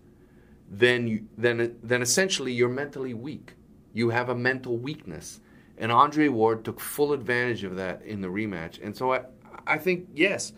then 0.69 1.07
you, 1.07 1.27
then 1.37 1.77
then 1.83 2.01
essentially 2.01 2.53
you're 2.53 2.69
mentally 2.69 3.13
weak. 3.13 3.55
You 3.93 4.09
have 4.11 4.29
a 4.29 4.35
mental 4.35 4.77
weakness, 4.77 5.41
and 5.77 5.91
Andre 5.91 6.29
Ward 6.29 6.65
took 6.65 6.79
full 6.79 7.13
advantage 7.13 7.63
of 7.63 7.75
that 7.77 8.03
in 8.03 8.21
the 8.21 8.29
rematch. 8.29 8.83
And 8.83 8.95
so 8.95 9.13
I 9.13 9.21
I 9.67 9.77
think 9.79 10.09
yes, 10.15 10.53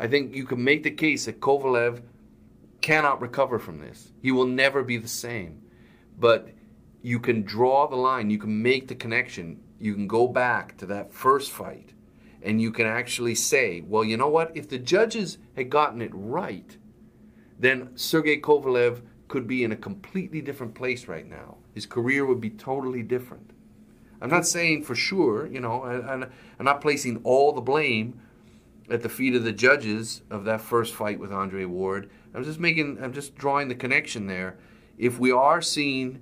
I 0.00 0.08
think 0.08 0.34
you 0.34 0.46
can 0.46 0.64
make 0.64 0.82
the 0.82 0.90
case 0.90 1.26
that 1.26 1.40
Kovalev 1.40 2.00
cannot 2.80 3.20
recover 3.20 3.58
from 3.58 3.80
this. 3.80 4.12
He 4.22 4.32
will 4.32 4.46
never 4.46 4.82
be 4.82 4.96
the 4.96 5.06
same. 5.06 5.60
But 6.18 6.48
you 7.02 7.20
can 7.20 7.42
draw 7.42 7.86
the 7.86 7.96
line, 7.96 8.30
you 8.30 8.38
can 8.38 8.62
make 8.62 8.88
the 8.88 8.94
connection, 8.94 9.60
you 9.78 9.94
can 9.94 10.06
go 10.06 10.26
back 10.26 10.78
to 10.78 10.86
that 10.86 11.12
first 11.12 11.50
fight, 11.50 11.92
and 12.42 12.62
you 12.62 12.72
can 12.72 12.86
actually 12.86 13.34
say, 13.34 13.82
well, 13.82 14.02
you 14.02 14.16
know 14.16 14.28
what? 14.28 14.56
If 14.56 14.70
the 14.70 14.78
judges 14.78 15.36
had 15.54 15.68
gotten 15.68 16.00
it 16.00 16.12
right, 16.14 16.78
then 17.58 17.90
Sergey 17.94 18.40
Kovalev 18.40 19.02
could 19.28 19.46
be 19.46 19.64
in 19.64 19.72
a 19.72 19.76
completely 19.76 20.40
different 20.40 20.74
place 20.74 21.08
right 21.08 21.28
now. 21.28 21.58
His 21.74 21.84
career 21.84 22.24
would 22.24 22.40
be 22.40 22.50
totally 22.50 23.02
different. 23.02 23.50
I'm 24.22 24.30
not 24.30 24.46
saying 24.46 24.84
for 24.84 24.94
sure, 24.94 25.46
you 25.46 25.60
know, 25.60 25.84
I'm 25.84 26.64
not 26.64 26.80
placing 26.80 27.20
all 27.22 27.52
the 27.52 27.60
blame 27.60 28.20
at 28.90 29.02
the 29.02 29.08
feet 29.08 29.34
of 29.34 29.44
the 29.44 29.52
judges 29.52 30.22
of 30.30 30.44
that 30.44 30.60
first 30.60 30.94
fight 30.94 31.18
with 31.18 31.32
Andre 31.32 31.64
Ward. 31.64 32.10
I'm 32.34 32.44
just 32.44 32.60
making, 32.60 32.98
I'm 33.02 33.12
just 33.12 33.34
drawing 33.34 33.68
the 33.68 33.74
connection 33.74 34.26
there. 34.26 34.58
If 34.98 35.18
we 35.18 35.30
are 35.30 35.62
seeing 35.62 36.20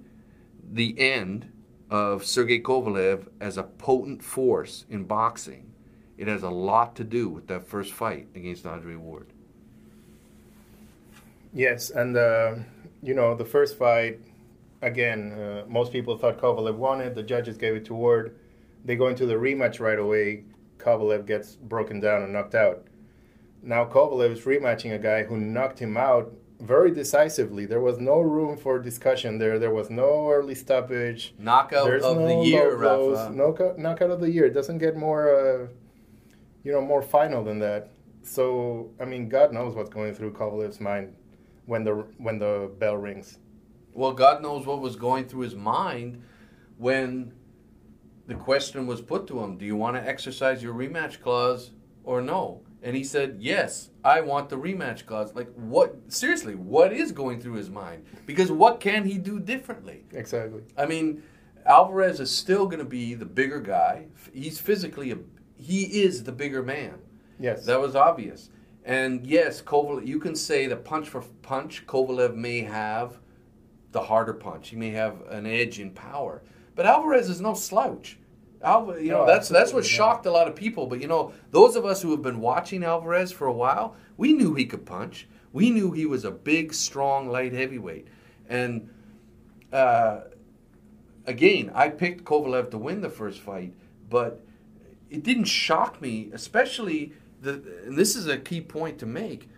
the 0.71 0.99
end 0.99 1.51
of 1.91 2.25
Sergey 2.25 2.61
Kovalev 2.61 3.29
as 3.41 3.57
a 3.57 3.63
potent 3.63 4.23
force 4.23 4.85
in 4.91 5.05
boxing, 5.05 5.73
it 6.17 6.29
has 6.29 6.43
a 6.43 6.51
lot 6.51 6.97
to 6.97 7.05
do 7.05 7.29
with 7.29 7.47
that 7.47 7.67
first 7.67 7.93
fight 7.93 8.29
against 8.35 8.67
Andre 8.67 8.97
Ward. 8.97 9.29
Yes, 11.55 11.91
and 11.91 12.17
uh, 12.17 12.57
you 13.03 13.15
know 13.15 13.35
the 13.35 13.45
first 13.45 13.79
fight, 13.79 14.21
again, 14.83 15.33
uh, 15.33 15.65
most 15.69 15.93
people 15.93 16.19
thought 16.19 16.39
Kovalev 16.39 16.75
won 16.77 17.01
it. 17.01 17.15
The 17.15 17.23
judges 17.23 17.57
gave 17.57 17.75
it 17.75 17.85
to 17.87 17.95
Ward. 17.95 18.37
They 18.85 18.97
go 18.97 19.09
into 19.09 19.27
the 19.27 19.35
rematch 19.35 19.81
right 19.81 19.99
away. 19.99 20.45
Kovalev 20.89 21.27
gets 21.27 21.57
broken 21.57 22.01
down 22.01 22.23
and 22.23 22.33
knocked 22.33 22.55
out. 22.55 22.87
Now 23.63 23.85
Kovalev 23.85 24.33
is 24.33 24.41
rematching 24.41 24.95
a 24.95 24.99
guy 24.99 25.25
who 25.25 25.37
knocked 25.37 25.79
him 25.79 25.97
out 25.97 26.33
very 26.61 26.91
decisively. 26.91 27.67
There 27.67 27.81
was 27.81 27.99
no 27.99 28.21
room 28.21 28.57
for 28.57 28.79
discussion 28.79 29.39
there. 29.39 29.59
There 29.59 29.71
was 29.71 29.91
no 29.91 30.31
early 30.31 30.55
stoppage. 30.55 31.35
Knockout 31.39 31.87
There's 31.87 32.05
of 32.05 32.17
no 32.17 32.27
the 32.27 32.49
year. 32.49 32.75
Rafa. 32.77 33.33
No 33.35 33.53
co- 33.53 33.75
knockout 33.77 34.11
of 34.11 34.21
the 34.21 34.31
year. 34.31 34.47
It 34.47 34.55
doesn't 34.55 34.79
get 34.79 34.97
more, 34.97 35.29
uh, 35.35 35.67
you 36.65 36.73
know, 36.73 36.81
more 36.81 37.03
final 37.03 37.45
than 37.45 37.59
that. 37.61 37.91
So 38.23 38.91
I 39.01 39.05
mean, 39.05 39.29
God 39.29 39.53
knows 39.53 39.75
what's 39.75 39.91
going 39.91 40.15
through 40.15 40.33
Kovalev's 40.33 40.81
mind 40.81 41.15
when 41.67 41.85
the 41.85 41.93
when 42.17 42.39
the 42.39 42.71
bell 42.79 42.97
rings. 42.97 43.39
Well, 43.93 44.13
God 44.13 44.43
knows 44.43 44.65
what 44.67 44.81
was 44.81 44.97
going 44.97 45.27
through 45.27 45.43
his 45.43 45.55
mind 45.55 46.23
when 46.77 47.33
the 48.29 48.35
question 48.35 48.87
was 48.87 49.01
put 49.01 49.27
to 49.27 49.41
him 49.41 49.57
Do 49.57 49.65
you 49.65 49.75
want 49.75 49.97
to 49.97 50.07
exercise 50.07 50.63
your 50.63 50.75
rematch 50.75 51.21
clause 51.21 51.73
or 52.05 52.21
no? 52.21 52.61
And 52.83 52.95
he 52.95 53.03
said, 53.03 53.39
Yes, 53.41 53.91
I 54.05 54.21
want 54.21 54.51
the 54.51 54.57
rematch 54.57 55.07
clause. 55.07 55.35
Like, 55.35 55.53
what? 55.55 55.97
Seriously, 56.13 56.55
what 56.55 56.93
is 56.93 57.11
going 57.11 57.41
through 57.41 57.55
his 57.55 57.71
mind? 57.71 58.05
Because 58.27 58.53
what 58.53 58.79
can 58.79 59.05
he 59.05 59.19
do 59.19 59.41
differently? 59.41 60.05
Exactly. 60.13 60.63
I 60.77 60.87
mean, 60.87 61.23
Alvarez 61.67 62.21
is 62.21 62.31
still 62.31 62.67
going 62.67 62.79
to 62.79 62.85
be 62.85 63.15
the 63.15 63.27
bigger 63.27 63.61
guy. 63.61 64.07
He's 64.33 64.61
physically, 64.61 65.11
a, 65.11 65.19
he 65.57 66.03
is 66.03 66.23
the 66.23 66.33
bigger 66.33 66.63
man. 66.63 66.99
Yes. 67.41 67.65
That 67.65 67.81
was 67.81 67.97
obvious. 67.97 68.51
And 68.85 69.27
yes, 69.27 69.61
Kovalev, 69.61 70.07
you 70.07 70.19
can 70.19 70.37
say 70.37 70.67
that 70.67 70.85
punch 70.85 71.09
for 71.09 71.23
punch, 71.43 71.87
Kovalev 71.87 72.35
may 72.35 72.61
have 72.61 73.19
the 73.93 74.03
harder 74.03 74.35
punch. 74.35 74.69
He 74.69 74.77
may 74.77 74.91
have 74.91 75.23
an 75.29 75.47
edge 75.47 75.81
in 75.81 75.91
power. 75.91 76.43
But 76.79 76.87
Alvarez 76.87 77.29
is 77.29 77.41
no 77.41 77.55
slouch. 77.55 78.19
Alva, 78.63 79.03
you 79.03 79.11
know, 79.11 79.23
No, 79.23 79.27
that's 79.27 79.49
that's 79.49 79.73
what 79.73 79.85
shocked 79.85 80.27
a 80.27 80.31
lot 80.31 80.47
of 80.47 80.55
people. 80.55 80.87
But 80.87 81.01
you 81.01 81.09
know, 81.09 81.33
those 81.51 81.75
of 81.75 81.85
us 81.85 82.01
who 82.01 82.13
have 82.13 82.23
been 82.23 82.39
watching 82.41 82.85
Alvarez 82.85 83.33
for 83.33 83.49
a 83.49 83.53
while, 83.53 83.97
we 84.17 84.33
knew 84.33 84.55
he 84.55 84.65
could 84.65 84.87
punch. 84.87 85.27
We 85.53 85.73
knew 85.73 85.91
he 85.91 86.07
was 86.07 86.25
a 86.25 86.31
big, 86.31 86.73
strong 86.73 87.29
light 87.29 87.53
heavyweight. 87.53 88.07
And 88.49 88.91
uh, 89.73 90.21
again, 91.27 91.73
I 91.75 91.89
picked 91.89 92.23
Kovalev 92.23 92.71
to 92.71 92.79
win 92.79 93.01
the 93.01 93.11
first 93.11 93.41
fight, 93.41 93.75
but 94.09 94.47
it 95.11 95.25
didn't 95.25 95.47
shock 95.47 96.01
me, 96.01 96.31
especially 96.33 97.13
the. 97.43 97.55
And 97.87 97.99
this 97.99 98.15
is 98.15 98.29
a 98.29 98.39
key 98.39 98.61
point 98.61 99.01
to 99.01 99.07
make. 99.07 99.49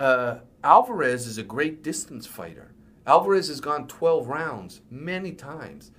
Uh, 0.00 0.38
Alvarez 0.64 1.28
is 1.28 1.38
a 1.38 1.44
great 1.44 1.84
distance 1.84 2.26
fighter. 2.26 2.72
Alvarez 3.06 3.46
has 3.46 3.60
gone 3.60 3.86
12 3.86 4.26
rounds 4.26 4.80
many 4.90 5.30
times. 5.30 5.92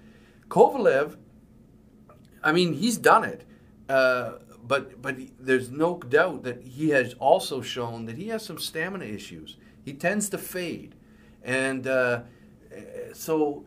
Kovalev, 0.49 1.17
I 2.43 2.51
mean, 2.51 2.73
he's 2.73 2.97
done 2.97 3.23
it, 3.23 3.45
uh, 3.89 4.33
but 4.65 5.01
but 5.01 5.17
there's 5.39 5.69
no 5.69 5.97
doubt 5.97 6.43
that 6.43 6.63
he 6.63 6.89
has 6.89 7.13
also 7.15 7.61
shown 7.61 8.05
that 8.05 8.17
he 8.17 8.29
has 8.29 8.45
some 8.45 8.57
stamina 8.57 9.05
issues. 9.05 9.57
He 9.83 9.93
tends 9.93 10.29
to 10.29 10.37
fade, 10.37 10.95
and 11.43 11.87
uh, 11.87 12.21
so 13.13 13.65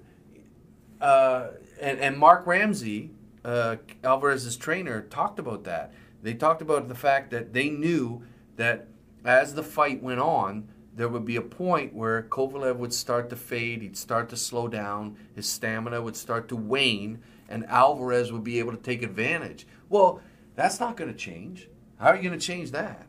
uh, 1.01 1.49
and, 1.81 1.99
and 1.99 2.19
Marc 2.19 2.47
Ramsay, 2.47 3.11
uh, 3.45 3.77
Alvarez's 4.05 4.57
trainer, 4.57 5.03
talked 5.03 5.39
about 5.39 5.65
that. 5.65 5.93
They 6.23 6.35
talked 6.35 6.61
about 6.61 6.89
the 6.89 6.95
fact 6.95 7.31
that 7.31 7.53
they 7.53 7.71
knew 7.71 8.23
that 8.57 8.89
as 9.25 9.55
the 9.55 9.63
fight 9.63 10.03
went 10.03 10.21
on, 10.21 10.69
there 10.95 11.09
would 11.09 11.25
be 11.25 11.37
a 11.37 11.43
point 11.43 11.95
where 11.95 12.23
Kovalev 12.23 12.77
would 12.77 12.93
start 12.93 13.31
to 13.31 13.37
fade, 13.37 13.83
he'd 13.83 13.97
start 13.97 14.29
to 14.31 14.37
slow 14.37 14.69
down, 14.69 15.17
his 15.35 15.49
stamina 15.49 16.03
would 16.03 16.17
start 16.17 16.49
to 16.49 16.57
wane, 16.57 17.21
and 17.49 17.65
Alvarez 17.67 18.33
would 18.33 18.45
be 18.45 18.59
able 18.59 18.73
to 18.73 18.83
take 18.83 19.03
advantage. 19.03 19.67
Well, 19.89 20.21
that's 20.55 20.81
not 20.81 20.97
going 20.97 21.11
to 21.11 21.17
change. 21.17 21.69
How 21.99 22.09
are 22.09 22.17
you 22.17 22.23
going 22.23 22.39
to 22.39 22.45
change 22.45 22.71
that? 22.73 23.07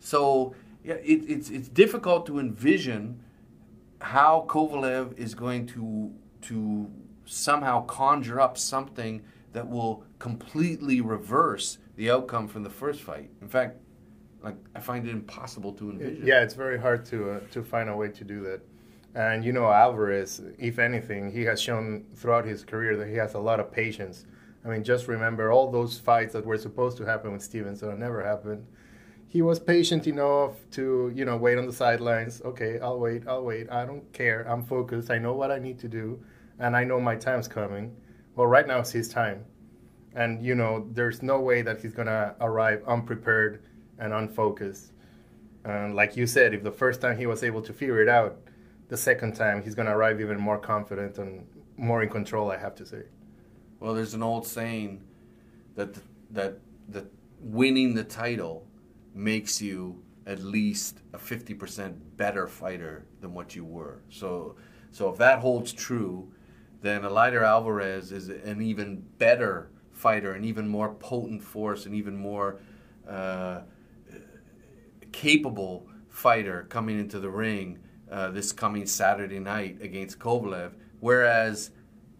So 0.00 0.54
yeah, 0.84 0.94
it, 0.94 1.30
it's 1.30 1.48
it's 1.48 1.68
difficult 1.68 2.26
to 2.26 2.38
envision 2.38 3.22
how 4.00 4.46
Kovalev 4.48 5.16
is 5.16 5.34
going 5.34 5.66
to 5.68 6.12
to 6.42 6.90
somehow 7.24 7.84
conjure 7.86 8.40
up 8.40 8.58
something 8.58 9.22
that 9.52 9.68
will 9.68 10.04
completely 10.18 11.00
reverse 11.00 11.78
the 11.96 12.10
outcome 12.10 12.48
from 12.48 12.62
the 12.62 12.70
first 12.70 13.00
fight. 13.00 13.30
In 13.40 13.48
fact, 13.48 13.78
like 14.42 14.56
I 14.74 14.80
find 14.80 15.06
it 15.06 15.10
impossible 15.10 15.72
to 15.74 15.90
envision. 15.90 16.26
Yeah, 16.26 16.42
it's 16.42 16.54
very 16.54 16.78
hard 16.78 17.04
to 17.06 17.32
uh, 17.32 17.40
to 17.52 17.62
find 17.62 17.88
a 17.88 17.96
way 17.96 18.08
to 18.08 18.24
do 18.24 18.40
that. 18.42 18.60
And 19.14 19.44
you 19.44 19.52
know, 19.52 19.70
Alvarez, 19.70 20.40
if 20.58 20.78
anything, 20.78 21.30
he 21.30 21.42
has 21.42 21.60
shown 21.60 22.04
throughout 22.14 22.44
his 22.44 22.64
career 22.64 22.96
that 22.96 23.08
he 23.08 23.14
has 23.14 23.34
a 23.34 23.38
lot 23.38 23.60
of 23.60 23.70
patience. 23.70 24.26
I 24.64 24.68
mean, 24.68 24.84
just 24.84 25.08
remember 25.08 25.50
all 25.50 25.70
those 25.70 25.98
fights 25.98 26.32
that 26.34 26.46
were 26.46 26.56
supposed 26.56 26.96
to 26.98 27.04
happen 27.04 27.32
with 27.32 27.42
Stevenson 27.42 27.88
that 27.88 27.98
never 27.98 28.22
happened. 28.24 28.64
He 29.28 29.42
was 29.42 29.58
patient 29.58 30.06
enough 30.06 30.52
to, 30.72 31.10
you 31.14 31.24
know, 31.24 31.36
wait 31.36 31.58
on 31.58 31.66
the 31.66 31.72
sidelines. 31.72 32.42
Okay, 32.44 32.78
I'll 32.80 33.00
wait, 33.00 33.26
I'll 33.26 33.42
wait. 33.42 33.70
I 33.70 33.84
don't 33.86 34.12
care. 34.12 34.46
I'm 34.48 34.62
focused. 34.62 35.10
I 35.10 35.18
know 35.18 35.32
what 35.32 35.50
I 35.50 35.58
need 35.58 35.78
to 35.80 35.88
do, 35.88 36.22
and 36.58 36.76
I 36.76 36.84
know 36.84 37.00
my 37.00 37.16
time's 37.16 37.48
coming. 37.48 37.96
Well, 38.36 38.46
right 38.46 38.66
now 38.66 38.80
it's 38.80 38.92
his 38.92 39.08
time. 39.08 39.44
And, 40.14 40.44
you 40.44 40.54
know, 40.54 40.86
there's 40.92 41.22
no 41.22 41.40
way 41.40 41.62
that 41.62 41.80
he's 41.80 41.94
to 41.94 42.36
arrive 42.40 42.82
unprepared 42.86 43.62
and 44.02 44.12
unfocused. 44.12 44.92
And 45.64 45.94
like 45.94 46.16
you 46.16 46.26
said, 46.26 46.52
if 46.52 46.64
the 46.64 46.72
first 46.72 47.00
time 47.00 47.16
he 47.16 47.26
was 47.26 47.44
able 47.44 47.62
to 47.62 47.72
figure 47.72 48.02
it 48.02 48.08
out, 48.08 48.36
the 48.88 48.96
second 48.96 49.34
time 49.36 49.62
he's 49.62 49.76
going 49.76 49.86
to 49.86 49.92
arrive 49.92 50.20
even 50.20 50.38
more 50.38 50.58
confident 50.58 51.18
and 51.18 51.46
more 51.76 52.02
in 52.02 52.08
control, 52.08 52.50
I 52.50 52.58
have 52.58 52.74
to 52.76 52.84
say. 52.84 53.04
Well, 53.78 53.94
there's 53.94 54.14
an 54.14 54.22
old 54.22 54.46
saying 54.46 55.02
that 55.76 55.94
that 56.30 56.58
that 56.88 57.06
winning 57.40 57.94
the 57.94 58.04
title 58.04 58.66
makes 59.14 59.62
you 59.62 60.02
at 60.26 60.40
least 60.40 60.98
a 61.12 61.18
50% 61.18 61.94
better 62.16 62.46
fighter 62.46 63.04
than 63.20 63.34
what 63.34 63.54
you 63.54 63.64
were. 63.64 64.02
So 64.10 64.56
so 64.90 65.08
if 65.10 65.16
that 65.18 65.38
holds 65.38 65.72
true, 65.72 66.32
then 66.80 67.02
Eleider 67.02 67.42
Alvarez 67.42 68.10
is 68.10 68.28
an 68.28 68.60
even 68.60 69.04
better 69.18 69.70
fighter, 69.92 70.32
an 70.32 70.44
even 70.44 70.66
more 70.66 70.92
potent 70.94 71.42
force, 71.42 71.86
an 71.86 71.94
even 71.94 72.16
more 72.16 72.58
uh, 73.08 73.60
capable 75.12 75.86
fighter 76.08 76.66
coming 76.68 76.98
into 76.98 77.20
the 77.20 77.30
ring 77.30 77.78
uh, 78.10 78.30
this 78.30 78.52
coming 78.52 78.86
Saturday 78.86 79.38
night 79.38 79.78
against 79.80 80.18
Kovalev. 80.18 80.72
Whereas 81.00 81.70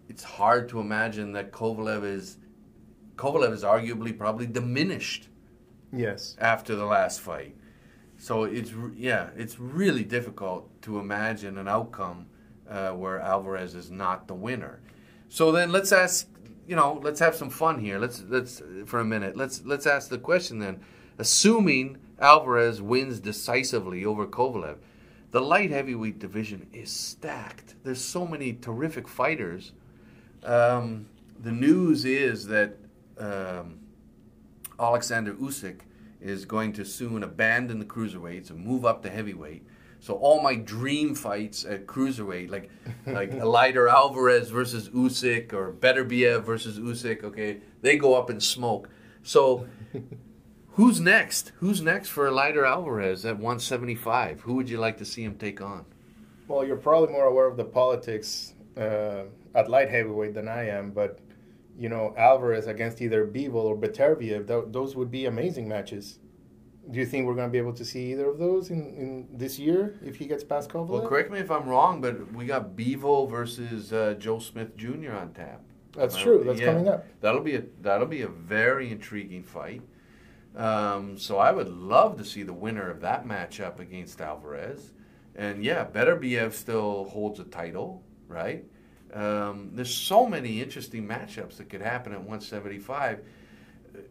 it's 0.09 0.23
hard 0.25 0.69
to 0.71 0.81
imagine 0.81 1.33
that 1.33 1.53
Kovalev 1.53 2.05
is 2.05 2.39
Kovalev 3.17 3.53
is 3.53 3.63
arguably 3.63 4.17
probably 4.17 4.47
diminished 4.47 5.29
Yes. 5.93 6.37
after 6.41 6.75
the 6.75 6.87
last 6.87 7.21
fight. 7.21 7.55
So 8.17 8.45
it's 8.45 8.73
yeah, 8.95 9.31
it's 9.37 9.59
really 9.59 10.05
difficult 10.05 10.81
to 10.83 10.99
imagine 10.99 11.59
an 11.59 11.69
outcome 11.69 12.27
uh, 12.69 12.91
where 12.93 13.21
Alvarez 13.21 13.75
is 13.75 13.91
not 13.91 14.29
the 14.29 14.35
winner. 14.35 14.81
So 15.29 15.53
then 15.53 15.73
let's 15.73 15.93
ask, 15.93 16.29
you 16.67 16.77
know, 16.77 17.01
let's 17.03 17.21
have 17.21 17.35
some 17.35 17.51
fun 17.51 17.79
here. 17.79 17.99
Let's 17.99 18.23
let's 18.29 18.63
for 18.87 19.01
a 19.01 19.05
minute. 19.05 19.37
Let's 19.37 19.65
let's 19.65 19.87
ask 19.87 20.09
the 20.09 20.19
question 20.19 20.59
then. 20.59 20.81
Assuming 21.19 21.99
Alvarez 22.23 22.81
wins 22.81 23.21
decisively 23.21 24.05
over 24.05 24.27
Kovalev, 24.27 24.77
the 25.33 25.41
light 25.41 25.71
heavyweight 25.71 26.19
division 26.19 26.69
is 26.73 26.91
stacked. 26.91 27.75
There's 27.83 28.03
so 28.03 28.27
many 28.27 28.53
terrific 28.53 29.09
fighters. 29.09 29.73
Um, 30.45 31.07
the 31.41 31.51
news 31.53 32.05
is 32.05 32.47
that 32.47 32.77
um, 33.19 33.81
Alexander 34.79 35.35
Usyk 35.35 35.81
is 36.21 36.45
going 36.45 36.73
to 36.75 36.85
soon 36.85 37.23
abandon 37.23 37.79
the 37.79 37.85
cruiserweights 37.85 38.51
and 38.51 38.65
move 38.65 38.85
up 38.85 39.03
to 39.03 39.11
heavyweight. 39.11 39.67
So 39.99 40.15
all 40.15 40.43
my 40.43 40.55
dream 40.55 41.15
fights 41.15 41.65
at 41.65 41.87
cruiserweight, 41.87 42.51
like 42.51 42.71
like 43.07 43.31
Eleider 43.31 43.91
Alvarez 43.91 44.51
versus 44.51 44.89
Usyk 44.91 45.53
or 45.53 45.73
Beterbiev 45.73 46.45
versus 46.45 46.79
Usyk, 46.79 47.25
okay, 47.25 47.59
they 47.81 47.97
go 47.97 48.15
up 48.15 48.31
in 48.31 48.41
smoke. 48.41 48.89
So 49.23 49.67
who's 50.75 51.01
next? 51.01 51.53
Who's 51.57 51.83
next 51.83 52.09
for 52.09 52.29
Eleider 52.29 52.67
Alvarez 52.67 53.25
at 53.25 53.37
175? 53.37 54.41
Who 54.43 54.55
would 54.55 54.69
you 54.69 54.79
like 54.79 54.99
to 54.99 55.05
see 55.05 55.23
him 55.23 55.37
take 55.37 55.61
on? 55.61 55.85
Well, 56.49 56.67
you're 56.67 56.77
probably 56.77 57.13
more 57.13 57.27
aware 57.27 57.47
of 57.47 57.57
the 57.57 57.65
politics 57.65 58.55
uh, 58.77 59.25
at 59.55 59.71
light 59.71 59.91
heavyweight 59.91 60.35
than 60.35 60.49
I 60.49 60.69
am, 60.69 60.91
but 60.91 61.21
you 61.79 61.89
know 61.89 62.15
Alvarez 62.17 62.67
against 62.67 63.01
either 63.01 63.27
Bivol 63.27 63.55
or 63.55 63.77
Beterbiev, 63.77 64.47
th- 64.47 64.65
those 64.69 64.97
would 64.97 65.11
be 65.11 65.27
amazing 65.27 65.69
matches. 65.69 66.19
Do 66.91 66.99
you 66.99 67.07
think 67.07 67.27
we're 67.27 67.35
going 67.35 67.47
to 67.47 67.53
be 67.53 67.59
able 67.59 67.75
to 67.75 67.85
see 67.85 68.11
either 68.13 68.29
of 68.29 68.39
those 68.39 68.71
in, 68.71 68.79
in 68.97 69.29
this 69.33 69.57
year 69.59 70.01
if 70.05 70.17
he 70.17 70.27
gets 70.27 70.43
past 70.43 70.69
Kovalev? 70.69 70.89
Well, 70.89 71.07
correct 71.07 71.31
me 71.31 71.39
if 71.39 71.51
I'm 71.51 71.69
wrong, 71.69 72.01
but 72.01 72.33
we 72.33 72.45
got 72.45 72.77
Bivol 72.77 73.31
versus 73.31 73.93
uh, 73.93 74.15
Joe 74.19 74.41
Smith 74.41 74.77
Jr. 74.77 75.13
on 75.13 75.33
tap. 75.33 75.63
That's 75.93 76.17
true. 76.17 76.43
That's 76.45 76.59
yeah. 76.59 76.67
coming 76.67 76.89
up. 76.89 77.05
That'll 77.21 77.43
be 77.43 77.57
a 77.57 77.63
that'll 77.83 78.07
be 78.07 78.23
a 78.23 78.29
very 78.29 78.91
intriguing 78.91 79.43
fight. 79.43 79.83
Um, 80.57 81.17
so 81.17 81.39
I 81.39 81.51
would 81.53 81.69
love 81.69 82.19
to 82.19 82.25
see 82.25 82.43
the 82.43 82.53
winner 82.53 82.91
of 82.91 83.01
that 83.01 83.27
matchup 83.27 83.79
against 83.79 84.21
Alvarez. 84.21 84.93
And 85.35 85.65
yeah, 85.65 85.85
Beterbiev 85.85 86.53
still 86.53 87.05
holds 87.05 87.41
a 87.41 87.45
title, 87.45 88.03
right? 88.29 88.65
Um, 89.15 89.71
there's 89.73 89.95
so 89.95 90.27
many 90.27 90.61
interesting 90.61 91.07
matchups 91.07 91.57
that 91.57 91.69
could 91.69 91.81
happen 91.81 92.13
at 92.13 92.19
175. 92.19 93.21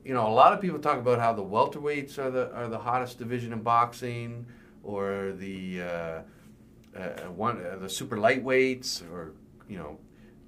You 0.03 0.13
know, 0.13 0.27
a 0.27 0.29
lot 0.29 0.53
of 0.53 0.61
people 0.61 0.79
talk 0.79 0.97
about 0.97 1.19
how 1.19 1.33
the 1.33 1.43
welterweights 1.43 2.17
are 2.17 2.29
the 2.29 2.53
are 2.53 2.67
the 2.67 2.77
hottest 2.77 3.17
division 3.17 3.51
in 3.53 3.61
boxing, 3.61 4.45
or 4.83 5.33
the 5.37 5.81
uh, 5.81 6.21
uh, 6.95 7.09
one 7.35 7.63
uh, 7.65 7.77
the 7.77 7.89
super 7.89 8.17
lightweights, 8.17 9.01
or 9.11 9.33
you 9.67 9.77
know, 9.77 9.97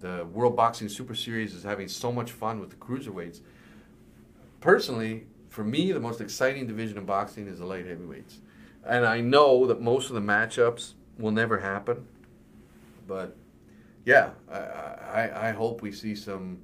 the 0.02 0.26
World 0.26 0.56
Boxing 0.56 0.88
Super 0.90 1.16
Series 1.16 1.56
is 1.56 1.64
having 1.64 1.88
so 1.88 2.12
much 2.12 2.32
fun 2.32 2.60
with 2.60 2.70
the 2.70 2.76
cruiserweights. 2.76 3.42
Personally, 4.60 5.26
for 5.54 5.64
me, 5.64 5.92
the 5.92 6.00
most 6.00 6.20
exciting 6.20 6.66
division 6.68 6.98
in 6.98 7.06
boxing 7.06 7.48
is 7.48 7.60
the 7.60 7.66
light 7.66 7.86
heavyweights, 7.86 8.40
and 8.86 9.06
I 9.06 9.22
know 9.22 9.68
that 9.68 9.80
most 9.82 10.10
of 10.10 10.16
the 10.16 10.22
matchups 10.22 10.94
will 11.20 11.32
never 11.32 11.60
happen, 11.60 12.08
but 13.08 13.36
yeah, 14.06 14.32
I, 14.52 14.58
I, 14.58 15.50
I 15.50 15.52
hope 15.52 15.82
we 15.82 15.92
see 15.92 16.16
some. 16.16 16.58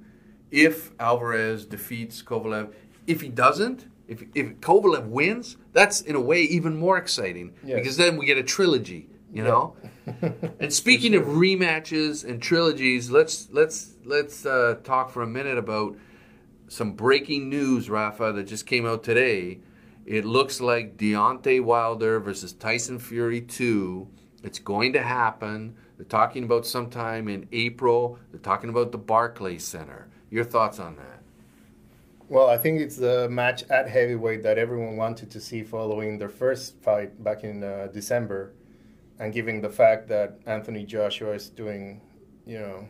If 0.50 0.90
Alvarez 0.98 1.64
defeats 1.64 2.20
Kovalev, 2.22 2.72
if 3.06 3.20
he 3.20 3.28
doesn't, 3.28 3.86
if 4.08 4.24
if 4.34 4.46
Kovalev 4.60 5.06
wins, 5.06 5.56
that's 5.72 6.00
in 6.00 6.16
a 6.16 6.20
way 6.20 6.42
even 6.42 6.76
more 6.76 6.98
exciting 6.98 7.54
Yes. 7.64 7.78
because 7.78 7.96
then 7.96 8.16
we 8.16 8.26
get 8.26 8.38
a 8.38 8.42
trilogy, 8.42 9.08
you 9.32 9.44
know. 9.44 9.76
and 10.58 10.72
speaking 10.72 11.14
of 11.14 11.22
rematches 11.26 12.24
and 12.28 12.42
trilogies, 12.42 13.08
let's 13.10 13.48
let's 13.52 13.94
let's 14.04 14.44
uh, 14.44 14.78
talk 14.82 15.10
for 15.10 15.22
a 15.22 15.26
minute 15.28 15.56
about 15.58 15.96
some 16.70 16.92
breaking 16.92 17.48
news, 17.48 17.90
Rafa, 17.90 18.32
that 18.32 18.44
just 18.44 18.64
came 18.64 18.86
out 18.86 19.02
today. 19.02 19.58
It 20.06 20.24
looks 20.24 20.60
like 20.60 20.96
Deontay 20.96 21.64
Wilder 21.64 22.20
versus 22.20 22.52
Tyson 22.52 23.00
Fury 23.00 23.40
2. 23.40 24.06
It's 24.44 24.60
going 24.60 24.92
to 24.92 25.02
happen. 25.02 25.74
They're 25.96 26.06
talking 26.06 26.44
about 26.44 26.64
sometime 26.64 27.28
in 27.28 27.48
April. 27.50 28.20
They're 28.30 28.40
talking 28.40 28.70
about 28.70 28.92
the 28.92 28.98
Barclays 28.98 29.64
Center. 29.64 30.06
Your 30.30 30.44
thoughts 30.44 30.78
on 30.78 30.94
that? 30.94 31.22
Well, 32.28 32.48
I 32.48 32.56
think 32.56 32.80
it's 32.80 32.96
the 32.96 33.28
match 33.28 33.64
at 33.68 33.88
heavyweight 33.88 34.44
that 34.44 34.56
everyone 34.56 34.96
wanted 34.96 35.28
to 35.32 35.40
see 35.40 35.64
following 35.64 36.18
their 36.18 36.28
first 36.28 36.80
fight 36.82 37.22
back 37.24 37.42
in 37.42 37.64
uh, 37.64 37.88
December, 37.92 38.52
and 39.18 39.34
given 39.34 39.60
the 39.60 39.70
fact 39.70 40.06
that 40.08 40.38
Anthony 40.46 40.84
Joshua 40.84 41.32
is 41.32 41.48
doing, 41.48 42.00
you 42.46 42.60
know, 42.60 42.88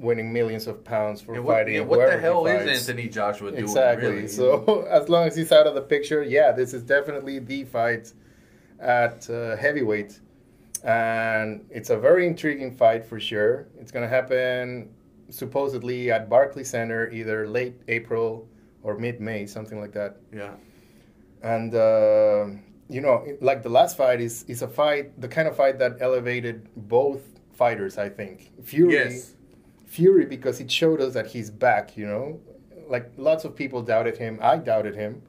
winning 0.00 0.32
millions 0.32 0.66
of 0.66 0.82
pounds 0.84 1.20
for 1.20 1.34
Yeah, 1.34 1.40
what, 1.40 1.56
fighting. 1.58 1.74
yeah, 1.74 1.80
what 1.82 2.06
the 2.10 2.18
hell 2.18 2.46
is. 2.46 2.88
Anthony 2.88 3.08
Joshua 3.08 3.50
doing? 3.50 3.62
Exactly. 3.62 4.08
really? 4.10 4.28
So 4.28 4.82
as 4.90 5.08
long 5.08 5.26
as 5.28 5.36
he's 5.36 5.52
out 5.52 5.66
of 5.66 5.74
the 5.74 5.82
picture, 5.82 6.22
yeah, 6.22 6.52
this 6.52 6.72
is 6.74 6.82
definitely 6.82 7.38
the 7.38 7.64
fight 7.64 8.12
at 8.80 9.28
uh, 9.28 9.56
heavyweight, 9.56 10.18
and 10.84 11.64
it's 11.70 11.90
a 11.90 11.98
very 11.98 12.26
intriguing 12.26 12.74
fight 12.74 13.04
for 13.04 13.20
sure. 13.20 13.68
It's 13.78 13.92
going 13.92 14.02
to 14.02 14.08
happen 14.08 14.88
supposedly 15.28 16.10
at 16.10 16.28
Barclay 16.28 16.64
Center 16.64 17.10
either 17.10 17.46
late 17.46 17.80
April 17.88 18.48
or 18.82 18.96
mid 18.98 19.20
May, 19.20 19.46
something 19.46 19.78
like 19.80 19.92
that. 19.92 20.16
yeah. 20.34 20.54
And 21.42 21.74
uh, 21.74 22.46
you 22.88 23.00
know, 23.00 23.24
like 23.40 23.62
the 23.62 23.68
last 23.68 23.96
fight 23.96 24.20
is 24.20 24.44
is 24.48 24.62
a 24.62 24.68
fight, 24.68 25.18
the 25.20 25.28
kind 25.28 25.46
of 25.48 25.56
fight 25.56 25.78
that 25.78 25.98
elevated 26.00 26.68
both 26.76 27.22
fighters. 27.54 27.96
I 27.98 28.08
think 28.08 28.50
Fury. 28.62 28.94
Yes. 28.94 29.34
Fury 29.90 30.24
because 30.24 30.60
it 30.60 30.70
showed 30.70 31.00
us 31.00 31.14
that 31.14 31.26
he's 31.26 31.50
back, 31.50 31.96
you 31.96 32.06
know? 32.06 32.38
Like 32.86 33.10
lots 33.16 33.44
of 33.44 33.56
people 33.56 33.82
doubted 33.82 34.16
him. 34.16 34.38
I 34.40 34.56
doubted 34.56 34.94
him 34.94 35.22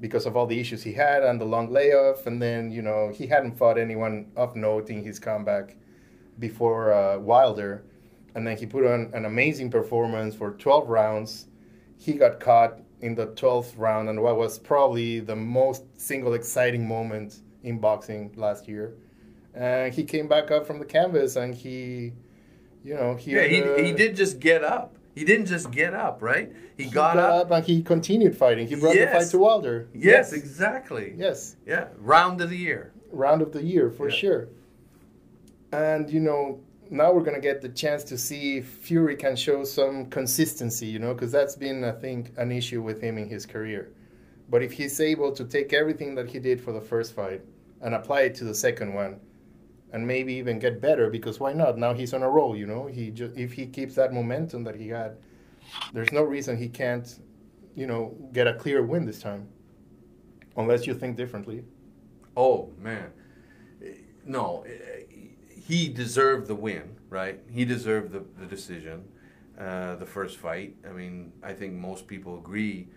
because 0.00 0.26
of 0.26 0.36
all 0.36 0.46
the 0.46 0.60
issues 0.60 0.84
he 0.84 0.92
had 0.92 1.24
and 1.24 1.40
the 1.40 1.44
long 1.44 1.72
layoff. 1.72 2.24
And 2.24 2.40
then, 2.40 2.70
you 2.70 2.82
know, 2.82 3.10
he 3.12 3.26
hadn't 3.26 3.58
fought 3.58 3.78
anyone 3.78 4.30
of 4.36 4.54
note 4.54 4.90
in 4.90 5.02
his 5.02 5.18
comeback 5.18 5.76
before 6.38 6.92
uh, 6.92 7.18
Wilder. 7.18 7.82
And 8.36 8.46
then 8.46 8.56
he 8.56 8.64
put 8.64 8.86
on 8.86 9.10
an 9.12 9.24
amazing 9.24 9.72
performance 9.72 10.36
for 10.36 10.52
12 10.52 10.88
rounds. 10.88 11.46
He 11.98 12.12
got 12.12 12.38
caught 12.38 12.78
in 13.00 13.16
the 13.16 13.26
12th 13.26 13.72
round 13.76 14.08
and 14.08 14.22
what 14.22 14.36
was 14.36 14.56
probably 14.56 15.18
the 15.18 15.34
most 15.34 15.82
single 16.00 16.34
exciting 16.34 16.86
moment 16.86 17.40
in 17.64 17.80
boxing 17.80 18.32
last 18.36 18.68
year. 18.68 18.94
And 19.52 19.92
he 19.92 20.04
came 20.04 20.28
back 20.28 20.52
up 20.52 20.64
from 20.64 20.78
the 20.78 20.84
canvas 20.84 21.34
and 21.34 21.56
he, 21.56 22.12
you 22.86 22.94
know, 22.94 23.16
he 23.16 23.32
Yeah, 23.32 23.42
he, 23.42 23.86
he 23.86 23.92
did 23.92 24.14
just 24.14 24.38
get 24.38 24.62
up. 24.62 24.94
He 25.14 25.24
didn't 25.24 25.46
just 25.46 25.70
get 25.70 25.92
up, 25.92 26.22
right? 26.22 26.52
He, 26.76 26.84
he 26.84 26.90
got, 26.90 27.16
up. 27.16 27.50
and 27.50 27.64
he 27.64 27.82
continued 27.82 28.36
fighting. 28.36 28.68
He 28.68 28.76
brought 28.76 28.94
the 28.94 29.06
fight 29.06 29.26
to 29.30 29.38
Wilder. 29.38 29.88
Yes, 29.92 30.32
exactly. 30.32 31.14
Yes. 31.16 31.56
Yeah, 31.66 31.88
round 31.98 32.40
of 32.40 32.50
the 32.50 32.56
year. 32.56 32.92
Round 33.10 33.42
of 33.42 33.50
the 33.52 33.62
year 33.62 33.90
for 33.90 34.08
Yeah. 34.08 34.16
sure. 34.16 34.48
And 35.72 36.08
you 36.10 36.20
know, 36.20 36.60
now 36.90 37.12
we're 37.12 37.22
gonna 37.24 37.40
get 37.40 37.60
the 37.60 37.70
chance 37.70 38.04
to 38.04 38.18
see 38.18 38.58
if 38.58 38.66
Fury 38.68 39.16
can 39.16 39.34
show 39.34 39.64
some 39.64 40.06
consistency. 40.06 40.86
You 40.86 40.98
know, 41.00 41.12
because 41.14 41.32
that's 41.32 41.56
been, 41.56 41.82
I 41.82 41.92
think, 41.92 42.32
an 42.36 42.52
issue 42.52 42.82
with 42.82 43.00
him 43.00 43.18
in 43.18 43.28
his 43.28 43.46
career. 43.46 43.88
But 44.48 44.62
if 44.62 44.72
he's 44.72 45.00
able 45.00 45.32
to 45.32 45.44
take 45.44 45.72
everything 45.72 46.14
that 46.14 46.28
he 46.28 46.38
did 46.38 46.60
for 46.60 46.72
the 46.72 46.80
first 46.80 47.14
fight 47.14 47.40
and 47.80 47.94
apply 47.94 48.20
it 48.22 48.34
to 48.36 48.44
the 48.44 48.54
second 48.54 48.94
one, 48.94 49.18
and 49.96 50.06
maybe 50.06 50.34
even 50.34 50.58
get 50.58 50.78
better, 50.78 51.08
because 51.08 51.40
why 51.40 51.54
not? 51.54 51.78
Now 51.78 51.94
he's 51.94 52.12
on 52.12 52.22
a 52.22 52.28
roll. 52.28 52.54
You 52.54 52.66
know, 52.66 52.84
he 52.86 53.10
just 53.10 53.34
if 53.34 53.54
he 53.54 53.64
keeps 53.64 53.94
that 53.94 54.12
momentum 54.12 54.62
that 54.64 54.76
he 54.76 54.88
had, 54.88 55.16
there's 55.94 56.12
no 56.12 56.22
reason 56.22 56.58
he 56.58 56.68
can't, 56.68 57.18
you 57.74 57.86
know, 57.86 58.14
get 58.34 58.46
a 58.46 58.52
clear 58.52 58.84
win 58.84 59.06
this 59.06 59.20
time. 59.20 59.48
Unless 60.54 60.86
you 60.86 60.92
think 60.92 61.16
differently. 61.16 61.64
Oh 62.36 62.74
man, 62.78 63.10
no, 64.26 64.66
he 65.66 65.88
deserved 65.88 66.46
the 66.46 66.54
win, 66.54 66.98
right? 67.08 67.40
He 67.50 67.64
deserved 67.64 68.12
the, 68.12 68.22
the 68.38 68.44
decision, 68.44 69.02
uh, 69.58 69.96
the 69.96 70.04
first 70.04 70.36
fight. 70.36 70.76
I 70.86 70.92
mean, 70.92 71.32
I 71.42 71.54
think 71.54 71.72
most 71.72 72.06
people 72.06 72.36
agree 72.36 72.88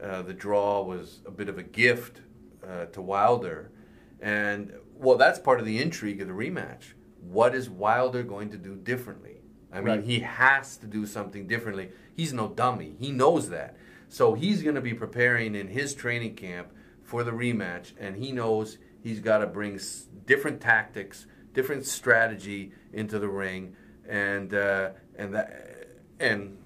uh, 0.00 0.22
the 0.22 0.34
draw 0.34 0.82
was 0.84 1.20
a 1.26 1.32
bit 1.32 1.48
of 1.48 1.58
a 1.58 1.64
gift 1.64 2.20
uh, 2.64 2.84
to 2.86 3.02
Wilder, 3.02 3.72
and 4.20 4.72
well, 4.96 5.16
that's 5.16 5.38
part 5.38 5.60
of 5.60 5.66
the 5.66 5.80
intrigue 5.80 6.20
of 6.20 6.28
the 6.28 6.34
rematch. 6.34 6.92
What 7.20 7.54
is 7.54 7.68
Wilder 7.70 8.22
going 8.22 8.50
to 8.50 8.56
do 8.58 8.74
differently? 8.76 9.38
I 9.72 9.78
mean, 9.80 9.86
Right. 9.96 10.04
he 10.04 10.20
has 10.20 10.76
to 10.78 10.86
do 10.86 11.04
something 11.06 11.46
differently. 11.46 11.90
He's 12.14 12.32
no 12.32 12.48
dummy. 12.48 12.94
He 13.00 13.10
knows 13.10 13.50
that. 13.50 13.76
So 14.08 14.34
he's 14.34 14.62
going 14.62 14.76
to 14.76 14.80
be 14.80 14.94
preparing 14.94 15.54
in 15.56 15.68
his 15.68 15.94
training 15.94 16.36
camp 16.36 16.68
for 17.02 17.24
the 17.24 17.32
rematch, 17.32 17.92
and 17.98 18.16
he 18.16 18.30
knows 18.30 18.78
he's 19.02 19.20
got 19.20 19.38
to 19.38 19.46
bring 19.46 19.74
s- 19.74 20.06
different 20.26 20.60
tactics, 20.60 21.26
different 21.52 21.84
strategy 21.86 22.72
into 22.92 23.18
the 23.18 23.28
ring, 23.28 23.74
and 24.08 24.54
uh, 24.54 24.90
and 25.16 25.34
that 25.34 25.88
and 26.20 26.56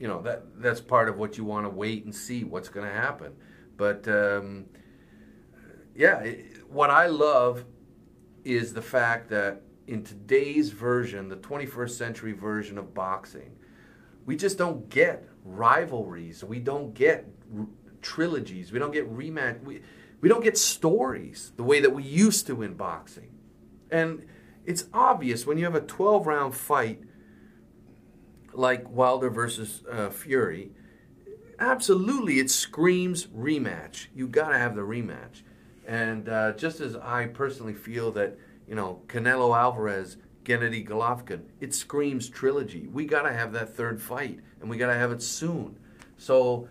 you 0.00 0.08
know 0.08 0.20
that 0.22 0.42
that's 0.60 0.80
part 0.80 1.08
of 1.08 1.16
what 1.16 1.38
you 1.38 1.44
want 1.44 1.64
to 1.66 1.70
wait 1.70 2.04
and 2.04 2.14
see 2.14 2.42
what's 2.42 2.68
going 2.68 2.86
to 2.88 2.92
happen. 2.94 3.32
But 3.76 4.08
um, 4.08 4.66
yeah, 5.98 6.20
it, 6.20 6.70
what 6.70 6.90
I 6.90 7.08
love 7.08 7.64
is 8.44 8.72
the 8.72 8.80
fact 8.80 9.30
that 9.30 9.62
in 9.88 10.04
today's 10.04 10.70
version, 10.70 11.28
the 11.28 11.36
21st 11.36 11.90
century 11.90 12.32
version 12.32 12.78
of 12.78 12.94
boxing, 12.94 13.56
we 14.24 14.36
just 14.36 14.56
don't 14.56 14.88
get 14.88 15.28
rivalries. 15.44 16.44
We 16.44 16.60
don't 16.60 16.94
get 16.94 17.26
r- 17.58 17.66
trilogies. 18.00 18.70
We 18.70 18.78
don't 18.78 18.92
get 18.92 19.12
rematch. 19.12 19.60
We, 19.64 19.80
we 20.20 20.28
don't 20.28 20.44
get 20.44 20.56
stories 20.56 21.52
the 21.56 21.64
way 21.64 21.80
that 21.80 21.90
we 21.90 22.04
used 22.04 22.46
to 22.46 22.62
in 22.62 22.74
boxing. 22.74 23.30
And 23.90 24.24
it's 24.64 24.84
obvious 24.94 25.46
when 25.46 25.58
you 25.58 25.64
have 25.64 25.74
a 25.74 25.80
12 25.80 26.28
round 26.28 26.54
fight 26.54 27.02
like 28.52 28.88
Wilder 28.88 29.30
versus 29.30 29.82
uh, 29.90 30.10
Fury, 30.10 30.70
absolutely 31.58 32.38
it 32.38 32.52
screams 32.52 33.26
rematch. 33.26 34.06
You 34.14 34.28
got 34.28 34.50
to 34.50 34.58
have 34.58 34.76
the 34.76 34.82
rematch. 34.82 35.42
And 35.88 36.28
uh, 36.28 36.52
just 36.52 36.80
as 36.80 36.94
I 36.96 37.26
personally 37.26 37.72
feel 37.72 38.12
that, 38.12 38.38
you 38.68 38.74
know, 38.74 39.00
Canelo 39.06 39.56
Alvarez, 39.56 40.18
Gennady 40.44 40.86
Golovkin, 40.86 41.40
it 41.60 41.74
screams 41.74 42.28
trilogy. 42.28 42.86
We 42.88 43.06
got 43.06 43.22
to 43.22 43.32
have 43.32 43.54
that 43.54 43.74
third 43.74 44.00
fight, 44.00 44.40
and 44.60 44.68
we 44.68 44.76
got 44.76 44.88
to 44.88 44.94
have 44.94 45.10
it 45.12 45.22
soon. 45.22 45.78
So, 46.18 46.68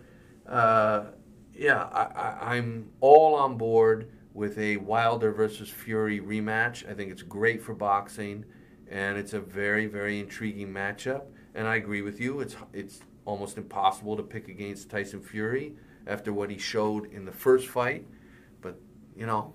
uh, 0.48 1.06
yeah, 1.52 1.82
I, 1.82 2.54
I'm 2.54 2.90
all 3.00 3.34
on 3.34 3.58
board 3.58 4.12
with 4.34 4.56
a 4.56 4.76
Wilder 4.76 5.32
versus 5.32 5.68
Fury 5.68 6.20
rematch. 6.20 6.88
I 6.88 6.94
think 6.94 7.10
it's 7.10 7.22
great 7.22 7.60
for 7.60 7.74
boxing, 7.74 8.44
and 8.88 9.18
it's 9.18 9.32
a 9.32 9.40
very, 9.40 9.86
very 9.86 10.20
intriguing 10.20 10.72
matchup. 10.72 11.22
And 11.56 11.66
I 11.66 11.74
agree 11.74 12.02
with 12.02 12.20
you. 12.20 12.38
It's 12.38 12.54
it's 12.72 13.00
almost 13.24 13.58
impossible 13.58 14.16
to 14.16 14.22
pick 14.22 14.46
against 14.46 14.90
Tyson 14.90 15.20
Fury 15.20 15.74
after 16.06 16.32
what 16.32 16.50
he 16.50 16.56
showed 16.56 17.12
in 17.12 17.24
the 17.24 17.32
first 17.32 17.66
fight. 17.66 18.06
But 19.18 19.20
you 19.20 19.26
know, 19.26 19.52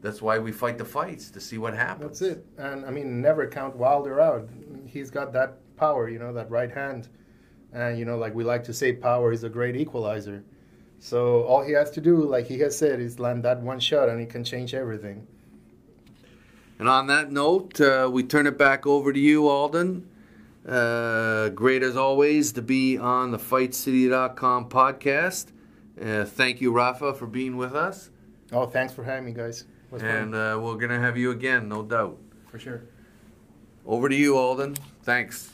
that's 0.00 0.22
why 0.22 0.38
we 0.38 0.52
fight 0.52 0.78
the 0.78 0.84
fights 0.84 1.30
to 1.30 1.40
see 1.40 1.58
what 1.58 1.74
happens. 1.74 2.20
That's 2.20 2.22
it. 2.22 2.46
And 2.58 2.84
I 2.84 2.90
mean, 2.90 3.20
never 3.20 3.46
count 3.46 3.76
Wilder 3.76 4.20
out. 4.20 4.48
He's 4.86 5.10
got 5.10 5.32
that 5.32 5.58
power, 5.76 6.08
you 6.08 6.18
know, 6.18 6.32
that 6.32 6.50
right 6.50 6.70
hand. 6.70 7.08
And 7.72 7.98
you 7.98 8.04
know, 8.04 8.16
like 8.18 8.34
we 8.34 8.44
like 8.44 8.64
to 8.64 8.72
say, 8.72 8.92
power 8.92 9.32
is 9.32 9.44
a 9.44 9.48
great 9.48 9.76
equalizer. 9.76 10.44
So 10.98 11.42
all 11.42 11.62
he 11.62 11.72
has 11.72 11.90
to 11.92 12.00
do, 12.00 12.24
like 12.24 12.46
he 12.46 12.58
has 12.60 12.76
said, 12.76 13.00
is 13.00 13.18
land 13.18 13.42
that 13.44 13.60
one 13.60 13.80
shot, 13.80 14.08
and 14.08 14.20
he 14.20 14.26
can 14.26 14.44
change 14.44 14.74
everything. 14.74 15.26
And 16.78 16.88
on 16.88 17.06
that 17.08 17.30
note, 17.30 17.80
uh, 17.80 18.08
we 18.10 18.22
turn 18.22 18.46
it 18.46 18.56
back 18.56 18.86
over 18.86 19.12
to 19.12 19.18
you, 19.18 19.48
Alden. 19.48 20.08
Uh, 20.66 21.50
great 21.50 21.82
as 21.82 21.94
always 21.94 22.52
to 22.52 22.62
be 22.62 22.96
on 22.96 23.32
the 23.32 23.38
FightCity.com 23.38 24.70
podcast. 24.70 25.48
Uh, 26.00 26.24
thank 26.24 26.60
you, 26.60 26.72
Rafa, 26.72 27.12
for 27.12 27.26
being 27.26 27.56
with 27.56 27.74
us. 27.74 28.10
Oh, 28.54 28.66
thanks 28.66 28.92
for 28.92 29.02
having 29.02 29.24
me, 29.24 29.32
guys. 29.32 29.62
It 29.62 29.66
was 29.90 30.02
fun. 30.02 30.10
And 30.10 30.34
uh, 30.34 30.58
we're 30.62 30.76
going 30.76 30.90
to 30.90 31.00
have 31.00 31.16
you 31.16 31.32
again, 31.32 31.68
no 31.68 31.82
doubt. 31.82 32.18
for 32.48 32.58
sure. 32.58 32.82
Over 33.84 34.08
to 34.08 34.14
you, 34.14 34.38
Alden. 34.38 34.76
Thanks. 35.02 35.50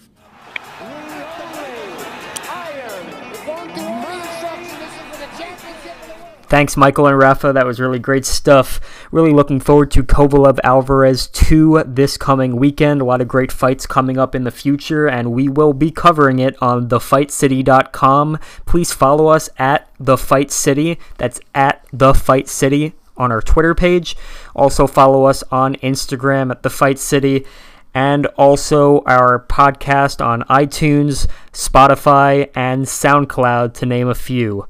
Thanks, 6.50 6.76
Michael 6.76 7.06
and 7.06 7.16
Rafa. 7.16 7.52
That 7.52 7.64
was 7.64 7.78
really 7.78 8.00
great 8.00 8.26
stuff. 8.26 8.80
Really 9.12 9.32
looking 9.32 9.60
forward 9.60 9.92
to 9.92 10.02
Kovalev 10.02 10.58
Alvarez 10.64 11.28
2 11.28 11.84
this 11.86 12.16
coming 12.16 12.56
weekend. 12.56 13.00
A 13.00 13.04
lot 13.04 13.20
of 13.20 13.28
great 13.28 13.52
fights 13.52 13.86
coming 13.86 14.18
up 14.18 14.34
in 14.34 14.42
the 14.42 14.50
future, 14.50 15.06
and 15.06 15.30
we 15.30 15.48
will 15.48 15.72
be 15.72 15.92
covering 15.92 16.40
it 16.40 16.60
on 16.60 16.88
thefightcity.com. 16.88 18.40
Please 18.66 18.92
follow 18.92 19.28
us 19.28 19.48
at 19.58 19.88
The 20.00 20.18
Fight 20.18 20.50
City. 20.50 20.98
That's 21.18 21.38
at 21.54 21.86
The 21.92 22.14
Fight 22.14 22.48
City 22.48 22.94
on 23.16 23.30
our 23.30 23.40
Twitter 23.40 23.72
page. 23.72 24.16
Also, 24.56 24.88
follow 24.88 25.26
us 25.26 25.44
on 25.52 25.76
Instagram 25.76 26.50
at 26.50 26.64
The 26.64 26.70
Fight 26.70 26.98
City 26.98 27.46
and 27.94 28.26
also 28.36 29.02
our 29.06 29.44
podcast 29.48 30.24
on 30.24 30.42
iTunes, 30.42 31.26
Spotify, 31.52 32.50
and 32.54 32.86
SoundCloud, 32.86 33.74
to 33.74 33.86
name 33.86 34.08
a 34.08 34.14
few. 34.14 34.66